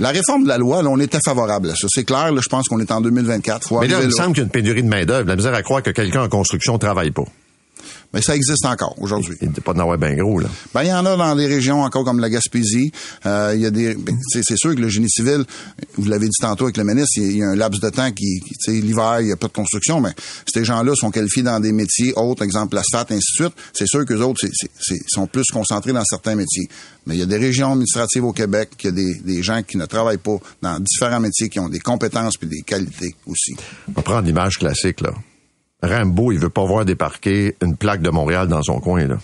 La 0.00 0.10
réforme 0.10 0.44
de 0.44 0.48
la 0.48 0.58
loi, 0.58 0.82
là, 0.82 0.90
on 0.90 1.00
était 1.00 1.20
favorable 1.24 1.70
à 1.70 1.74
ça. 1.74 1.86
C'est 1.90 2.04
clair, 2.04 2.32
là, 2.32 2.40
je 2.42 2.48
pense 2.48 2.68
qu'on 2.68 2.80
est 2.80 2.90
en 2.90 3.00
2024. 3.00 3.80
Mais 3.80 3.88
là, 3.88 4.00
il 4.00 4.06
me 4.06 4.10
semble 4.10 4.28
qu'il 4.30 4.38
y 4.38 4.40
a 4.40 4.44
une 4.44 4.50
pénurie 4.50 4.82
de 4.82 4.88
main-d'œuvre. 4.88 5.28
La 5.28 5.36
misère 5.36 5.54
à 5.54 5.62
croire 5.62 5.82
que 5.82 5.90
quelqu'un 5.90 6.24
en 6.24 6.28
construction 6.28 6.78
travaille 6.78 7.10
pas. 7.10 7.24
Mais 8.12 8.22
ça 8.22 8.34
existe 8.34 8.64
encore 8.64 8.94
aujourd'hui. 9.00 9.36
Il 9.42 9.50
n'y 9.50 9.54
a 9.58 9.60
pas 9.60 9.74
de 9.74 9.96
bien 9.96 10.14
gros, 10.14 10.38
là. 10.38 10.48
Ben, 10.72 10.82
il 10.82 10.88
y 10.88 10.92
en 10.92 11.04
a 11.04 11.16
dans 11.16 11.36
des 11.36 11.46
régions 11.46 11.82
encore 11.82 12.04
comme 12.04 12.20
la 12.20 12.30
Gaspésie. 12.30 12.92
Euh, 13.26 13.52
il 13.54 13.60
y 13.60 13.66
a 13.66 13.70
des, 13.70 13.94
ben, 13.94 14.16
c'est 14.28 14.56
sûr 14.56 14.74
que 14.74 14.80
le 14.80 14.88
génie 14.88 15.10
civil, 15.10 15.44
vous 15.96 16.08
l'avez 16.08 16.26
dit 16.26 16.38
tantôt 16.40 16.64
avec 16.64 16.76
le 16.76 16.84
ministre, 16.84 17.12
il 17.16 17.38
y 17.38 17.42
a 17.42 17.48
un 17.48 17.56
laps 17.56 17.80
de 17.80 17.90
temps 17.90 18.10
qui, 18.12 18.40
tu 18.40 18.54
sais, 18.58 18.72
l'hiver, 18.72 19.20
il 19.20 19.26
n'y 19.26 19.32
a 19.32 19.36
pas 19.36 19.48
de 19.48 19.52
construction, 19.52 20.00
mais 20.00 20.12
ces 20.52 20.64
gens-là 20.64 20.92
sont 20.94 21.10
qualifiés 21.10 21.42
dans 21.42 21.60
des 21.60 21.72
métiers 21.72 22.12
autres, 22.16 22.42
exemple 22.42 22.74
l'asphalte, 22.74 23.12
ainsi 23.12 23.32
de 23.38 23.44
suite. 23.44 23.54
C'est 23.72 23.86
sûr 23.86 24.04
que 24.04 24.14
les 24.14 24.20
autres 24.20 24.40
c'est, 24.80 25.00
sont 25.08 25.26
plus 25.26 25.50
concentrés 25.52 25.92
dans 25.92 26.04
certains 26.04 26.34
métiers. 26.34 26.68
Mais 27.06 27.16
il 27.16 27.20
y 27.20 27.22
a 27.22 27.26
des 27.26 27.38
régions 27.38 27.72
administratives 27.72 28.24
au 28.24 28.32
Québec, 28.32 28.70
il 28.82 28.86
y 28.86 28.88
a 28.88 28.92
des, 28.92 29.14
des 29.14 29.42
gens 29.42 29.62
qui 29.62 29.76
ne 29.76 29.86
travaillent 29.86 30.16
pas 30.16 30.38
dans 30.62 30.80
différents 30.80 31.20
métiers, 31.20 31.48
qui 31.48 31.60
ont 31.60 31.68
des 31.68 31.80
compétences 31.80 32.36
puis 32.36 32.48
des 32.48 32.62
qualités 32.62 33.14
aussi. 33.26 33.54
On 33.88 33.92
va 33.92 34.02
prendre 34.02 34.26
l'image 34.26 34.58
classique, 34.58 35.00
là. 35.00 35.12
Rambo, 35.82 36.32
il 36.32 36.38
veut 36.38 36.50
pas 36.50 36.64
voir 36.64 36.84
débarquer 36.84 37.56
une 37.62 37.76
plaque 37.76 38.02
de 38.02 38.10
Montréal 38.10 38.48
dans 38.48 38.62
son 38.62 38.80
coin, 38.80 39.06
là. 39.06 39.18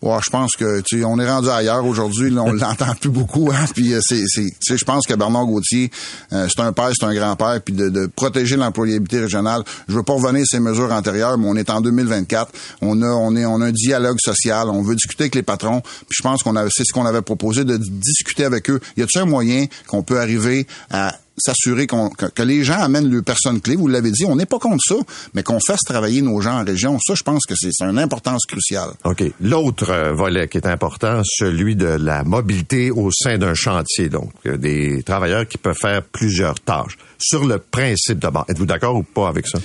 Ouais, 0.00 0.18
je 0.24 0.30
pense 0.30 0.52
que 0.52 0.80
tu 0.80 1.04
on 1.04 1.18
est 1.18 1.28
rendu 1.28 1.48
ailleurs 1.48 1.84
aujourd'hui, 1.84 2.32
on 2.38 2.52
l'entend 2.52 2.94
plus 2.94 3.10
beaucoup 3.10 3.50
hein, 3.50 3.64
puis 3.74 3.94
euh, 3.94 4.00
c'est 4.00 4.22
c'est 4.28 4.76
je 4.76 4.84
pense 4.84 5.04
que 5.08 5.14
Bernard 5.14 5.46
Gauthier 5.46 5.90
euh, 6.32 6.46
c'est 6.48 6.62
un 6.62 6.72
père, 6.72 6.90
c'est 6.96 7.04
un 7.04 7.12
grand-père 7.12 7.60
puis 7.60 7.74
de, 7.74 7.88
de, 7.88 8.06
protéger 8.06 8.56
l'employabilité 8.56 9.18
régionale. 9.18 9.64
Je 9.88 9.94
veux 9.94 10.04
pas 10.04 10.12
revenir 10.12 10.44
ces 10.46 10.60
mesures 10.60 10.92
antérieures, 10.92 11.36
mais 11.36 11.48
on 11.48 11.56
est 11.56 11.68
en 11.68 11.80
2024, 11.80 12.52
on 12.80 13.02
a 13.02 13.06
on 13.06 13.34
est 13.34 13.44
on 13.44 13.60
a 13.60 13.66
un 13.66 13.72
dialogue 13.72 14.18
social, 14.20 14.68
on 14.68 14.82
veut 14.82 14.94
discuter 14.94 15.24
avec 15.24 15.34
les 15.34 15.42
patrons, 15.42 15.80
puis 15.80 16.16
je 16.16 16.22
pense 16.22 16.44
qu'on 16.44 16.54
a 16.54 16.66
c'est 16.70 16.84
ce 16.84 16.92
qu'on 16.92 17.06
avait 17.06 17.22
proposé 17.22 17.64
de 17.64 17.76
discuter 17.76 18.44
avec 18.44 18.70
eux. 18.70 18.78
Y 18.96 19.02
a-t-il 19.02 19.22
un 19.22 19.26
moyen 19.26 19.66
qu'on 19.88 20.04
peut 20.04 20.20
arriver 20.20 20.68
à 20.90 21.12
s'assurer 21.40 21.86
que, 21.86 22.42
les 22.42 22.64
gens 22.64 22.78
amènent 22.80 23.10
leurs 23.10 23.24
personnes 23.24 23.60
clés. 23.60 23.76
Vous 23.76 23.88
l'avez 23.88 24.10
dit, 24.10 24.24
on 24.24 24.36
n'est 24.36 24.46
pas 24.46 24.58
contre 24.58 24.82
ça, 24.86 24.96
mais 25.34 25.42
qu'on 25.42 25.60
fasse 25.60 25.80
travailler 25.80 26.22
nos 26.22 26.40
gens 26.40 26.60
en 26.60 26.64
région. 26.64 26.98
Ça, 27.04 27.14
je 27.14 27.22
pense 27.22 27.44
que 27.46 27.54
c'est 27.56 27.72
une 27.82 27.98
importance 27.98 28.44
cruciale. 28.46 28.90
OK. 29.04 29.24
L'autre 29.40 29.90
euh, 29.90 30.12
volet 30.12 30.48
qui 30.48 30.58
est 30.58 30.66
important, 30.66 31.22
celui 31.24 31.76
de 31.76 31.86
la 31.86 32.24
mobilité 32.24 32.90
au 32.90 33.10
sein 33.10 33.38
d'un 33.38 33.54
chantier. 33.54 34.08
Donc, 34.08 34.32
des 34.44 35.02
travailleurs 35.02 35.46
qui 35.46 35.58
peuvent 35.58 35.76
faire 35.78 36.02
plusieurs 36.02 36.58
tâches. 36.60 36.96
Sur 37.18 37.44
le 37.44 37.58
principe 37.58 38.18
d'abord, 38.18 38.44
êtes-vous 38.48 38.66
d'accord 38.66 38.96
ou 38.96 39.02
pas 39.02 39.28
avec 39.28 39.46
ça? 39.46 39.58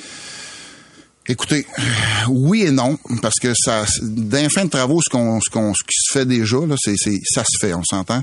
Écoutez, 1.25 1.65
oui 2.27 2.63
et 2.63 2.71
non, 2.71 2.97
parce 3.21 3.39
que 3.41 3.53
ça, 3.55 3.85
d'un 4.01 4.49
fin 4.49 4.65
de 4.65 4.69
travaux, 4.69 4.99
ce 5.01 5.09
qu'on, 5.09 5.39
ce 5.39 5.49
qu'on, 5.49 5.73
ce 5.73 5.81
qui 5.83 5.95
se 5.95 6.11
fait 6.11 6.25
déjà, 6.25 6.57
là, 6.67 6.75
c'est, 6.77 6.95
ça 6.97 7.43
se 7.49 7.57
fait, 7.65 7.73
on 7.73 7.83
s'entend. 7.83 8.21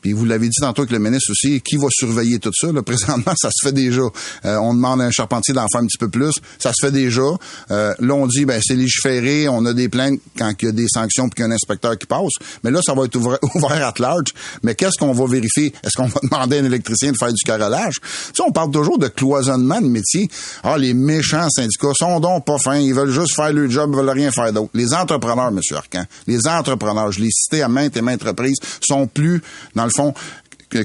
Puis 0.00 0.12
vous 0.12 0.24
l'avez 0.24 0.48
dit 0.48 0.58
tantôt 0.60 0.82
avec 0.82 0.92
le 0.92 0.98
ministre 0.98 1.30
aussi, 1.30 1.60
qui 1.60 1.76
va 1.76 1.88
surveiller 1.90 2.38
tout 2.38 2.52
ça? 2.54 2.72
Là, 2.72 2.82
présentement, 2.90 3.32
ça 3.36 3.50
se 3.50 3.68
fait 3.68 3.72
déjà. 3.72 4.02
Euh, 4.44 4.56
on 4.56 4.74
demande 4.74 5.00
à 5.00 5.04
un 5.04 5.10
charpentier 5.10 5.54
d'en 5.54 5.66
faire 5.70 5.82
un 5.82 5.86
petit 5.86 5.98
peu 5.98 6.08
plus. 6.08 6.34
Ça 6.58 6.72
se 6.72 6.86
fait 6.86 6.92
déjà. 6.92 7.22
Euh, 7.70 7.94
là, 7.98 8.14
on 8.14 8.26
dit, 8.26 8.44
ben 8.44 8.60
c'est 8.64 8.76
légiféré, 8.76 9.48
on 9.48 9.64
a 9.66 9.72
des 9.72 9.88
plaintes 9.88 10.20
quand 10.38 10.52
il 10.60 10.66
y 10.66 10.68
a 10.68 10.72
des 10.72 10.88
sanctions 10.88 11.28
puis 11.28 11.36
qu'il 11.36 11.44
y 11.44 11.48
a 11.48 11.50
un 11.50 11.54
inspecteur 11.54 11.96
qui 11.98 12.06
passe. 12.06 12.32
Mais 12.64 12.70
là, 12.70 12.80
ça 12.84 12.94
va 12.94 13.04
être 13.04 13.16
ouvert, 13.16 13.38
ouvert 13.54 13.86
à 13.86 13.92
large. 14.00 14.32
Mais 14.62 14.74
qu'est-ce 14.74 14.98
qu'on 14.98 15.12
va 15.12 15.26
vérifier? 15.26 15.72
Est-ce 15.84 15.96
qu'on 15.96 16.06
va 16.06 16.20
demander 16.30 16.58
à 16.58 16.60
un 16.60 16.64
électricien 16.64 17.12
de 17.12 17.16
faire 17.16 17.32
du 17.32 17.42
carrelage? 17.44 17.96
Tu 18.34 18.42
on 18.42 18.52
parle 18.52 18.70
toujours 18.70 18.98
de 18.98 19.08
cloisonnement 19.08 19.80
de 19.80 19.86
métier. 19.86 20.28
Ah, 20.62 20.78
les 20.78 20.94
méchants 20.94 21.48
syndicats 21.50 21.92
sont 21.94 22.20
donc 22.20 22.44
pas 22.44 22.58
fins. 22.58 22.78
Ils 22.78 22.94
veulent 22.94 23.12
juste 23.12 23.34
faire 23.34 23.52
le 23.52 23.68
job, 23.68 23.90
ils 23.92 23.96
veulent 23.96 24.10
rien 24.10 24.30
faire 24.30 24.52
d'autre. 24.52 24.70
Les 24.74 24.94
entrepreneurs, 24.94 25.48
M. 25.48 25.60
Arcan, 25.74 26.04
les 26.26 26.46
entrepreneurs, 26.46 27.12
je 27.12 27.20
l'ai 27.20 27.30
cité 27.30 27.62
à 27.62 27.68
maintes 27.68 27.96
et 27.96 28.02
maintes 28.02 28.22
reprises, 28.22 28.58
sont 28.80 29.06
plus, 29.06 29.42
dans 29.74 29.84
fond, 29.90 30.14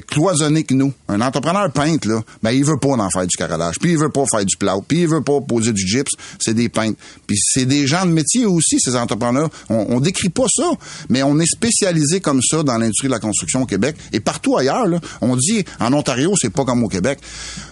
cloisonné 0.06 0.64
que 0.64 0.74
nous. 0.74 0.92
Un 1.08 1.20
entrepreneur 1.20 1.70
peintre, 1.70 2.08
là, 2.08 2.22
ben, 2.42 2.50
il 2.50 2.64
veut 2.64 2.78
pas 2.78 2.88
en 2.88 3.10
faire 3.10 3.26
du 3.26 3.36
carrelage, 3.36 3.78
puis 3.78 3.92
il 3.92 3.98
veut 3.98 4.10
pas 4.10 4.24
faire 4.30 4.44
du 4.44 4.56
plat, 4.56 4.76
puis 4.86 5.02
il 5.02 5.08
veut 5.08 5.22
pas 5.22 5.40
poser 5.40 5.72
du 5.72 5.86
gyps, 5.86 6.10
c'est 6.38 6.54
des 6.54 6.68
peintres. 6.68 6.98
Puis 7.26 7.38
c'est 7.40 7.66
des 7.66 7.86
gens 7.86 8.04
de 8.04 8.10
métier 8.10 8.46
aussi, 8.46 8.80
ces 8.80 8.96
entrepreneurs. 8.96 9.48
On, 9.68 10.00
décrit 10.00 10.28
pas 10.28 10.46
ça, 10.48 10.70
mais 11.08 11.22
on 11.22 11.38
est 11.38 11.46
spécialisé 11.46 12.20
comme 12.20 12.40
ça 12.42 12.62
dans 12.62 12.78
l'industrie 12.78 13.08
de 13.08 13.12
la 13.12 13.18
construction 13.18 13.62
au 13.62 13.66
Québec 13.66 13.96
et 14.12 14.20
partout 14.20 14.56
ailleurs. 14.56 14.86
Là, 14.86 15.00
on 15.20 15.36
dit 15.36 15.64
en 15.80 15.92
Ontario, 15.92 16.34
c'est 16.40 16.50
pas 16.50 16.64
comme 16.64 16.84
au 16.84 16.88
Québec. 16.88 17.18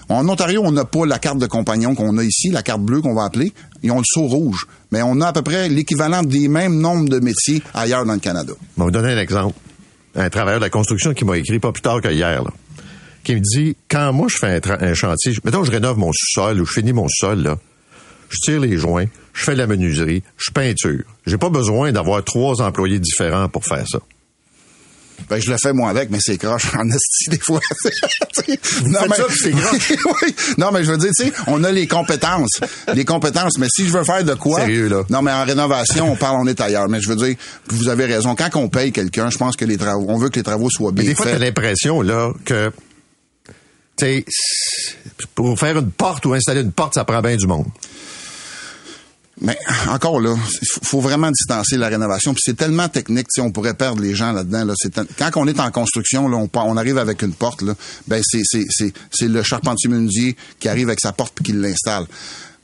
En 0.08 0.28
Ontario, 0.28 0.62
on 0.64 0.72
n'a 0.72 0.84
pas 0.84 1.06
la 1.06 1.18
carte 1.18 1.38
de 1.38 1.46
compagnon 1.46 1.94
qu'on 1.94 2.18
a 2.18 2.24
ici, 2.24 2.50
la 2.50 2.62
carte 2.62 2.82
bleue 2.82 3.00
qu'on 3.00 3.14
va 3.14 3.24
appeler. 3.24 3.52
Ils 3.82 3.90
ont 3.90 3.98
le 3.98 4.04
saut 4.06 4.26
rouge. 4.26 4.66
Mais 4.90 5.02
on 5.02 5.20
a 5.20 5.28
à 5.28 5.32
peu 5.32 5.42
près 5.42 5.68
l'équivalent 5.68 6.22
des 6.22 6.48
mêmes 6.48 6.78
nombres 6.78 7.08
de 7.08 7.20
métiers 7.20 7.62
ailleurs 7.72 8.04
dans 8.04 8.14
le 8.14 8.20
Canada. 8.20 8.52
Vais 8.76 8.84
vous 8.84 8.90
donner 8.90 9.12
un 9.12 9.18
exemple 9.18 9.54
un 10.16 10.30
travailleur 10.30 10.60
de 10.60 10.64
la 10.64 10.70
construction 10.70 11.14
qui 11.14 11.24
m'a 11.24 11.36
écrit 11.36 11.58
pas 11.58 11.72
plus 11.72 11.82
tard 11.82 12.00
qu'hier, 12.00 12.42
qui 13.24 13.34
me 13.34 13.40
dit, 13.40 13.76
quand 13.88 14.12
moi 14.12 14.28
je 14.28 14.36
fais 14.36 14.60
un, 14.66 14.94
chantier, 14.94 15.32
mettons 15.44 15.64
je 15.64 15.70
rénove 15.70 15.98
mon 15.98 16.12
sous-sol 16.12 16.60
ou 16.60 16.66
je 16.66 16.72
finis 16.72 16.92
mon 16.92 17.08
sous-sol, 17.08 17.42
là, 17.42 17.58
je 18.28 18.36
tire 18.42 18.60
les 18.60 18.76
joints, 18.76 19.06
je 19.32 19.44
fais 19.44 19.54
la 19.54 19.66
menuiserie, 19.66 20.22
je 20.36 20.50
peinture. 20.50 21.04
J'ai 21.26 21.38
pas 21.38 21.50
besoin 21.50 21.92
d'avoir 21.92 22.22
trois 22.22 22.62
employés 22.62 22.98
différents 22.98 23.48
pour 23.48 23.64
faire 23.64 23.86
ça. 23.88 24.00
Ben, 25.28 25.40
je 25.40 25.50
le 25.50 25.56
fais 25.62 25.72
moi 25.72 25.90
avec, 25.90 26.10
mais 26.10 26.18
c'est 26.20 26.36
croche 26.36 26.74
en 26.74 26.86
esti 26.88 27.30
des 27.30 27.38
fois. 27.38 27.60
non, 28.86 29.00
mais... 29.08 29.16
ça, 29.16 29.24
c'est 29.30 29.52
croche. 29.52 29.92
oui. 30.22 30.34
Non, 30.58 30.70
mais 30.72 30.84
je 30.84 30.90
veux 30.90 30.98
dire, 30.98 31.10
tu 31.16 31.26
sais, 31.26 31.32
on 31.46 31.64
a 31.64 31.72
les 31.72 31.86
compétences. 31.86 32.60
Les 32.94 33.04
compétences, 33.04 33.58
mais 33.58 33.66
si 33.74 33.86
je 33.86 33.92
veux 33.92 34.04
faire 34.04 34.24
de 34.24 34.34
quoi. 34.34 34.60
Sérieux, 34.60 34.88
là. 34.88 35.02
Non, 35.08 35.22
mais 35.22 35.32
en 35.32 35.44
rénovation, 35.44 36.10
on 36.12 36.16
parle, 36.16 36.36
on 36.40 36.46
est 36.46 36.60
ailleurs. 36.60 36.88
Mais 36.88 37.00
je 37.00 37.08
veux 37.08 37.16
dire, 37.16 37.36
vous 37.68 37.88
avez 37.88 38.04
raison. 38.04 38.34
Quand 38.34 38.54
on 38.56 38.68
paye 38.68 38.92
quelqu'un, 38.92 39.30
je 39.30 39.38
pense 39.38 39.56
que 39.56 39.64
les 39.64 39.78
travaux, 39.78 40.06
on 40.08 40.18
veut 40.18 40.28
que 40.28 40.36
les 40.36 40.42
travaux 40.42 40.68
soient 40.70 40.92
bien 40.92 41.04
mais 41.04 41.10
des 41.10 41.14
fois, 41.14 41.26
t'as 41.26 41.38
l'impression, 41.38 42.02
là, 42.02 42.32
que, 42.44 42.70
tu 43.96 44.04
sais, 44.04 44.24
pour 45.34 45.58
faire 45.58 45.78
une 45.78 45.90
porte 45.90 46.26
ou 46.26 46.34
installer 46.34 46.60
une 46.60 46.72
porte, 46.72 46.94
ça 46.94 47.04
prend 47.04 47.22
bien 47.22 47.36
du 47.36 47.46
monde. 47.46 47.66
Mais 49.40 49.58
encore 49.88 50.20
là, 50.20 50.36
faut 50.82 51.00
vraiment 51.00 51.30
distancer 51.30 51.76
la 51.76 51.88
rénovation. 51.88 52.34
Puis 52.34 52.42
c'est 52.44 52.56
tellement 52.56 52.88
technique, 52.88 53.26
on 53.38 53.50
pourrait 53.50 53.74
perdre 53.74 54.00
les 54.00 54.14
gens 54.14 54.32
là-dedans. 54.32 54.64
Là. 54.64 54.74
Quand 55.18 55.30
on 55.36 55.48
est 55.48 55.58
en 55.58 55.70
construction, 55.70 56.28
là, 56.28 56.36
on, 56.36 56.48
on 56.52 56.76
arrive 56.76 56.98
avec 56.98 57.22
une 57.22 57.32
porte, 57.32 57.62
là, 57.62 57.74
ben 58.06 58.22
c'est, 58.24 58.42
c'est, 58.44 58.64
c'est, 58.70 58.92
c'est 59.10 59.28
le 59.28 59.42
charpentier 59.42 59.90
menuisier 59.90 60.36
qui 60.60 60.68
arrive 60.68 60.88
avec 60.88 61.00
sa 61.00 61.12
porte 61.12 61.34
puis 61.34 61.44
qui 61.44 61.52
l'installe. 61.52 62.06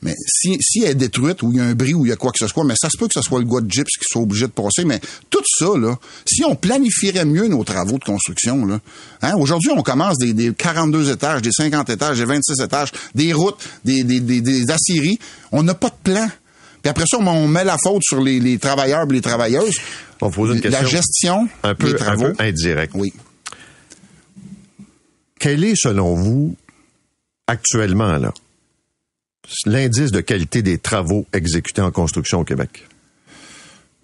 Mais 0.03 0.15
si, 0.27 0.57
si 0.61 0.81
elle 0.81 0.91
est 0.91 0.95
détruite 0.95 1.43
ou 1.43 1.51
il 1.51 1.57
y 1.57 1.61
a 1.61 1.63
un 1.63 1.75
bris 1.75 1.93
ou 1.93 2.05
il 2.05 2.09
y 2.09 2.11
a 2.11 2.15
quoi 2.15 2.31
que 2.31 2.39
ce 2.39 2.47
soit, 2.47 2.63
mais 2.63 2.73
ça 2.79 2.89
se 2.89 2.97
peut 2.97 3.07
que 3.07 3.13
ce 3.13 3.21
soit 3.21 3.39
le 3.39 3.45
gars 3.45 3.61
de 3.61 3.69
gyps 3.69 3.97
qui 3.99 4.05
soit 4.09 4.21
obligé 4.21 4.47
de 4.47 4.51
passer. 4.51 4.83
Mais 4.83 4.99
tout 5.29 5.43
ça, 5.45 5.77
là, 5.77 5.95
si 6.25 6.43
on 6.43 6.55
planifierait 6.55 7.25
mieux 7.25 7.47
nos 7.47 7.63
travaux 7.63 7.99
de 7.99 8.03
construction, 8.03 8.65
là, 8.65 8.79
hein, 9.21 9.33
aujourd'hui, 9.37 9.69
on 9.75 9.83
commence 9.83 10.17
des, 10.17 10.33
des 10.33 10.53
42 10.53 11.11
étages, 11.11 11.43
des 11.43 11.51
50 11.51 11.91
étages, 11.91 12.17
des 12.17 12.25
26 12.25 12.61
étages, 12.61 12.91
des 13.13 13.31
routes, 13.31 13.57
des, 13.85 14.03
des, 14.03 14.19
des, 14.19 14.41
des 14.41 14.71
aciéries. 14.71 15.19
On 15.51 15.61
n'a 15.61 15.75
pas 15.75 15.89
de 15.89 16.11
plan. 16.11 16.27
Puis 16.81 16.89
après 16.89 17.05
ça, 17.07 17.17
on 17.19 17.47
met 17.47 17.63
la 17.63 17.77
faute 17.77 18.01
sur 18.03 18.21
les, 18.21 18.39
les 18.39 18.57
travailleurs 18.57 19.05
et 19.09 19.13
les 19.13 19.21
travailleuses. 19.21 19.75
On 20.21 20.27
va 20.27 20.35
poser 20.35 20.55
une 20.55 20.61
question 20.61 20.81
La 20.81 20.87
gestion 20.87 21.49
un 21.63 21.75
peu, 21.75 21.91
des 21.91 21.95
travaux. 21.95 22.25
un 22.25 22.33
peu 22.33 22.43
indirecte. 22.43 22.93
Oui. 22.95 23.13
Quel 25.39 25.63
est, 25.63 25.75
selon 25.75 26.13
vous, 26.15 26.55
actuellement, 27.47 28.17
là, 28.17 28.33
l'indice 29.65 30.11
de 30.11 30.21
qualité 30.21 30.61
des 30.61 30.77
travaux 30.77 31.25
exécutés 31.33 31.81
en 31.81 31.91
construction 31.91 32.41
au 32.41 32.43
Québec? 32.43 32.87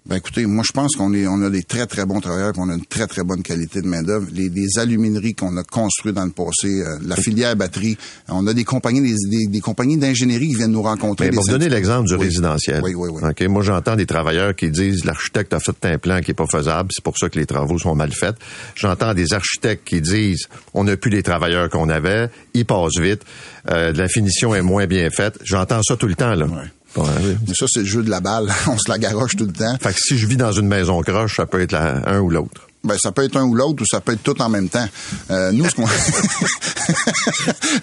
Ben 0.08 0.16
écoutez, 0.16 0.46
moi 0.46 0.64
je 0.66 0.72
pense 0.72 0.96
qu'on 0.96 1.12
est, 1.12 1.26
on 1.26 1.42
a 1.42 1.50
des 1.50 1.62
très 1.64 1.86
très 1.86 2.06
bons 2.06 2.18
travailleurs, 2.20 2.54
qu'on 2.54 2.70
a 2.70 2.74
une 2.74 2.86
très 2.86 3.06
très 3.06 3.22
bonne 3.24 3.42
qualité 3.42 3.82
de 3.82 3.86
main 3.86 4.02
d'œuvre. 4.02 4.26
Les, 4.32 4.48
les 4.48 4.78
alumineries 4.78 5.34
qu'on 5.34 5.54
a 5.58 5.62
construites 5.64 6.14
dans 6.14 6.24
le 6.24 6.30
passé, 6.30 6.80
euh, 6.80 6.96
la 7.06 7.14
filière 7.16 7.54
batterie, 7.56 7.98
on 8.28 8.46
a 8.46 8.54
des 8.54 8.64
compagnies, 8.64 9.02
des, 9.02 9.14
des, 9.28 9.46
des 9.48 9.60
compagnies 9.60 9.98
d'ingénierie 9.98 10.48
qui 10.48 10.54
viennent 10.54 10.72
nous 10.72 10.80
rencontrer. 10.80 11.26
Mais 11.26 11.30
des 11.32 11.36
pour 11.36 11.44
donner 11.44 11.64
syndicats. 11.64 11.74
l'exemple 11.76 12.08
du 12.08 12.14
Oui. 12.14 12.24
résidentiel. 12.24 12.80
Oui, 12.82 12.94
oui, 12.94 13.10
oui. 13.12 13.22
OK, 13.22 13.42
moi, 13.48 13.62
j'entends 13.62 13.96
des 13.96 14.06
travailleurs 14.06 14.56
qui 14.56 14.70
disent 14.70 15.04
l'architecte 15.04 15.52
a 15.52 15.60
fait 15.60 15.76
un 15.84 15.98
plan 15.98 16.20
qui 16.22 16.30
est 16.30 16.34
pas 16.34 16.46
faisable, 16.46 16.88
c'est 16.90 17.04
pour 17.04 17.18
ça 17.18 17.28
que 17.28 17.38
les 17.38 17.44
travaux 17.44 17.78
sont 17.78 17.94
mal 17.94 18.10
faits. 18.12 18.36
J'entends 18.76 19.12
des 19.12 19.34
architectes 19.34 19.86
qui 19.86 20.00
disent 20.00 20.46
on 20.72 20.84
n'a 20.84 20.96
plus 20.96 21.10
les 21.10 21.22
travailleurs 21.22 21.68
qu'on 21.68 21.90
avait, 21.90 22.30
ils 22.54 22.64
passent 22.64 22.98
vite, 22.98 23.20
euh, 23.70 23.92
la 23.92 24.08
finition 24.08 24.54
est 24.54 24.62
moins 24.62 24.86
bien 24.86 25.10
faite. 25.10 25.38
J'entends 25.44 25.82
ça 25.82 25.96
tout 25.96 26.06
le 26.08 26.14
temps, 26.14 26.34
là. 26.34 26.46
Ouais. 26.96 27.36
Mais 27.46 27.54
ça, 27.54 27.66
c'est 27.68 27.80
le 27.80 27.86
jeu 27.86 28.02
de 28.02 28.10
la 28.10 28.20
balle. 28.20 28.52
on 28.66 28.78
se 28.78 28.90
la 28.90 28.98
garoche 28.98 29.36
tout 29.36 29.44
le 29.46 29.52
temps. 29.52 29.76
Fait 29.80 29.92
que 29.92 29.98
si 30.00 30.18
je 30.18 30.26
vis 30.26 30.36
dans 30.36 30.52
une 30.52 30.68
maison 30.68 31.00
croche, 31.02 31.36
ça 31.36 31.46
peut 31.46 31.60
être 31.60 31.72
la- 31.72 32.08
un 32.08 32.20
ou 32.20 32.30
l'autre. 32.30 32.62
Ben, 32.84 32.96
ça 32.96 33.10
peut 33.10 33.24
être 33.24 33.36
un 33.36 33.42
ou 33.44 33.54
l'autre 33.56 33.82
ou 33.82 33.86
ça 33.90 34.00
peut 34.00 34.12
être 34.12 34.22
tout 34.22 34.40
en 34.40 34.48
même 34.48 34.68
temps. 34.68 34.86
Euh, 35.32 35.50
nous, 35.50 35.68
ce 35.68 35.74
qu'on 35.74 35.82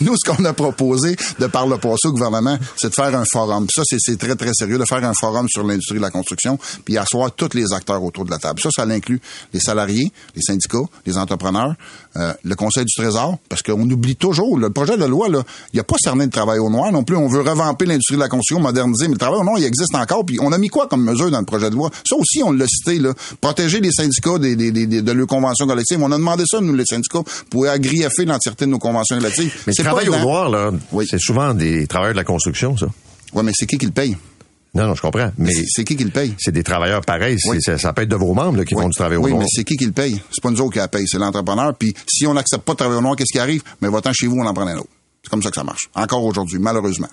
nous, 0.01 0.15
ce 0.17 0.29
qu'on 0.31 0.43
a 0.45 0.53
proposé 0.53 1.15
de 1.39 1.47
par 1.47 1.67
le 1.67 1.77
passé 1.77 2.07
au 2.07 2.11
gouvernement, 2.13 2.57
c'est 2.77 2.89
de 2.89 2.93
faire 2.93 3.13
un 3.13 3.25
forum. 3.29 3.67
Ça, 3.73 3.81
c'est, 3.85 3.97
c'est 3.99 4.17
très, 4.17 4.35
très 4.35 4.53
sérieux, 4.53 4.77
de 4.77 4.85
faire 4.85 5.03
un 5.03 5.13
forum 5.13 5.47
sur 5.49 5.63
l'industrie 5.65 5.97
de 5.97 6.01
la 6.01 6.11
construction, 6.11 6.57
puis 6.85 6.97
asseoir 6.97 7.31
tous 7.33 7.49
les 7.53 7.73
acteurs 7.73 8.01
autour 8.03 8.23
de 8.25 8.31
la 8.31 8.37
table. 8.37 8.59
Ça, 8.61 8.69
ça 8.71 8.83
inclut 8.83 9.19
les 9.53 9.59
salariés, 9.59 10.11
les 10.35 10.41
syndicats, 10.41 10.77
les 11.05 11.17
entrepreneurs, 11.17 11.75
euh, 12.17 12.33
le 12.43 12.55
Conseil 12.55 12.85
du 12.85 12.93
Trésor, 12.93 13.37
parce 13.49 13.61
qu'on 13.61 13.89
oublie 13.89 14.15
toujours, 14.15 14.57
le 14.57 14.69
projet 14.69 14.97
de 14.97 15.05
loi, 15.05 15.27
là, 15.29 15.43
il 15.73 15.75
n'y 15.75 15.79
a 15.79 15.83
pas 15.83 15.95
cerné 15.99 16.25
de 16.27 16.31
travail 16.31 16.59
au 16.59 16.69
noir 16.69 16.91
non 16.91 17.03
plus. 17.03 17.15
On 17.15 17.27
veut 17.27 17.41
revamper 17.41 17.85
l'industrie 17.85 18.15
de 18.15 18.21
la 18.21 18.29
construction, 18.29 18.59
moderniser, 18.59 19.07
mais 19.07 19.13
le 19.13 19.19
travail 19.19 19.39
au 19.39 19.43
noir, 19.43 19.57
il 19.59 19.65
existe 19.65 19.93
encore. 19.95 20.25
Puis 20.25 20.37
on 20.41 20.51
a 20.51 20.57
mis 20.57 20.69
quoi 20.69 20.87
comme 20.87 21.03
mesure 21.03 21.29
dans 21.31 21.39
le 21.39 21.45
projet 21.45 21.69
de 21.69 21.75
loi? 21.75 21.89
Ça 22.07 22.15
aussi, 22.15 22.41
on 22.43 22.51
l'a 22.51 22.65
cité, 22.67 22.99
là. 22.99 23.13
Protéger 23.41 23.79
les 23.81 23.91
syndicats 23.91 24.37
des, 24.39 24.55
des, 24.55 24.71
des- 24.71 25.01
de 25.01 25.11
leurs 25.11 25.27
conventions 25.27 25.67
collectives. 25.67 25.99
On 26.01 26.11
a 26.11 26.17
demandé 26.17 26.43
ça, 26.49 26.61
nous, 26.61 26.73
les 26.73 26.85
syndicats, 26.85 27.23
pour 27.49 27.67
agriaffer 27.67 28.25
l'entièreté 28.25 28.65
de 28.65 28.71
nos 28.71 28.79
conventions 28.79 29.17
collectives. 29.17 29.53
Mais 29.67 29.73
C'est 29.73 29.83
le 29.83 29.89
travail 29.89 30.07
pas 30.07 30.17
au 30.17 30.19
noir, 30.19 30.49
là, 30.49 30.71
Oui. 30.91 31.05
c'est 31.09 31.19
souvent 31.19 31.53
des 31.53 31.87
travailleurs 31.87 32.13
de 32.13 32.19
la 32.19 32.23
construction, 32.23 32.75
ça. 32.77 32.87
Ouais, 33.33 33.43
mais 33.43 33.51
c'est 33.53 33.65
qui 33.65 33.77
qui 33.77 33.85
le 33.85 33.91
paye? 33.91 34.15
Non, 34.75 34.87
non, 34.87 34.93
je 34.95 35.01
comprends. 35.01 35.31
Mais 35.37 35.51
C'est- 35.53 35.65
c'est 35.67 35.83
qui 35.85 35.95
qui 35.95 36.03
le 36.03 36.09
paye? 36.11 36.33
c'est 36.37 36.51
des 36.51 36.63
travailleurs 36.63 37.01
pareils. 37.01 37.37
C'est- 37.39 37.49
Oui. 37.49 37.57
Ça, 37.61 37.77
ça 37.77 37.93
peut 37.93 38.01
être 38.03 38.09
de 38.09 38.15
vos 38.15 38.33
membres 38.33 38.57
là, 38.57 38.65
qui 38.65 38.75
Oui. 38.75 38.81
font 38.83 38.89
du 38.89 38.95
travail 38.95 39.17
au 39.17 39.21
Oui, 39.23 39.31
noir. 39.31 39.41
mais 39.41 39.47
c'est 39.49 39.63
qui 39.63 39.77
qui 39.77 39.85
le 39.85 39.91
paye? 39.93 40.21
C'est 40.31 40.41
pas 40.43 40.51
nous 40.51 40.59
autres 40.61 40.73
qui 40.73 40.79
la 40.79 40.87
paye, 40.87 41.07
c'est 41.07 41.17
l'entrepreneur. 41.17 41.73
Puis 41.75 41.93
si 42.07 42.27
on 42.27 42.33
n'accepte 42.33 42.63
pas 42.63 42.73
de 42.73 42.77
travailler 42.77 42.99
au 42.99 43.01
noir, 43.01 43.15
qu'est-ce 43.15 43.31
qui 43.31 43.39
arrive? 43.39 43.63
Mais 43.81 43.87
va-t'en 43.89 44.11
chez 44.13 44.27
vous, 44.27 44.35
on 44.37 44.45
en 44.45 44.53
prend 44.53 44.67
un 44.67 44.77
autre. 44.77 44.89
C'est 45.23 45.29
comme 45.29 45.41
ça 45.41 45.49
que 45.49 45.55
ça 45.55 45.63
marche. 45.63 45.89
Encore 45.95 46.23
aujourd'hui, 46.23 46.59
malheureusement. 46.59 47.07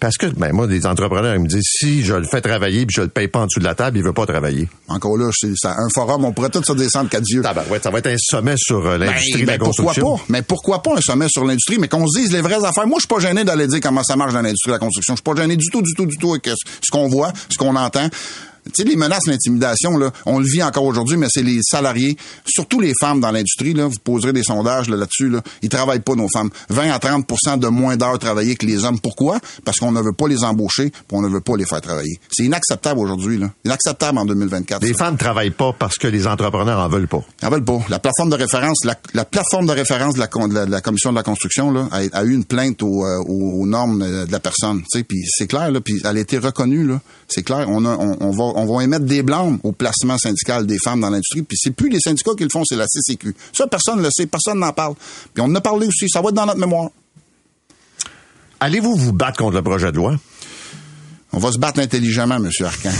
Parce 0.00 0.16
que, 0.16 0.26
ben, 0.26 0.52
moi, 0.52 0.66
des 0.66 0.86
entrepreneurs, 0.86 1.34
ils 1.34 1.42
me 1.42 1.46
disent, 1.48 1.62
si 1.64 2.02
je 2.02 2.14
le 2.14 2.24
fais 2.24 2.40
travailler 2.40 2.86
puis 2.86 2.94
je 2.96 3.02
le 3.02 3.08
paye 3.08 3.28
pas 3.28 3.40
en 3.40 3.46
dessous 3.46 3.60
de 3.60 3.64
la 3.64 3.74
table, 3.74 3.98
il 3.98 4.02
veut 4.04 4.12
pas 4.14 4.24
travailler. 4.24 4.68
Encore 4.88 5.18
là, 5.18 5.30
c'est 5.34 5.52
ça, 5.54 5.74
un 5.78 5.88
forum, 5.94 6.24
on 6.24 6.32
pourrait 6.32 6.48
tout 6.48 6.62
se 6.62 6.72
descendre 6.72 7.10
quatre 7.10 7.28
yeux. 7.28 7.42
Tabarouette, 7.42 7.82
ça 7.82 7.90
va 7.90 7.98
être 7.98 8.06
un 8.06 8.16
sommet 8.18 8.54
sur 8.56 8.84
euh, 8.86 8.96
l'industrie 8.96 9.42
de 9.42 9.46
la 9.46 9.58
Ben, 9.58 9.64
pourquoi 9.64 9.84
construction. 9.84 10.16
pas? 10.16 10.22
Mais 10.30 10.42
pourquoi 10.42 10.82
pas 10.82 10.96
un 10.96 11.00
sommet 11.02 11.28
sur 11.28 11.44
l'industrie, 11.44 11.76
mais 11.78 11.88
qu'on 11.88 12.06
se 12.06 12.20
dise 12.20 12.32
les 12.32 12.40
vraies 12.40 12.64
affaires. 12.64 12.86
Moi, 12.86 12.96
je 12.98 13.00
suis 13.02 13.08
pas 13.08 13.20
gêné 13.20 13.44
d'aller 13.44 13.66
dire 13.66 13.80
comment 13.82 14.02
ça 14.02 14.16
marche 14.16 14.32
dans 14.32 14.42
l'industrie 14.42 14.70
de 14.70 14.74
la 14.74 14.78
construction. 14.78 15.14
Je 15.14 15.18
suis 15.18 15.34
pas 15.34 15.40
gêné 15.42 15.56
du 15.56 15.66
tout, 15.70 15.82
du 15.82 15.92
tout, 15.94 16.06
du 16.06 16.16
tout 16.16 16.30
avec 16.30 16.46
ce 16.48 16.90
qu'on 16.90 17.08
voit, 17.08 17.32
ce 17.50 17.58
qu'on 17.58 17.76
entend. 17.76 18.08
Tu 18.66 18.82
sais, 18.82 18.84
les 18.84 18.96
menaces, 18.96 19.26
l'intimidation, 19.26 19.96
là, 19.96 20.10
on 20.26 20.38
le 20.38 20.46
vit 20.46 20.62
encore 20.62 20.84
aujourd'hui, 20.84 21.16
mais 21.16 21.26
c'est 21.30 21.42
les 21.42 21.60
salariés, 21.62 22.16
surtout 22.44 22.80
les 22.80 22.92
femmes 23.00 23.20
dans 23.20 23.30
l'industrie, 23.30 23.74
là, 23.74 23.86
vous 23.86 23.98
poserez 24.02 24.32
des 24.32 24.42
sondages 24.42 24.88
là, 24.88 24.96
là-dessus, 24.96 25.28
là, 25.28 25.40
ils 25.62 25.68
travaillent 25.68 26.00
pas, 26.00 26.14
nos 26.14 26.28
femmes. 26.28 26.50
20 26.70 26.90
à 26.90 26.98
30% 26.98 27.58
de 27.58 27.68
moins 27.68 27.96
d'heures 27.96 28.18
travaillées 28.18 28.56
que 28.56 28.66
les 28.66 28.84
hommes. 28.84 28.98
Pourquoi? 29.00 29.38
Parce 29.64 29.78
qu'on 29.78 29.92
ne 29.92 30.00
veut 30.00 30.12
pas 30.12 30.28
les 30.28 30.44
embaucher, 30.44 30.90
puis 30.90 31.02
on 31.12 31.22
ne 31.22 31.28
veut 31.28 31.40
pas 31.40 31.56
les 31.56 31.64
faire 31.64 31.80
travailler. 31.80 32.18
C'est 32.30 32.44
inacceptable 32.44 33.00
aujourd'hui, 33.00 33.38
là. 33.38 33.50
Inacceptable 33.64 34.18
en 34.18 34.24
2024. 34.24 34.82
Les 34.82 34.92
ça. 34.92 35.06
femmes 35.06 35.16
travaillent 35.16 35.50
pas 35.50 35.72
parce 35.78 35.96
que 35.96 36.08
les 36.08 36.26
entrepreneurs 36.26 36.78
en 36.80 36.88
veulent 36.88 37.08
pas. 37.08 37.22
Ils 37.42 37.46
en 37.46 37.50
veulent 37.50 37.64
pas. 37.64 37.78
La 37.88 37.98
plateforme 37.98 38.30
de 38.30 38.36
référence, 38.36 38.84
la, 38.84 38.96
la 39.14 39.24
plateforme 39.24 39.66
de 39.66 39.72
référence 39.72 40.14
de 40.14 40.20
la, 40.20 40.26
de 40.26 40.54
la- 40.54 40.66
de 40.66 40.70
la 40.70 40.80
commission 40.80 41.10
de 41.10 41.16
la 41.16 41.22
construction 41.22 41.70
là, 41.70 41.88
a, 41.92 42.18
a 42.18 42.24
eu 42.24 42.32
une 42.34 42.44
plainte 42.44 42.82
aux, 42.82 43.04
euh, 43.04 43.18
aux- 43.26 43.62
aux 43.62 43.66
normes 43.66 44.02
euh, 44.02 44.26
de 44.26 44.32
la 44.32 44.40
personne. 44.40 44.80
Tu 44.90 44.98
sais, 44.98 45.04
puis 45.04 45.18
c'est 45.28 45.46
clair 45.46 45.70
là, 45.70 45.80
puis 45.80 46.00
elle 46.04 46.16
a 46.16 46.20
été 46.20 46.38
reconnue 46.38 46.86
là. 46.86 47.00
C'est 47.28 47.42
clair. 47.42 47.66
On, 47.68 47.84
a, 47.84 47.90
on, 47.96 48.16
on 48.20 48.30
va 48.30 48.44
on 48.56 48.64
va 48.64 48.82
émettre 48.82 49.04
des 49.04 49.22
blâmes 49.22 49.58
au 49.62 49.72
placement 49.72 50.16
syndical 50.16 50.66
des 50.66 50.78
femmes 50.82 51.02
dans 51.02 51.10
l'industrie. 51.10 51.42
Puis 51.42 51.58
c'est 51.60 51.70
plus 51.70 51.90
les 51.90 52.00
syndicats 52.00 52.32
qui 52.36 52.42
le 52.42 52.48
font, 52.50 52.62
c'est 52.64 52.74
la 52.74 52.86
CCQ. 52.86 53.36
Ça 53.52 53.66
personne 53.66 53.98
ne 53.98 54.04
le 54.04 54.08
sait, 54.10 54.26
personne 54.26 54.58
n'en 54.58 54.72
parle. 54.72 54.94
Puis 55.34 55.42
on 55.42 55.44
en 55.44 55.54
a 55.54 55.60
parlé 55.60 55.86
aussi. 55.86 56.08
Ça 56.08 56.22
va 56.22 56.30
être 56.30 56.34
dans 56.34 56.46
notre 56.46 56.58
mémoire. 56.58 56.88
Allez-vous 58.58 58.96
vous 58.96 59.12
battre 59.12 59.38
contre 59.38 59.56
le 59.56 59.62
projet 59.62 59.92
de 59.92 59.96
loi? 59.96 60.16
On 61.32 61.38
va 61.38 61.52
se 61.52 61.58
battre 61.58 61.80
intelligemment, 61.80 62.38
Monsieur 62.40 62.64
Arcan. 62.64 62.92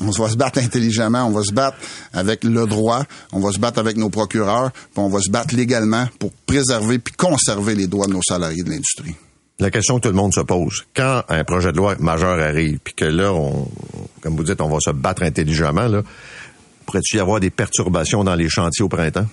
On 0.00 0.10
va 0.10 0.28
se 0.28 0.36
battre 0.36 0.60
intelligemment, 0.60 1.26
on 1.26 1.30
va 1.30 1.42
se 1.42 1.52
battre 1.52 1.76
avec 2.12 2.44
le 2.44 2.66
droit, 2.66 3.02
on 3.32 3.40
va 3.40 3.50
se 3.50 3.58
battre 3.58 3.80
avec 3.80 3.96
nos 3.96 4.10
procureurs, 4.10 4.70
puis 4.70 4.98
on 4.98 5.08
va 5.08 5.20
se 5.20 5.28
battre 5.28 5.56
légalement 5.56 6.06
pour 6.20 6.30
préserver 6.46 7.00
puis 7.00 7.14
conserver 7.14 7.74
les 7.74 7.88
droits 7.88 8.06
de 8.06 8.12
nos 8.12 8.22
salariés 8.22 8.62
de 8.62 8.70
l'industrie. 8.70 9.16
La 9.60 9.70
question 9.72 9.96
que 9.96 10.02
tout 10.02 10.08
le 10.08 10.14
monde 10.14 10.32
se 10.32 10.40
pose, 10.40 10.84
quand 10.94 11.22
un 11.28 11.42
projet 11.42 11.72
de 11.72 11.76
loi 11.78 11.96
majeur 11.98 12.38
arrive, 12.38 12.78
puis 12.84 12.94
que 12.94 13.04
là, 13.04 13.32
on, 13.32 13.66
comme 14.20 14.36
vous 14.36 14.44
dites, 14.44 14.60
on 14.60 14.68
va 14.68 14.78
se 14.80 14.90
battre 14.90 15.24
intelligemment, 15.24 15.88
là, 15.88 16.02
pourrait-il 16.86 17.16
y 17.16 17.20
avoir 17.20 17.40
des 17.40 17.50
perturbations 17.50 18.22
dans 18.22 18.36
les 18.36 18.48
chantiers 18.48 18.84
au 18.84 18.88
printemps? 18.88 19.26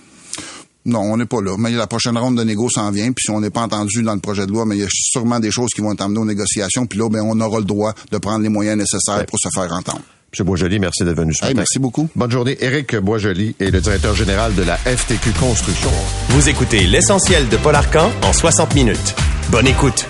Non, 0.84 1.00
on 1.00 1.16
n'est 1.16 1.26
pas 1.26 1.40
là. 1.40 1.54
Mais 1.58 1.70
la 1.70 1.86
prochaine 1.86 2.16
ronde 2.18 2.36
de 2.38 2.42
négo 2.44 2.68
s'en 2.68 2.90
vient. 2.90 3.06
Puis 3.12 3.24
si 3.24 3.30
on 3.30 3.40
n'est 3.40 3.50
pas 3.50 3.62
entendu 3.62 4.02
dans 4.02 4.14
le 4.14 4.20
projet 4.20 4.46
de 4.46 4.52
loi, 4.52 4.64
mais 4.66 4.76
il 4.76 4.80
y 4.80 4.84
a 4.84 4.88
sûrement 4.90 5.38
des 5.40 5.50
choses 5.50 5.70
qui 5.74 5.80
vont 5.80 5.92
être 5.92 6.00
amenées 6.02 6.20
aux 6.20 6.24
négociations. 6.24 6.86
Puis 6.86 6.98
là, 6.98 7.08
ben, 7.08 7.20
on 7.24 7.40
aura 7.40 7.58
le 7.58 7.64
droit 7.64 7.92
de 8.12 8.18
prendre 8.18 8.42
les 8.42 8.48
moyens 8.48 8.76
nécessaires 8.78 9.24
pour 9.26 9.38
se 9.40 9.48
faire 9.52 9.72
entendre. 9.72 10.02
M. 10.38 10.44
Boisjoli, 10.44 10.78
merci 10.80 11.04
d'être 11.04 11.16
venu 11.16 11.34
ce 11.34 11.44
Hey, 11.44 11.50
matin. 11.50 11.58
merci 11.60 11.78
beaucoup. 11.80 12.08
Bonne 12.14 12.30
journée. 12.30 12.56
Éric 12.60 12.96
Boisjoli 12.96 13.56
est 13.58 13.70
le 13.70 13.80
directeur 13.80 14.14
général 14.14 14.54
de 14.54 14.62
la 14.62 14.76
FTQ 14.76 15.30
Construction. 15.40 15.90
Vous 16.30 16.48
écoutez 16.48 16.86
l'essentiel 16.86 17.48
de 17.48 17.56
Paul 17.56 17.74
Arcan 17.74 18.10
en 18.22 18.32
60 18.32 18.74
minutes. 18.74 19.14
Bonne 19.50 19.68
écoute. 19.68 20.06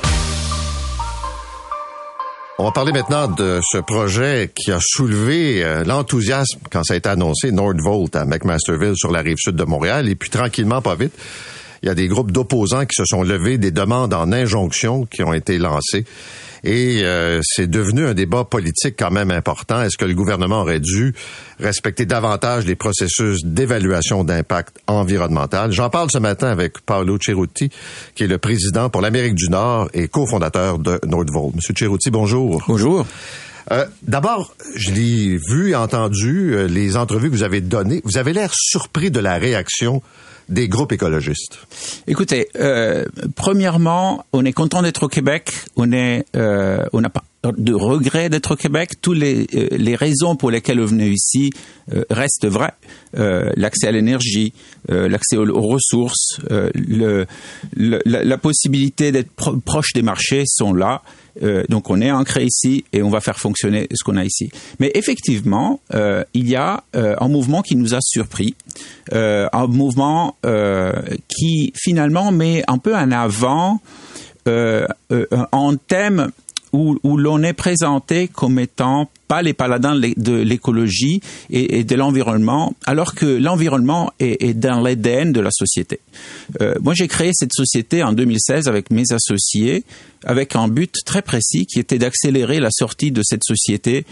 On 2.59 2.65
va 2.65 2.71
parler 2.71 2.93
maintenant 2.93 3.29
de 3.29 3.61
ce 3.63 3.77
projet 3.79 4.51
qui 4.55 4.73
a 4.73 4.79
soulevé 4.81 5.63
euh, 5.63 5.85
l'enthousiasme 5.85 6.61
quand 6.71 6.83
ça 6.85 6.95
a 6.95 6.97
été 6.97 7.09
annoncé, 7.11 7.53
Nordvolt 7.53 8.17
à 8.17 8.25
McMasterville 8.25 8.97
sur 8.97 9.13
la 9.13 9.21
rive 9.21 9.37
sud 9.39 9.55
de 9.55 9.65
Montréal. 9.65 10.09
Et 10.09 10.15
puis 10.15 10.31
tranquillement, 10.31 10.81
pas 10.81 10.95
vite, 10.95 11.13
il 11.83 11.87
y 11.87 11.91
a 11.91 11.95
des 11.95 12.09
groupes 12.09 12.33
d'opposants 12.33 12.87
qui 12.87 12.95
se 12.97 13.05
sont 13.05 13.23
levés, 13.23 13.59
des 13.59 13.73
demandes 13.73 14.15
en 14.15 14.33
injonction 14.33 15.05
qui 15.05 15.23
ont 15.23 15.35
été 15.35 15.59
lancées. 15.59 16.07
Et 16.67 17.05
euh, 17.05 17.39
c'est 17.45 17.71
devenu 17.71 18.07
un 18.07 18.13
débat 18.13 18.43
politique 18.43 18.97
quand 18.99 19.13
même 19.13 19.31
important. 19.31 19.81
Est-ce 19.83 19.97
que 19.97 20.05
le 20.05 20.15
gouvernement 20.15 20.63
aurait 20.63 20.81
dû 20.81 21.15
respecter 21.61 22.07
davantage 22.07 22.67
les 22.67 22.75
processus 22.75 23.45
d'évaluation 23.45 24.25
d'impact 24.25 24.79
environnemental? 24.89 25.71
J'en 25.71 25.91
parle 25.91 26.09
ce 26.11 26.19
matin 26.19 26.49
avec 26.49 26.81
Paolo 26.81 27.19
Cerutti, 27.25 27.71
qui 28.17 28.25
est 28.25 28.27
le 28.27 28.39
président 28.39 28.91
pour 28.91 29.01
l'Amérique 29.01 29.37
du 29.37 29.49
Nord 29.49 29.89
et 29.95 30.09
cofondateur 30.09 30.81
de 30.81 30.99
Nordvolt. 31.07 31.55
Monsieur 31.55 31.73
Cerutti, 31.79 32.11
bonjour. 32.11 32.61
Bonjour. 32.67 33.07
Euh, 33.71 33.87
D'abord, 34.03 34.53
je 34.75 34.91
l'ai 34.91 35.39
vu 35.49 35.71
et 35.71 35.77
entendu, 35.77 36.53
euh, 36.53 36.67
les 36.67 36.97
entrevues 36.97 37.31
que 37.31 37.37
vous 37.37 37.45
avez 37.45 37.61
données. 37.61 38.01
Vous 38.03 38.19
avez 38.19 38.33
l'air 38.33 38.51
surpris 38.53 39.13
de 39.13 39.21
la 39.21 39.39
réaction 39.39 40.03
des 40.49 40.69
groupes 40.69 40.93
écologistes. 40.93 41.59
Écoutez, 42.07 42.49
euh, 42.57 43.05
premièrement, 43.35 44.25
on 44.33 44.45
est 44.45 44.53
content 44.53 44.83
d'être 44.83 45.05
au 45.05 45.09
Québec. 45.09 45.53
On 45.77 45.93
est, 45.93 46.25
euh, 46.37 46.85
on 46.93 47.01
n'a 47.01 47.09
pas 47.11 47.23
de 47.57 47.73
regret 47.75 48.29
d'être 48.29 48.53
au 48.53 48.57
Québec. 48.57 48.95
Toutes 49.01 49.19
les, 49.19 49.47
euh, 49.55 49.69
les 49.73 49.95
raisons 49.95 50.35
pour 50.37 50.51
lesquelles 50.51 50.81
on 50.81 50.85
venait 50.85 51.11
ici 51.11 51.51
euh, 51.95 52.03
restent 52.11 52.47
vraies. 52.47 52.75
Euh, 53.17 53.51
l'accès 53.57 53.87
à 53.87 53.93
l'énergie, 53.93 54.53
euh, 54.91 55.09
l'accès 55.09 55.37
aux, 55.37 55.61
ressources, 55.63 56.41
le, 56.51 57.27
le- 57.77 58.03
la, 58.05 58.39
possibilité 58.39 59.13
d'être 59.13 59.31
pro- 59.31 59.57
proche 59.59 59.93
des 59.95 60.03
marchés 60.03 60.43
sont 60.47 60.75
là. 60.75 61.03
Euh, 61.43 61.65
donc 61.69 61.91
on 61.91 62.01
est 62.01 62.11
ancré 62.11 62.45
ici 62.45 62.85
et 62.93 63.03
on 63.03 63.11
va 63.11 63.21
faire 63.21 63.39
fonctionner 63.39 63.89
ce 63.93 64.05
qu'on 64.05 64.17
a 64.17 64.25
ici. 64.25 64.51
Mais 64.81 64.91
effectivement, 64.95 65.81
euh, 65.95 66.25
il 66.35 66.49
y 66.49 66.57
a 66.57 66.85
euh, 66.95 67.17
un 67.21 67.29
mouvement 67.29 67.63
qui 67.63 67.77
nous 67.77 67.95
a 67.95 67.99
surpris, 68.01 68.55
un 69.13 69.67
mouvement 69.69 70.37
qui 71.29 71.73
finalement 71.75 72.33
met 72.33 72.63
un 72.69 72.79
peu 72.79 72.95
en 72.95 73.11
avant 73.13 73.81
un 74.47 75.77
thème 75.89 76.31
où, 76.77 77.17
l'on 77.17 77.43
est 77.43 77.53
présenté 77.53 78.29
comme 78.29 78.59
étant 78.59 79.09
pas 79.29 79.43
les 79.43 79.55
paladins 79.55 79.95
de 79.97 80.01
l'é- 80.01 80.15
de 80.17 80.35
l'écologie 80.35 81.21
et, 81.51 81.83
de 81.83 81.95
l'environnement, 81.97 82.75
alors 82.85 83.15
que 83.15 83.27
l'environnement 83.27 84.13
est, 84.21 84.55
dans 84.55 84.81
l'ADN 84.81 85.33
de 85.33 85.41
la 85.41 85.51
société. 85.51 85.99
Euh, 86.61 86.75
moi, 86.81 86.95
j'ai 86.95 87.09
créé 87.09 87.33
cette 87.35 87.53
société 87.53 88.05
en 88.05 88.13
2016 88.13 88.69
avec 88.69 88.91
mes 88.93 89.13
associés, 89.13 89.83
avec 90.25 90.55
un 90.55 90.69
but 90.69 90.95
très 91.05 91.23
précis 91.23 91.67
qui 91.67 91.81
était 91.81 91.99
d'accélérer 91.99 92.61
la 92.61 92.71
sortie 92.71 93.11
de 93.11 93.23
cette 93.25 93.43
société 93.45 94.05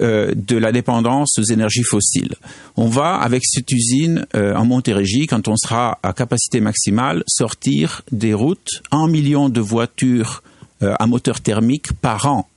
euh, 0.00 0.32
de 0.34 0.56
la 0.56 0.72
dépendance 0.72 1.38
aux 1.38 1.44
énergies 1.44 1.84
fossiles. 1.84 2.34
On 2.76 2.88
va, 2.88 3.16
avec 3.16 3.42
cette 3.44 3.70
usine 3.70 4.26
euh, 4.34 4.54
en 4.54 4.64
Montérégie, 4.64 5.26
quand 5.26 5.48
on 5.48 5.56
sera 5.56 5.98
à 6.02 6.14
capacité 6.14 6.60
maximale, 6.60 7.24
sortir 7.26 8.02
des 8.10 8.32
routes 8.32 8.82
un 8.90 9.06
million 9.06 9.50
de 9.50 9.60
voitures 9.60 10.42
à 10.82 11.06
moteur 11.06 11.40
thermique 11.40 11.92
par 12.00 12.26
an. 12.26 12.48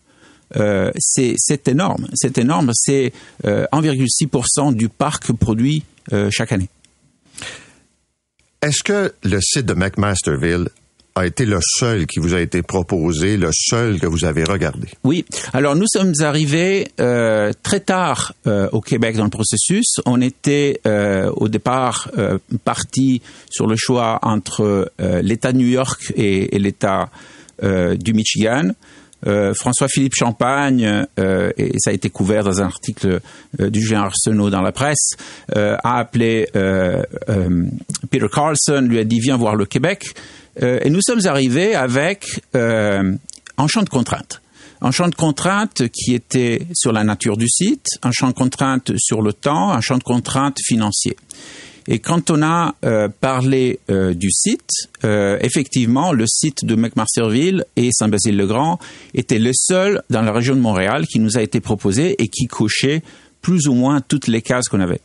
Euh, 0.58 0.92
c'est 0.98 1.68
énorme, 1.68 2.08
c'est 2.14 2.38
énorme, 2.38 2.72
c'est 2.74 3.12
euh, 3.46 3.66
1,6% 3.74 4.74
du 4.74 4.90
parc 4.90 5.34
produit 5.34 5.84
euh, 6.14 6.30
chaque 6.32 6.52
année. 6.52 6.70
Est-ce 8.62 8.84
que 8.84 9.14
le 9.24 9.40
site 9.42 9.66
de 9.66 9.74
McMasterville 9.74 10.70
a 11.18 11.26
été 11.26 11.46
le 11.46 11.60
seul 11.62 12.08
qui 12.08 12.20
vous 12.20 12.34
a 12.34 12.42
été 12.42 12.62
proposé, 12.62 13.38
le 13.38 13.50
seul 13.54 14.00
que 14.00 14.08
vous 14.08 14.26
avez 14.26 14.44
regardé? 14.44 14.88
Oui. 15.04 15.26
Alors 15.54 15.76
nous 15.76 15.88
sommes 15.88 16.14
arrivés 16.20 16.90
euh, 17.00 17.54
très 17.64 17.80
tard 17.80 18.34
euh, 18.48 18.68
au 18.72 18.82
Québec 18.82 19.16
dans 19.16 19.24
le 19.24 19.30
processus. 19.30 19.96
On 20.06 20.20
était 20.22 20.82
euh, 20.86 21.32
au 21.38 21.48
départ 21.48 22.10
euh, 22.18 22.38
parti 22.64 23.22
sur 23.50 23.66
le 23.68 23.76
choix 23.78 24.20
entre 24.24 24.92
euh, 25.00 25.22
l'État 25.22 25.54
de 25.54 25.58
New 25.58 25.68
York 25.68 26.12
et, 26.16 26.56
et 26.56 26.60
l'État 26.60 27.04
euh, 27.04 27.06
du 27.62 28.14
Michigan. 28.14 28.72
Euh, 29.28 29.56
François-Philippe 29.56 30.14
Champagne, 30.14 31.08
euh, 31.18 31.52
et 31.58 31.80
ça 31.80 31.90
a 31.90 31.94
été 31.94 32.12
couvert 32.12 32.44
dans 32.44 32.62
un 32.62 32.66
article 32.66 33.22
euh, 33.60 33.70
du 33.72 33.82
Julien 33.82 34.04
Arsenault 34.04 34.52
dans 34.52 34.62
la 34.62 34.72
presse, 34.72 35.12
euh, 35.56 35.78
a 35.84 35.98
appelé 35.98 36.48
euh, 36.56 37.02
euh, 37.30 37.66
Peter 38.12 38.28
Carlson, 38.32 38.86
lui 38.88 39.00
a 39.00 39.04
dit 39.04 39.20
viens 39.20 39.38
voir 39.38 39.56
le 39.56 39.66
Québec. 39.66 40.14
Euh, 40.62 40.80
et 40.84 40.92
nous 40.92 41.02
sommes 41.02 41.26
arrivés 41.26 41.74
avec 41.74 42.42
euh, 42.56 43.14
un 43.58 43.68
champ 43.68 43.82
de 43.82 43.90
contraintes. 43.90 44.42
Un 44.82 44.92
champ 44.92 45.08
de 45.08 45.16
contraintes 45.16 45.88
qui 45.88 46.14
était 46.14 46.68
sur 46.76 46.92
la 46.92 47.04
nature 47.04 47.38
du 47.38 47.48
site, 47.50 47.86
un 48.04 48.12
champ 48.12 48.28
de 48.28 48.34
contraintes 48.34 48.92
sur 48.98 49.24
le 49.24 49.34
temps, 49.34 49.72
un 49.72 49.82
champ 49.82 49.98
de 49.98 50.04
contraintes 50.04 50.58
financier. 50.64 51.16
Et 51.88 52.00
quand 52.00 52.32
on 52.32 52.42
a 52.42 52.74
euh, 52.84 53.10
parlé 53.10 53.80
euh, 53.90 54.14
du 54.14 54.32
site, 54.32 54.70
euh, 55.04 55.38
effectivement, 55.42 56.14
le 56.14 56.26
site 56.28 56.66
de 56.66 56.76
McMasterville 56.76 57.66
et 57.76 57.90
Saint-Basile-le-Grand 57.92 58.80
était 59.14 59.38
le 59.38 59.52
seul 59.54 60.02
dans 60.10 60.24
la 60.24 60.32
région 60.32 60.56
de 60.56 60.62
Montréal 60.62 61.06
qui 61.06 61.20
nous 61.20 61.38
a 61.38 61.44
été 61.44 61.60
proposé 61.60 62.22
et 62.22 62.28
qui 62.28 62.48
cochait 62.48 63.04
plus 63.42 63.68
ou 63.68 63.74
moins 63.74 64.02
toutes 64.02 64.28
les 64.28 64.42
cases 64.42 64.68
qu'on 64.68 64.80
avait. 64.80 65.02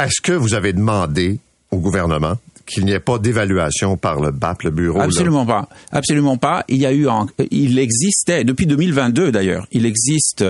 Est-ce 0.00 0.20
que 0.20 0.32
vous 0.32 0.54
avez 0.54 0.72
demandé 0.72 1.38
au 1.70 1.78
gouvernement 1.78 2.36
qu'il 2.66 2.84
n'y 2.84 2.92
ait 2.92 3.00
pas 3.00 3.18
d'évaluation 3.18 3.96
par 3.96 4.20
le 4.20 4.30
BAP, 4.32 4.64
le 4.64 4.70
bureau? 4.70 5.00
Absolument 5.00 5.46
pas. 5.46 5.68
Absolument 5.92 6.36
pas. 6.36 6.64
Il 6.68 6.76
y 6.78 6.86
a 6.86 6.92
eu, 6.92 7.08
un- 7.08 7.26
il 7.50 7.78
existait 7.78 8.44
depuis 8.44 8.66
2022 8.66 9.30
d'ailleurs. 9.32 9.66
Il 9.72 9.86
existe 9.86 10.44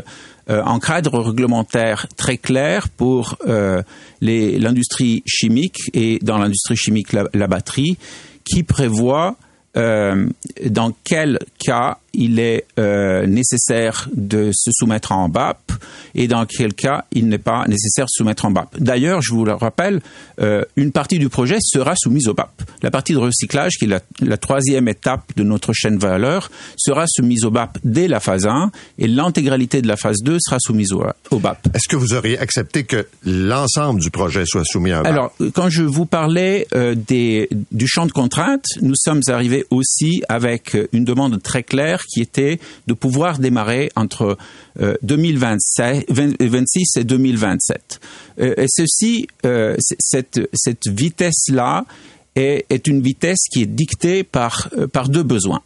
euh, 0.49 0.63
un 0.65 0.79
cadre 0.81 1.19
réglementaire 1.21 2.07
très 2.17 2.39
clair 2.39 2.89
pour 2.89 3.37
euh, 3.49 3.83
l'industrie 4.23 5.23
chimique 5.27 5.79
et 5.95 6.19
dans 6.23 6.39
l'industrie 6.39 6.77
chimique 6.77 7.13
la, 7.13 7.25
la 7.35 7.47
batterie, 7.47 7.99
qui 8.45 8.63
prévoit 8.63 9.37
euh, 9.77 10.27
dans 10.71 10.93
quel 11.05 11.39
cas 11.59 11.99
il 12.17 12.41
est 12.41 12.65
euh, 12.79 13.27
nécessaire 13.27 14.09
de 14.15 14.51
se 14.53 14.71
soumettre 14.73 15.13
en 15.13 15.29
BAP 15.29 15.59
et 16.15 16.27
dans 16.29 16.47
quel 16.47 16.75
cas 16.75 17.05
il 17.13 17.29
n'est 17.29 17.39
pas 17.39 17.65
nécessaire 17.69 18.07
de 18.07 18.11
se 18.11 18.19
soumettre 18.19 18.47
en 18.47 18.51
BAP. 18.51 18.81
D'ailleurs, 18.81 19.21
je 19.21 19.33
vous 19.33 19.45
le 19.45 19.53
rappelle, 19.53 20.01
euh, 20.41 20.63
une 20.77 20.93
partie 20.93 21.19
du 21.19 21.29
projet 21.29 21.59
sera 21.61 21.95
soumise 21.97 22.27
au 22.29 22.35
BAP. 22.35 22.51
La 22.83 22.91
partie 22.91 23.13
de 23.13 23.19
recyclage, 23.19 23.75
qui 23.79 23.85
est 23.85 23.89
la, 23.89 24.01
la 24.21 24.39
troisième 24.39 24.89
étape 24.89 25.23
de 25.37 25.43
notre 25.43 25.73
chaîne 25.73 25.99
valeur, 25.99 26.51
sera 26.77 27.05
soumise 27.07 27.45
au 27.45 27.51
BAP 27.51 27.79
dès 27.85 28.09
la 28.09 28.21
phase 28.21 28.47
1 28.47 28.71
et 28.99 29.07
l'intégralité 29.07 29.83
de 29.83 29.89
la 29.89 29.97
phase 29.97 30.19
2 30.23 30.39
sera 30.41 30.57
soumise 30.59 30.93
au, 30.93 31.05
au 31.31 31.39
BAP. 31.39 31.69
Est-ce 31.75 31.89
que 31.89 31.97
vous 31.97 32.15
auriez 32.15 32.39
accepté 32.39 32.85
que 32.85 33.07
l'ensemble 33.25 34.01
du 34.01 34.11
projet 34.11 34.47
soit 34.47 34.65
soumis 34.65 34.93
à 34.93 35.01
un 35.01 35.03
BAP? 35.03 35.13
Alors, 35.13 35.33
quand 35.55 35.69
je 35.69 35.83
vous 35.83 36.07
parlais 36.07 36.67
euh, 36.75 36.95
des, 36.95 37.49
du 37.73 37.87
champ 37.87 38.07
de 38.07 38.13
contraintes, 38.13 38.67
nous 38.81 38.97
sommes 38.97 39.21
arrivés 39.29 39.67
aussi 39.71 40.23
avec 40.29 40.77
une 40.93 41.05
demande 41.05 41.43
très 41.43 41.63
claire 41.63 42.03
qui 42.07 42.21
était 42.21 42.59
de 42.87 42.95
pouvoir 42.95 43.39
démarrer 43.39 43.91
entre 43.97 44.37
euh, 44.81 44.95
2026 45.03 46.97
et 46.97 47.05
2027. 47.05 48.01
Euh, 48.41 48.55
et 48.57 48.67
ceci, 48.69 49.27
euh, 49.45 49.77
cette, 49.79 50.41
cette 50.53 50.89
vitesse-là 50.89 51.85
est, 52.37 52.87
une 52.87 53.01
vitesse 53.01 53.49
qui 53.51 53.63
est 53.63 53.67
dictée 53.67 54.23
par, 54.23 54.69
euh, 54.77 54.87
par 54.87 55.09
deux 55.09 55.23
besoins. 55.23 55.63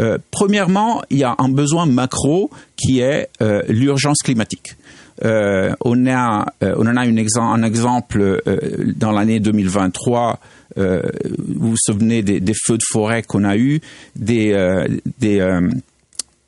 Euh, 0.00 0.18
premièrement, 0.30 1.02
il 1.10 1.18
y 1.18 1.24
a 1.24 1.34
un 1.38 1.48
besoin 1.48 1.86
macro 1.86 2.50
qui 2.76 3.00
est 3.00 3.28
euh, 3.40 3.62
l'urgence 3.68 4.18
climatique. 4.18 4.76
Euh, 5.24 5.74
on, 5.84 6.06
a, 6.06 6.46
euh, 6.62 6.74
on 6.78 6.86
en 6.86 6.96
a 6.96 7.00
un 7.00 7.62
exemple 7.62 8.40
euh, 8.46 8.92
dans 8.96 9.10
l'année 9.10 9.40
2023. 9.40 10.38
Euh, 10.78 11.02
vous 11.38 11.70
vous 11.70 11.76
souvenez 11.76 12.22
des, 12.22 12.54
feux 12.54 12.78
de 12.78 12.84
forêt 12.90 13.22
qu'on 13.22 13.44
a 13.44 13.56
eus, 13.56 13.80
des, 14.16 14.52
euh, 14.52 14.86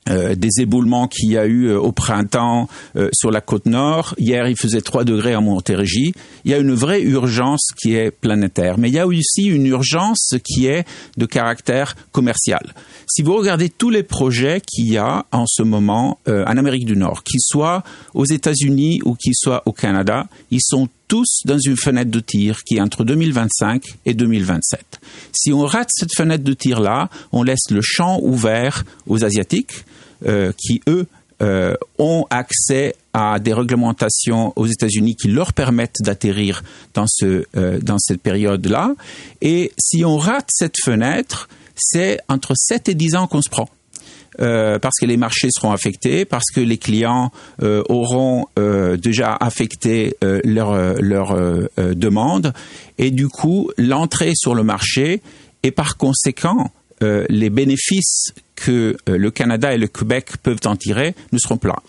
euh, 0.08 0.34
des 0.34 0.48
éboulements 0.60 1.08
qu'il 1.08 1.30
y 1.30 1.38
a 1.38 1.46
eu 1.46 1.72
au 1.72 1.92
printemps 1.92 2.68
sur 3.12 3.30
la 3.30 3.40
côte 3.40 3.66
nord. 3.66 4.14
Hier, 4.18 4.48
il 4.48 4.56
faisait 4.56 4.80
3 4.80 5.04
degrés 5.04 5.34
à 5.34 5.40
Montérégie. 5.40 6.12
Il 6.44 6.50
y 6.50 6.54
a 6.54 6.58
une 6.58 6.74
vraie 6.74 7.02
urgence 7.02 7.68
qui 7.76 7.94
est 7.94 8.10
planétaire. 8.10 8.78
Mais 8.78 8.88
il 8.88 8.94
y 8.94 8.98
a 8.98 9.06
aussi 9.06 9.44
une 9.44 9.66
urgence 9.66 10.34
qui 10.44 10.66
est 10.66 10.86
de 11.16 11.26
caractère 11.26 11.96
commercial. 12.12 12.74
Si 13.06 13.22
vous 13.22 13.36
regardez 13.36 13.68
tous 13.68 13.90
les 13.90 14.02
projets 14.02 14.60
qu'il 14.60 14.90
y 14.90 14.96
a 14.96 15.26
en 15.32 15.44
ce 15.46 15.62
moment 15.62 16.18
en 16.26 16.56
Amérique 16.56 16.86
du 16.86 16.96
Nord, 16.96 17.22
qu'ils 17.24 17.40
soient 17.42 17.82
aux 18.14 18.24
États-Unis 18.24 19.00
ou 19.04 19.14
qu'ils 19.14 19.34
soient 19.34 19.62
au 19.66 19.72
Canada, 19.72 20.28
ils 20.50 20.62
sont 20.62 20.88
tous 21.10 21.40
dans 21.44 21.58
une 21.58 21.76
fenêtre 21.76 22.10
de 22.12 22.20
tir 22.20 22.62
qui 22.64 22.76
est 22.76 22.80
entre 22.80 23.02
2025 23.02 23.84
et 24.06 24.14
2027. 24.14 25.00
Si 25.32 25.52
on 25.52 25.66
rate 25.66 25.88
cette 25.90 26.14
fenêtre 26.14 26.44
de 26.44 26.52
tir-là, 26.54 27.10
on 27.32 27.42
laisse 27.42 27.68
le 27.70 27.80
champ 27.82 28.20
ouvert 28.22 28.84
aux 29.08 29.24
Asiatiques 29.24 29.84
euh, 30.24 30.52
qui, 30.56 30.80
eux, 30.88 31.06
euh, 31.42 31.74
ont 31.98 32.26
accès 32.30 32.94
à 33.12 33.40
des 33.40 33.52
réglementations 33.52 34.52
aux 34.54 34.66
États-Unis 34.66 35.16
qui 35.16 35.28
leur 35.28 35.52
permettent 35.52 36.00
d'atterrir 36.00 36.62
dans, 36.94 37.06
ce, 37.08 37.44
euh, 37.56 37.80
dans 37.80 37.98
cette 37.98 38.22
période-là. 38.22 38.94
Et 39.42 39.72
si 39.78 40.04
on 40.04 40.16
rate 40.16 40.48
cette 40.48 40.76
fenêtre, 40.84 41.48
c'est 41.74 42.20
entre 42.28 42.52
7 42.54 42.88
et 42.88 42.94
10 42.94 43.16
ans 43.16 43.26
qu'on 43.26 43.42
se 43.42 43.50
prend. 43.50 43.68
Euh, 44.40 44.78
parce 44.78 44.94
que 45.00 45.06
les 45.06 45.16
marchés 45.16 45.48
seront 45.50 45.72
affectés, 45.72 46.24
parce 46.24 46.50
que 46.54 46.60
les 46.60 46.78
clients 46.78 47.32
euh, 47.62 47.82
auront 47.88 48.46
euh, 48.58 48.96
déjà 48.96 49.34
affecté 49.34 50.16
leur, 50.44 51.00
leur 51.00 51.36
demande, 51.76 52.52
et 52.98 53.10
du 53.10 53.28
coup 53.28 53.70
l'entrée 53.76 54.32
sur 54.34 54.54
le 54.54 54.62
marché 54.62 55.22
et 55.62 55.70
par 55.70 55.96
conséquent 55.96 56.70
les 57.00 57.48
bénéfices 57.48 58.34
que 58.56 58.96
le 59.06 59.30
Canada 59.30 59.72
et 59.72 59.78
le 59.78 59.86
Québec 59.86 60.32
peuvent 60.42 60.60
en 60.66 60.76
tirer 60.76 61.14
ne 61.32 61.38
seront 61.38 61.56
pas. 61.56 61.82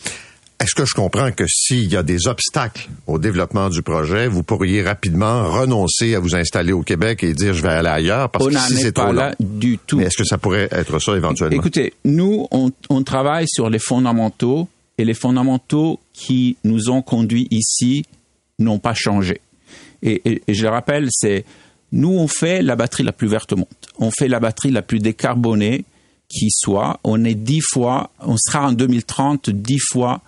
Est-ce 0.61 0.75
que 0.75 0.85
je 0.85 0.93
comprends 0.93 1.31
que 1.31 1.45
s'il 1.47 1.91
y 1.91 1.97
a 1.97 2.03
des 2.03 2.27
obstacles 2.27 2.87
au 3.07 3.17
développement 3.17 3.69
du 3.69 3.81
projet, 3.81 4.27
vous 4.27 4.43
pourriez 4.43 4.83
rapidement 4.83 5.49
renoncer 5.51 6.13
à 6.13 6.19
vous 6.19 6.35
installer 6.35 6.71
au 6.71 6.83
Québec 6.83 7.23
et 7.23 7.33
dire 7.33 7.55
je 7.55 7.63
vais 7.63 7.69
aller 7.69 7.89
ailleurs 7.89 8.29
parce 8.29 8.45
On 8.45 8.49
que 8.49 8.57
si 8.59 8.73
est 8.73 8.77
c'est 8.77 8.91
trop 8.91 9.07
long. 9.07 9.13
là 9.13 9.33
du 9.39 9.79
tout. 9.79 9.97
Mais 9.97 10.03
est-ce 10.05 10.17
que 10.17 10.23
ça 10.23 10.37
pourrait 10.37 10.67
être 10.71 10.99
ça 10.99 11.15
éventuellement? 11.15 11.57
Écoutez, 11.57 11.93
nous, 12.05 12.45
on, 12.51 12.69
on 12.89 13.01
travaille 13.01 13.47
sur 13.47 13.71
les 13.71 13.79
fondamentaux 13.79 14.67
et 14.99 15.05
les 15.05 15.15
fondamentaux 15.15 15.99
qui 16.13 16.57
nous 16.63 16.91
ont 16.91 17.01
conduits 17.01 17.47
ici 17.49 18.05
n'ont 18.59 18.77
pas 18.77 18.93
changé. 18.93 19.41
Et, 20.03 20.43
je 20.47 20.61
le 20.61 20.69
rappelle, 20.69 21.07
c'est 21.09 21.43
nous, 21.91 22.11
on 22.11 22.27
fait 22.27 22.61
la 22.61 22.75
batterie 22.75 23.03
la 23.03 23.13
plus 23.13 23.27
verte 23.27 23.53
au 23.53 23.57
monde. 23.57 23.65
On 23.97 24.11
fait 24.11 24.27
la 24.27 24.39
batterie 24.39 24.69
la 24.69 24.83
plus 24.83 24.99
décarbonée 24.99 25.85
qui 26.29 26.49
soit. 26.51 26.99
On 27.03 27.23
est 27.25 27.33
dix 27.35 27.61
fois, 27.61 28.11
on 28.19 28.35
sera 28.37 28.67
en 28.67 28.71
2030 28.73 29.49
dix 29.49 29.79
fois 29.91 30.21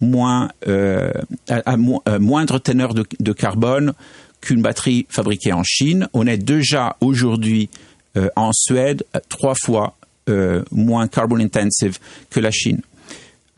moins, 0.00 0.50
euh, 0.68 1.10
à, 1.48 1.76
moindre 1.76 2.58
teneur 2.58 2.94
de, 2.94 3.32
carbone 3.32 3.92
qu'une 4.40 4.62
batterie 4.62 5.06
fabriquée 5.08 5.52
en 5.52 5.62
Chine. 5.62 6.08
On 6.12 6.26
est 6.26 6.38
déjà 6.38 6.96
aujourd'hui 7.00 7.70
euh, 8.16 8.28
en 8.36 8.50
Suède 8.52 9.04
trois 9.28 9.54
fois 9.54 9.96
euh, 10.28 10.62
moins 10.70 11.08
carbon 11.08 11.40
intensive 11.40 11.98
que 12.30 12.40
la 12.40 12.50
Chine. 12.50 12.80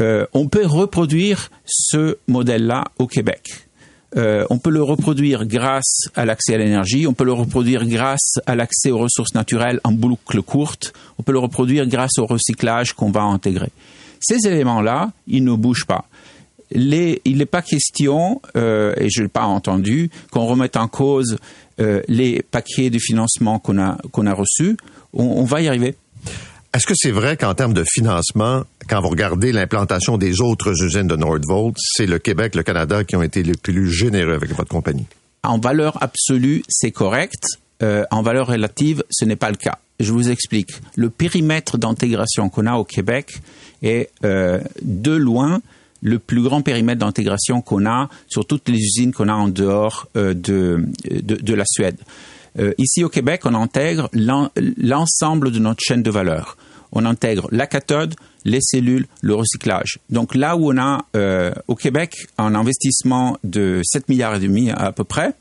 on 0.01 0.49
peut 0.49 0.67
reproduire 0.67 1.51
ce 1.65 2.19
modèle-là 2.29 2.85
au 2.99 3.07
Québec. 3.07 3.69
Euh, 4.17 4.47
on 4.49 4.59
peut 4.59 4.71
le 4.71 4.83
reproduire 4.83 5.45
grâce 5.45 6.09
à 6.15 6.25
l'accès 6.25 6.55
à 6.55 6.59
l'énergie, 6.59 7.07
on 7.07 7.13
peut 7.13 7.25
le 7.25 7.33
reproduire 7.35 7.85
grâce 7.85 8.39
à 8.47 8.55
l'accès 8.55 8.91
aux 8.91 8.99
ressources 8.99 9.35
naturelles 9.35 9.81
en 9.85 9.93
boucle 9.93 10.41
courte, 10.41 10.95
on 11.19 11.23
peut 11.23 11.33
le 11.33 11.39
reproduire 11.39 11.87
grâce 11.87 12.19
au 12.19 12.25
recyclage 12.25 12.95
qu'on 12.95 13.11
va 13.11 13.23
intégrer. 13.23 13.71
Ces 14.21 14.49
éléments-là, 14.49 15.13
ils 15.27 15.45
ne 15.45 15.55
bougent 15.55 15.85
pas. 15.85 16.08
Il 16.71 17.39
n'est 17.39 17.47
pas 17.47 17.63
question, 17.63 18.41
euh, 18.57 18.95
et 18.97 19.09
je 19.11 19.23
n'ai 19.23 19.29
pas 19.29 19.45
entendu, 19.45 20.11
qu'on 20.31 20.47
remette 20.47 20.77
en 20.77 20.89
cause 20.89 21.39
euh, 21.81 22.03
les 22.09 22.43
paquets 22.43 22.91
de 22.91 22.99
financement 22.99 23.59
qu'on 23.59 23.79
a, 23.79 23.99
qu'on 24.13 24.27
a 24.27 24.35
reçus. 24.35 24.77
on 25.13 25.45
va 25.45 25.63
y 25.63 25.69
arriver. 25.69 25.95
Est-ce 26.75 26.87
que 26.87 26.93
c'est 26.95 27.11
vrai 27.11 27.37
qu'en 27.37 27.55
termes 27.55 27.73
de 27.73 27.85
financement, 27.91 28.63
quand 28.89 29.01
vous 29.01 29.09
regardez 29.09 29.53
l'implantation 29.53 30.19
des 30.19 30.43
autres 30.43 30.85
usines 30.85 31.07
de 31.07 31.17
Nordvolt, 31.17 31.75
c'est 31.79 32.07
le 32.07 32.19
Québec, 32.19 32.55
le 32.55 32.63
Canada 32.63 33.05
qui 33.05 33.17
ont 33.17 33.23
été 33.23 33.43
les 33.43 33.55
plus 33.55 33.91
généreux 33.91 34.35
avec 34.35 34.55
votre 34.55 34.69
compagnie? 34.69 35.07
En 35.43 35.59
valeur 35.59 36.03
absolue, 36.03 36.63
c'est 36.69 36.91
correct. 36.91 37.43
Euh, 37.83 38.05
en 38.11 38.23
valeur 38.23 38.49
relative, 38.49 39.03
ce 39.09 39.25
n'est 39.25 39.37
pas 39.37 39.51
le 39.51 39.57
cas. 39.57 39.79
Je 39.99 40.13
vous 40.13 40.31
explique. 40.31 40.71
Le 40.95 41.09
périmètre 41.09 41.79
d'intégration 41.79 42.51
qu'on 42.51 42.67
a 42.67 42.75
au 42.75 42.85
Québec 42.85 43.41
est 43.83 44.11
euh, 44.25 44.61
de 44.83 45.13
loin 45.13 45.61
le 46.03 46.19
plus 46.19 46.43
grand 46.43 46.63
périmètre 46.63 47.01
d'intégration 47.01 47.61
qu'on 47.61 47.87
a 47.87 48.09
sur 48.29 48.47
toutes 48.47 48.69
les 48.69 48.79
usines 48.79 49.13
qu'on 49.13 49.29
a 49.29 49.35
en 49.35 49.49
dehors 49.49 50.09
euh, 50.17 50.35
de, 50.35 50.85
de, 51.05 51.55
la 51.55 51.65
Suède. 51.67 51.99
Euh, 52.59 52.73
ici 52.79 53.05
au 53.05 53.09
Québec, 53.09 53.43
on 53.45 53.55
intègre 53.55 54.09
l'ensemble 54.13 55.51
de 55.51 55.59
notre 55.59 55.81
chaîne 55.83 56.03
de 56.03 56.11
valeur. 56.11 56.57
On 56.93 57.05
intègre 57.05 57.49
la 57.53 57.67
cathode, 57.67 58.15
les 58.45 58.61
cellules, 58.63 59.07
le 59.21 59.35
recyclage. 59.35 59.99
Donc 60.09 60.35
là 60.35 60.57
où 60.57 60.73
on 60.73 60.79
a 60.79 61.05
euh, 61.17 61.53
au 61.67 61.75
Québec 61.75 62.27
un 62.39 62.55
investissement 62.55 63.37
de 63.45 63.83
7 63.85 64.09
milliards 64.09 64.37
et 64.37 64.41
demi 64.41 64.71
à 64.71 64.93
peu 64.93 65.05
près, 65.05 65.33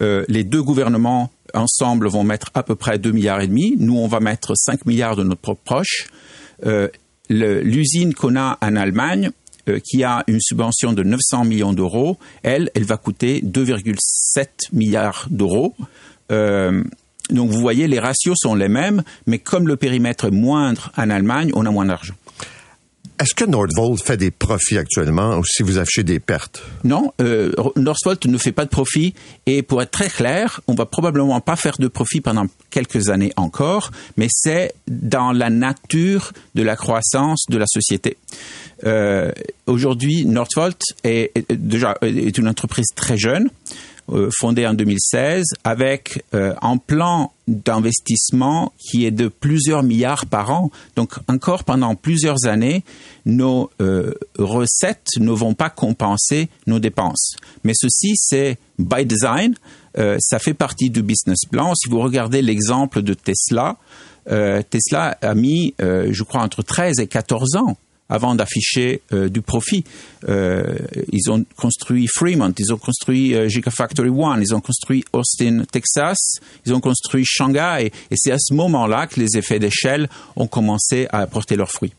les 0.00 0.44
deux 0.44 0.62
gouvernements 0.62 1.30
ensemble 1.54 2.08
vont 2.08 2.24
mettre 2.24 2.50
à 2.54 2.62
peu 2.62 2.74
près 2.74 2.98
2 2.98 3.12
milliards 3.12 3.40
et 3.40 3.46
demi. 3.46 3.76
Nous, 3.78 3.96
on 3.96 4.06
va 4.06 4.20
mettre 4.20 4.54
5 4.54 4.86
milliards 4.86 5.16
de 5.16 5.24
notre 5.24 5.40
propre. 5.40 5.82
L'usine 7.28 8.14
qu'on 8.14 8.36
a 8.36 8.58
en 8.60 8.76
Allemagne, 8.76 9.30
qui 9.84 10.04
a 10.04 10.24
une 10.26 10.40
subvention 10.40 10.92
de 10.92 11.02
900 11.02 11.44
millions 11.44 11.72
d'euros, 11.72 12.18
elle, 12.42 12.70
elle 12.74 12.84
va 12.84 12.96
coûter 12.96 13.40
2,7 13.42 14.46
milliards 14.72 15.26
d'euros. 15.30 15.74
Euh, 16.30 16.82
donc 17.30 17.50
vous 17.50 17.60
voyez, 17.60 17.86
les 17.86 17.98
ratios 17.98 18.36
sont 18.40 18.54
les 18.54 18.68
mêmes, 18.68 19.02
mais 19.26 19.38
comme 19.38 19.68
le 19.68 19.76
périmètre 19.76 20.26
est 20.26 20.30
moindre 20.30 20.90
en 20.96 21.10
Allemagne, 21.10 21.50
on 21.54 21.66
a 21.66 21.70
moins 21.70 21.86
d'argent. 21.86 22.14
Est-ce 23.20 23.34
que 23.34 23.44
Nordvolt 23.44 24.02
fait 24.02 24.16
des 24.16 24.30
profits 24.30 24.78
actuellement 24.78 25.36
ou 25.36 25.44
si 25.44 25.62
vous 25.62 25.76
affichez 25.76 26.02
des 26.02 26.20
pertes? 26.20 26.62
Non, 26.84 27.12
euh, 27.20 27.52
Nordvolt 27.76 28.24
ne 28.24 28.38
fait 28.38 28.50
pas 28.52 28.64
de 28.64 28.70
profit 28.70 29.12
et 29.44 29.60
pour 29.62 29.82
être 29.82 29.90
très 29.90 30.08
clair, 30.08 30.62
on 30.68 30.74
va 30.74 30.86
probablement 30.86 31.38
pas 31.42 31.56
faire 31.56 31.76
de 31.78 31.86
profit 31.88 32.22
pendant 32.22 32.46
quelques 32.70 33.10
années 33.10 33.34
encore, 33.36 33.90
mais 34.16 34.28
c'est 34.30 34.72
dans 34.88 35.32
la 35.32 35.50
nature 35.50 36.32
de 36.54 36.62
la 36.62 36.76
croissance 36.76 37.44
de 37.50 37.58
la 37.58 37.66
société. 37.66 38.16
Euh, 38.86 39.32
Aujourd'hui, 39.66 40.24
Nordvolt 40.24 40.80
est, 41.04 41.32
déjà 41.50 41.96
est 42.02 42.38
une 42.38 42.48
entreprise 42.48 42.88
très 42.96 43.16
jeune. 43.18 43.50
Euh, 44.12 44.28
fondée 44.36 44.66
en 44.66 44.74
2016 44.74 45.44
avec 45.62 46.24
euh, 46.34 46.54
un 46.62 46.78
plan 46.78 47.32
d'investissement 47.46 48.72
qui 48.78 49.04
est 49.04 49.10
de 49.12 49.28
plusieurs 49.28 49.82
milliards 49.82 50.26
par 50.26 50.50
an. 50.50 50.70
Donc 50.96 51.12
encore 51.28 51.62
pendant 51.62 51.94
plusieurs 51.94 52.46
années, 52.46 52.82
nos 53.24 53.70
euh, 53.80 54.14
recettes 54.38 55.10
ne 55.18 55.30
vont 55.30 55.54
pas 55.54 55.70
compenser 55.70 56.48
nos 56.66 56.80
dépenses. 56.80 57.36
Mais 57.62 57.72
ceci, 57.74 58.14
c'est 58.16 58.58
by 58.78 59.04
design. 59.04 59.54
ça 60.18 60.38
fait 60.38 60.54
partie 60.54 60.90
du 60.90 61.02
business 61.02 61.44
plan. 61.50 61.74
Si 61.74 61.88
vous 61.88 62.00
regardez 62.00 62.42
l'exemple 62.42 63.02
de 63.02 63.14
Tesla, 63.14 63.76
Tesla 64.26 65.18
a 65.20 65.34
mis, 65.34 65.74
je 65.78 66.22
crois, 66.22 66.42
entre 66.42 66.62
13 66.62 67.00
et 67.00 67.06
14 67.06 67.56
ans 67.56 67.76
avant 68.10 68.34
d'afficher 68.34 69.00
euh, 69.12 69.28
du 69.28 69.40
profit. 69.40 69.84
Euh, 70.28 70.76
ils 71.12 71.30
ont 71.30 71.44
construit 71.56 72.06
Fremont, 72.06 72.52
ils 72.58 72.74
ont 72.74 72.78
construit 72.78 73.34
euh, 73.34 73.48
Gigafactory 73.48 74.10
One, 74.10 74.42
ils 74.42 74.54
ont 74.54 74.60
construit 74.60 75.04
Austin, 75.12 75.62
Texas, 75.70 76.18
ils 76.66 76.74
ont 76.74 76.80
construit 76.80 77.24
Shanghai. 77.24 77.90
Et 78.10 78.14
c'est 78.16 78.32
à 78.32 78.38
ce 78.38 78.52
moment-là 78.54 79.06
que 79.06 79.20
les 79.20 79.38
effets 79.38 79.58
d'échelle 79.58 80.08
ont 80.36 80.48
commencé 80.48 81.06
à 81.10 81.20
apporter 81.20 81.56
leurs 81.56 81.70
fruits. 81.70 81.94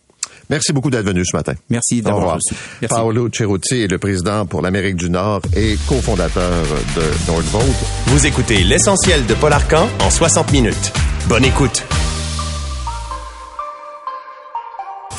Merci 0.49 0.73
beaucoup 0.73 0.89
d'être 0.89 1.05
venu 1.05 1.23
ce 1.25 1.35
matin. 1.35 1.53
Merci 1.69 2.01
d'avoir 2.01 2.35
reçu. 2.35 2.53
Paolo 2.89 3.29
Ceruti 3.31 3.83
est 3.83 3.87
le 3.87 3.97
président 3.97 4.45
pour 4.45 4.61
l'Amérique 4.61 4.97
du 4.97 5.09
Nord 5.09 5.41
et 5.55 5.77
cofondateur 5.87 6.65
de 6.95 7.27
Nordvolt. 7.27 7.75
Vous 8.07 8.25
écoutez 8.25 8.63
l'essentiel 8.63 9.25
de 9.25 9.33
Paul 9.33 9.53
Arcan 9.53 9.87
en 10.01 10.09
60 10.09 10.51
minutes. 10.51 10.91
Bonne 11.29 11.45
écoute. 11.45 11.85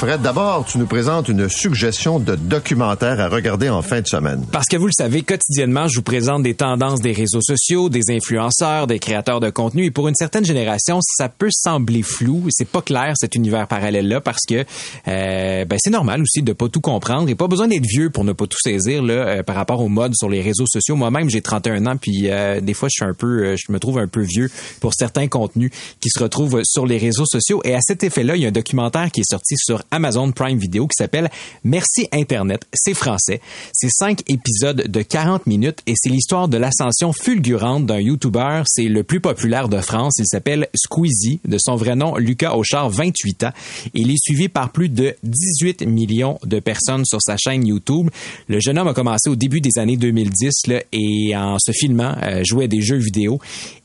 Fred, 0.03 0.21
d'abord, 0.21 0.65
tu 0.65 0.79
nous 0.79 0.87
présentes 0.87 1.29
une 1.29 1.49
suggestion 1.49 2.19
de 2.19 2.35
documentaire 2.35 3.21
à 3.21 3.29
regarder 3.29 3.69
en 3.69 3.83
fin 3.83 4.01
de 4.01 4.07
semaine. 4.09 4.45
Parce 4.51 4.67
que 4.67 4.77
vous 4.77 4.87
le 4.87 4.93
savez, 4.93 5.23
quotidiennement, 5.23 5.87
je 5.87 5.95
vous 5.95 6.03
présente 6.03 6.43
des 6.43 6.55
tendances 6.55 7.01
des 7.01 7.13
réseaux 7.13 7.41
sociaux, 7.41 7.89
des 7.89 8.11
influenceurs, 8.11 8.89
des 8.89 8.99
créateurs 8.99 9.39
de 9.39 9.49
contenu. 9.49 9.85
Et 9.85 9.93
pour 9.93 10.09
une 10.09 10.17
certaine 10.17 10.45
génération, 10.45 10.99
ça 11.03 11.29
peut 11.29 11.51
sembler 11.53 12.03
flou. 12.03 12.49
C'est 12.51 12.67
pas 12.67 12.83
clair 12.83 13.13
cet 13.15 13.37
univers 13.37 13.69
parallèle-là 13.69 14.21
parce 14.21 14.41
que 14.45 14.65
euh, 15.07 15.65
ben, 15.67 15.79
c'est 15.79 15.91
normal 15.91 16.21
aussi 16.23 16.43
de 16.43 16.53
pas 16.53 16.69
tout 16.69 16.81
comprendre 16.81 17.29
et 17.29 17.37
pas 17.37 17.47
besoin 17.47 17.69
d'être 17.69 17.87
vieux 17.87 18.11
pour 18.11 18.25
ne 18.25 18.33
pas 18.33 18.49
tout 18.49 18.59
saisir 18.61 19.05
là, 19.05 19.15
euh, 19.15 19.43
par 19.45 19.55
rapport 19.55 19.81
aux 19.81 19.89
modes 19.89 20.17
sur 20.17 20.29
les 20.29 20.41
réseaux 20.41 20.67
sociaux. 20.67 20.97
Moi-même, 20.97 21.31
j'ai 21.31 21.43
31 21.43 21.87
ans, 21.87 21.97
puis 21.97 22.29
euh, 22.29 22.61
des 22.61 22.75
fois, 22.75 22.89
je 22.91 23.05
suis 23.05 23.09
un 23.09 23.15
peu, 23.15 23.55
je 23.55 23.71
me 23.71 23.79
trouve 23.79 24.01
un 24.01 24.09
peu 24.09 24.23
vieux 24.23 24.51
pour 24.81 24.95
certains 24.95 25.29
contenus 25.29 25.71
qui 26.01 26.11
se 26.11 26.21
retrouvent 26.21 26.63
sur 26.65 26.87
les 26.87 26.99
réseaux 26.99 27.27
sociaux. 27.27 27.61
Et 27.63 27.77
à 27.77 27.81
cet 27.81 28.03
effet-là, 28.03 28.35
il 28.35 28.43
y 28.43 28.47
a 28.47 28.49
un 28.49 28.51
documentaire 28.51 29.13
qui 29.13 29.21
est 29.21 29.31
sorti 29.31 29.55
sur 29.57 29.81
Amazon 29.93 30.33
Prime 30.33 30.59
Video 30.59 30.89
qui 30.89 30.97
s'appelle 30.97 31.31
Merci 31.63 32.09
Internet. 32.11 32.67
C'est 32.75 32.95
français. 32.95 33.41
C'est 33.73 33.91
cinq 33.91 34.23
épisodes 34.29 34.89
de 34.89 35.03
40 35.03 35.47
minutes 35.47 35.83
et 35.87 35.93
c'est 35.97 36.09
l'histoire 36.09 36.49
de 36.49 36.57
l'ascension 36.57 37.13
fulgurante 37.13 37.87
d'un 37.87 38.01
YouTuber. 38.01 38.63
C'est 38.67 38.89
le 38.89 39.05
plus 39.05 39.21
populaire 39.21 39.69
de 39.69 39.81
France. 39.81 40.15
Il 40.19 40.27
s'appelle 40.27 40.69
Squeezie, 40.75 41.41
de 41.47 41.59
son 41.61 41.77
vrai 41.77 41.95
nom 41.95 42.17
Lucas 42.17 42.55
Auchard, 42.57 42.91
28 42.91 43.45
ans. 43.45 43.53
Il 43.95 44.11
est 44.11 44.21
suivi 44.21 44.49
par 44.49 44.73
plus 44.73 44.89
de 44.89 45.15
18 45.23 45.87
millions 45.87 46.39
de 46.45 46.59
personnes 46.59 47.05
sur 47.05 47.21
sa 47.21 47.37
chaîne 47.37 47.67
YouTube. 47.67 48.09
Le 48.49 48.59
jeune 48.59 48.79
homme 48.79 48.89
a 48.89 48.95
commencé 48.95 49.29
au 49.29 49.37
début 49.37 49.61
des 49.61 49.79
années 49.79 49.97
2010 49.97 50.67
là, 50.69 50.83
et 50.93 51.37
en 51.37 51.59
se 51.59 51.73
filmant, 51.73 52.15
euh, 52.23 52.43
jouait 52.45 52.69
des 52.69 52.81
jeux 52.81 52.97
vidéo. 52.97 53.39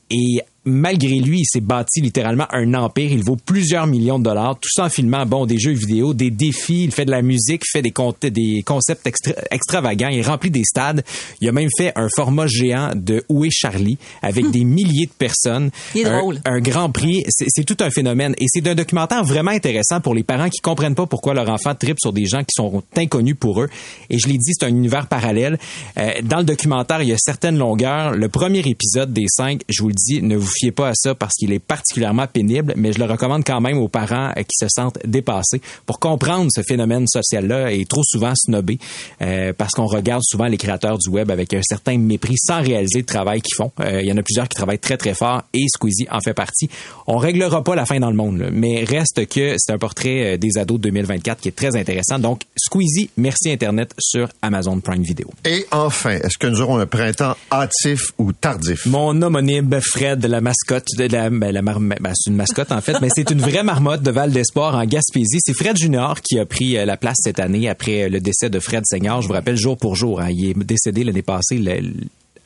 Et 0.09 0.41
malgré 0.67 1.19
lui, 1.19 1.39
il 1.39 1.45
s'est 1.45 1.61
bâti 1.61 2.01
littéralement 2.01 2.45
un 2.51 2.73
empire. 2.73 3.11
Il 3.11 3.23
vaut 3.23 3.37
plusieurs 3.37 3.87
millions 3.87 4.19
de 4.19 4.23
dollars. 4.23 4.59
Tout 4.59 4.69
ça 4.71 4.85
en 4.85 4.89
filmant, 4.89 5.25
bon, 5.25 5.45
des 5.45 5.57
jeux 5.57 5.71
vidéo, 5.71 6.13
des 6.13 6.29
défis. 6.29 6.83
Il 6.83 6.91
fait 6.91 7.05
de 7.05 7.11
la 7.11 7.21
musique, 7.21 7.63
fait 7.71 7.81
des, 7.81 7.93
des 8.29 8.61
concepts 8.65 9.07
extravagants. 9.51 10.09
Il 10.09 10.21
remplit 10.21 10.51
des 10.51 10.63
stades. 10.63 11.03
Il 11.41 11.49
a 11.49 11.51
même 11.51 11.69
fait 11.77 11.91
un 11.95 12.07
format 12.15 12.47
géant 12.47 12.91
de 12.95 13.23
Où 13.29 13.45
est 13.45 13.51
Charlie 13.51 13.97
avec 14.21 14.45
hmm. 14.45 14.51
des 14.51 14.63
milliers 14.63 15.05
de 15.05 15.11
personnes. 15.11 15.71
Il 15.95 16.01
est 16.01 16.05
un, 16.05 16.19
drôle. 16.19 16.39
Un 16.45 16.59
grand 16.59 16.91
prix. 16.91 17.23
C'est 17.27 17.63
tout 17.63 17.77
un 17.79 17.89
phénomène. 17.89 18.35
Et 18.39 18.45
c'est 18.47 18.67
un 18.67 18.75
documentaire 18.75 19.23
vraiment 19.23 19.51
intéressant 19.51 20.01
pour 20.01 20.13
les 20.13 20.23
parents 20.23 20.49
qui 20.49 20.59
comprennent 20.61 20.95
pas 20.95 21.05
pourquoi 21.05 21.33
leur 21.33 21.49
enfant 21.49 21.73
tripe 21.75 21.99
sur 21.99 22.13
des 22.13 22.25
gens 22.25 22.41
qui 22.41 22.53
sont 22.53 22.83
inconnus 22.95 23.35
pour 23.39 23.61
eux. 23.61 23.69
Et 24.09 24.19
je 24.19 24.27
l'ai 24.27 24.37
dit, 24.37 24.51
c'est 24.53 24.65
un 24.65 24.69
univers 24.69 25.07
parallèle. 25.07 25.57
Euh, 25.97 26.11
dans 26.23 26.39
le 26.39 26.43
documentaire, 26.43 27.01
il 27.01 27.09
y 27.09 27.13
a 27.13 27.17
certaines 27.17 27.57
longueurs. 27.57 28.11
Le 28.11 28.29
premier 28.29 28.59
épisode 28.59 29.13
des 29.13 29.25
cinq, 29.29 29.61
je 29.69 29.81
vous 29.81 29.89
le 29.89 29.95
dis, 29.95 30.21
ne 30.21 30.35
vous 30.35 30.47
fiez 30.57 30.71
pas 30.71 30.89
à 30.89 30.93
ça 30.95 31.15
parce 31.15 31.33
qu'il 31.35 31.51
est 31.53 31.59
particulièrement 31.59 32.27
pénible, 32.27 32.73
mais 32.75 32.93
je 32.93 32.99
le 32.99 33.05
recommande 33.05 33.43
quand 33.45 33.61
même 33.61 33.77
aux 33.77 33.87
parents 33.87 34.31
euh, 34.37 34.43
qui 34.43 34.55
se 34.59 34.67
sentent 34.69 34.99
dépassés 35.05 35.61
pour 35.85 35.99
comprendre 35.99 36.49
ce 36.53 36.61
phénomène 36.61 37.07
social-là 37.07 37.71
et 37.71 37.85
trop 37.85 38.03
souvent 38.03 38.33
snobé 38.35 38.79
euh, 39.21 39.53
parce 39.57 39.71
qu'on 39.71 39.85
regarde 39.85 40.23
souvent 40.23 40.45
les 40.45 40.57
créateurs 40.57 40.97
du 40.97 41.09
web 41.09 41.31
avec 41.31 41.53
un 41.53 41.61
certain 41.63 41.97
mépris 41.97 42.35
sans 42.37 42.61
réaliser 42.61 42.99
le 42.99 43.05
travail 43.05 43.41
qu'ils 43.41 43.55
font. 43.55 43.71
Euh, 43.79 44.01
il 44.01 44.07
y 44.07 44.11
en 44.11 44.17
a 44.17 44.23
plusieurs 44.23 44.47
qui 44.47 44.55
travaillent 44.55 44.79
très 44.79 44.97
très 44.97 45.13
fort 45.13 45.43
et 45.53 45.65
Squeezie 45.67 46.07
en 46.11 46.19
fait 46.19 46.33
partie. 46.33 46.69
On 47.07 47.17
réglera 47.17 47.63
pas 47.63 47.75
la 47.75 47.85
fin 47.85 47.99
dans 47.99 48.09
le 48.09 48.15
monde, 48.15 48.39
là, 48.39 48.49
mais 48.51 48.83
reste 48.83 49.27
que 49.27 49.55
c'est 49.57 49.71
un 49.71 49.77
portrait 49.77 50.37
des 50.37 50.57
ados 50.57 50.77
de 50.77 50.83
2024 50.83 51.41
qui 51.41 51.49
est 51.49 51.55
très 51.55 51.75
intéressant. 51.75 52.19
Donc 52.19 52.41
Squeezie, 52.57 53.09
merci 53.17 53.51
Internet 53.51 53.93
sur 53.99 54.29
Amazon 54.41 54.79
Prime 54.79 55.03
Video. 55.03 55.29
Et 55.45 55.65
enfin, 55.71 56.11
est-ce 56.11 56.37
que 56.37 56.47
nous 56.47 56.61
aurons 56.61 56.77
un 56.77 56.85
printemps 56.85 57.35
hâtif 57.51 58.11
ou 58.17 58.33
tardif? 58.33 58.85
Mon 58.85 59.21
homonyme 59.21 59.67
Fred, 59.81 60.25
la 60.25 60.41
mascotte 60.47 60.87
la, 60.97 61.29
ben, 61.29 61.61
ben, 61.99 62.13
c'est 62.15 62.29
une 62.29 62.37
mascotte 62.37 62.71
en 62.71 62.79
fait, 62.79 63.01
mais 63.01 63.09
c'est 63.13 63.29
une 63.31 63.41
vraie 63.41 63.63
marmotte 63.63 64.01
de 64.01 64.11
Val 64.11 64.31
d'Espoir 64.31 64.75
en 64.75 64.85
Gaspésie. 64.85 65.39
C'est 65.41 65.53
Fred 65.53 65.75
Junior 65.75 66.21
qui 66.21 66.39
a 66.39 66.45
pris 66.45 66.77
euh, 66.77 66.85
la 66.85 66.95
place 66.95 67.17
cette 67.19 67.39
année 67.39 67.67
après 67.67 68.07
le 68.07 68.21
décès 68.21 68.49
de 68.49 68.59
Fred 68.59 68.83
Seigneur. 68.85 69.21
Je 69.21 69.27
vous 69.27 69.33
rappelle 69.33 69.57
jour 69.57 69.77
pour 69.77 69.95
jour, 69.95 70.21
hein, 70.21 70.29
il 70.29 70.51
est 70.51 70.57
décédé 70.57 71.03
l'année 71.03 71.21
passée 71.21 71.59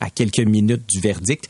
à 0.02 0.10
quelques 0.10 0.40
minutes 0.40 0.82
du 0.88 1.00
verdict. 1.00 1.48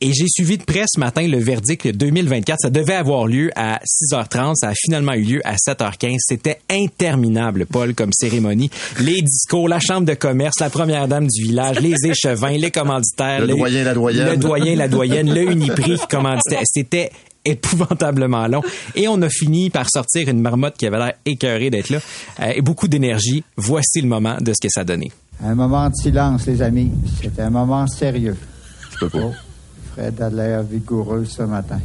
Et 0.00 0.12
j'ai 0.12 0.26
suivi 0.28 0.56
de 0.58 0.62
près 0.62 0.84
ce 0.86 1.00
matin 1.00 1.26
le 1.26 1.38
verdict 1.38 1.88
2024. 1.88 2.58
Ça 2.62 2.70
devait 2.70 2.94
avoir 2.94 3.26
lieu 3.26 3.50
à 3.56 3.80
6h30. 3.84 4.54
Ça 4.54 4.68
a 4.68 4.74
finalement 4.76 5.12
eu 5.14 5.22
lieu 5.24 5.40
à 5.44 5.56
7h15. 5.56 6.18
C'était 6.20 6.60
interminable, 6.70 7.66
Paul, 7.66 7.94
comme 7.94 8.10
cérémonie. 8.12 8.70
Les 9.00 9.20
discours, 9.22 9.68
la 9.68 9.80
chambre 9.80 10.06
de 10.06 10.14
commerce, 10.14 10.60
la 10.60 10.70
première 10.70 11.08
dame 11.08 11.26
du 11.26 11.42
village, 11.42 11.80
les 11.80 11.94
échevins, 12.06 12.50
les 12.56 12.70
commanditaires. 12.70 13.40
Le 13.40 13.46
les- 13.46 13.54
doyen, 13.54 13.82
la 13.82 13.94
doyenne. 13.94 14.28
Le 14.30 14.36
doyen, 14.36 14.76
la 14.76 14.86
doyenne, 14.86 15.34
le 15.34 15.50
Uniprix 15.50 15.98
qui 16.00 16.06
commanditait. 16.06 16.60
C'était 16.64 17.10
épouvantablement 17.44 18.46
long. 18.46 18.62
Et 18.94 19.08
on 19.08 19.20
a 19.22 19.28
fini 19.28 19.68
par 19.70 19.90
sortir 19.90 20.28
une 20.28 20.40
marmotte 20.40 20.76
qui 20.76 20.86
avait 20.86 20.98
l'air 20.98 21.14
écœurée 21.26 21.70
d'être 21.70 21.90
là. 21.90 21.98
Euh, 22.40 22.52
et 22.54 22.62
beaucoup 22.62 22.86
d'énergie. 22.86 23.42
Voici 23.56 24.00
le 24.00 24.06
moment 24.08 24.36
de 24.40 24.52
ce 24.52 24.60
que 24.64 24.68
ça 24.72 24.84
donnait. 24.84 25.10
Un 25.44 25.54
moment 25.54 25.88
de 25.88 25.94
silence, 25.94 26.46
les 26.46 26.62
amis. 26.62 26.92
C'est 27.22 27.38
un 27.40 27.50
moment 27.50 27.86
sérieux. 27.86 28.36
Je 28.90 28.98
peux 28.98 29.08
pas. 29.08 29.18
Oh, 29.26 29.32
Fred 29.92 30.20
a 30.20 30.30
l'air 30.30 30.62
vigoureux 30.62 31.24
ce 31.24 31.42
matin. 31.42 31.80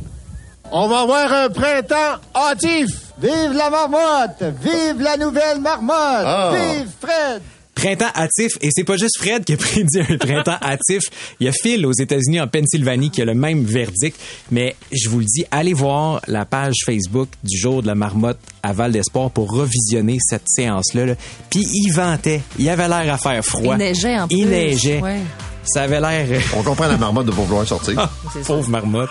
On 0.72 0.88
va 0.88 1.02
avoir 1.02 1.32
un 1.32 1.50
printemps 1.50 2.20
hâtif. 2.36 3.14
Vive 3.20 3.54
la 3.54 3.70
marmotte! 3.70 4.44
Vive 4.60 5.02
la 5.02 5.18
nouvelle 5.18 5.62
marmotte! 5.62 6.26
Ah. 6.26 6.52
Vive 6.52 6.90
Fred! 7.00 7.42
Printemps 7.84 8.12
hâtif, 8.16 8.54
et 8.62 8.70
c'est 8.72 8.86
pas 8.86 8.96
juste 8.96 9.18
Fred 9.20 9.44
qui 9.44 9.54
a 9.54 9.58
prédit 9.58 10.00
un 10.00 10.18
printemps 10.18 10.58
hâtif. 10.62 11.04
Il 11.42 11.46
y 11.48 11.50
a 11.50 11.52
Phil 11.52 11.86
aux 11.86 11.92
États-Unis, 11.92 12.40
en 12.40 12.48
Pennsylvanie, 12.48 13.10
qui 13.12 13.22
a 13.22 13.26
le 13.26 13.34
même 13.34 13.66
verdict. 13.66 14.18
Mais 14.52 14.76
je 14.92 15.10
vous 15.10 15.20
le 15.20 15.26
dis, 15.26 15.44
allez 15.52 15.74
voir 15.74 16.22
la 16.28 16.46
page 16.46 16.76
Facebook 16.86 17.28
du 17.44 17.58
jour 17.58 17.82
de 17.82 17.88
la 17.88 17.96
marmotte 17.96 18.40
à 18.64 18.72
Val 18.72 18.92
d'Espoir 18.94 19.32
pour 19.32 19.52
revisionner 19.52 20.18
cette 20.22 20.44
séance-là. 20.46 21.06
là. 21.08 21.16
Puis 21.50 21.68
il 21.74 21.92
ventait, 21.92 22.42
il 22.58 22.70
avait 22.70 22.88
l'air 22.88 23.14
à 23.14 23.18
faire 23.18 23.44
froid. 23.44 23.76
Il 23.76 23.80
neigeait 23.80 24.18
en 24.20 24.28
plus. 24.30 24.38
Il 24.38 24.48
neigeait. 24.50 25.02
Ouais. 25.02 25.20
Ça 25.66 25.84
avait 25.84 26.00
l'air... 26.00 26.26
euh, 26.30 26.40
On 26.58 26.64
comprend 26.64 26.88
la 26.88 26.98
marmotte 26.98 27.26
de 27.26 27.32
pas 27.32 27.42
vouloir 27.42 27.68
sortir. 27.68 27.96
Ah, 27.98 28.10
pauvre 28.46 28.70
marmotte. 28.70 29.10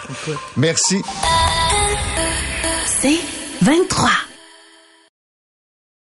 Merci. 0.56 1.02
C'est 3.00 3.18
23. 3.62 4.08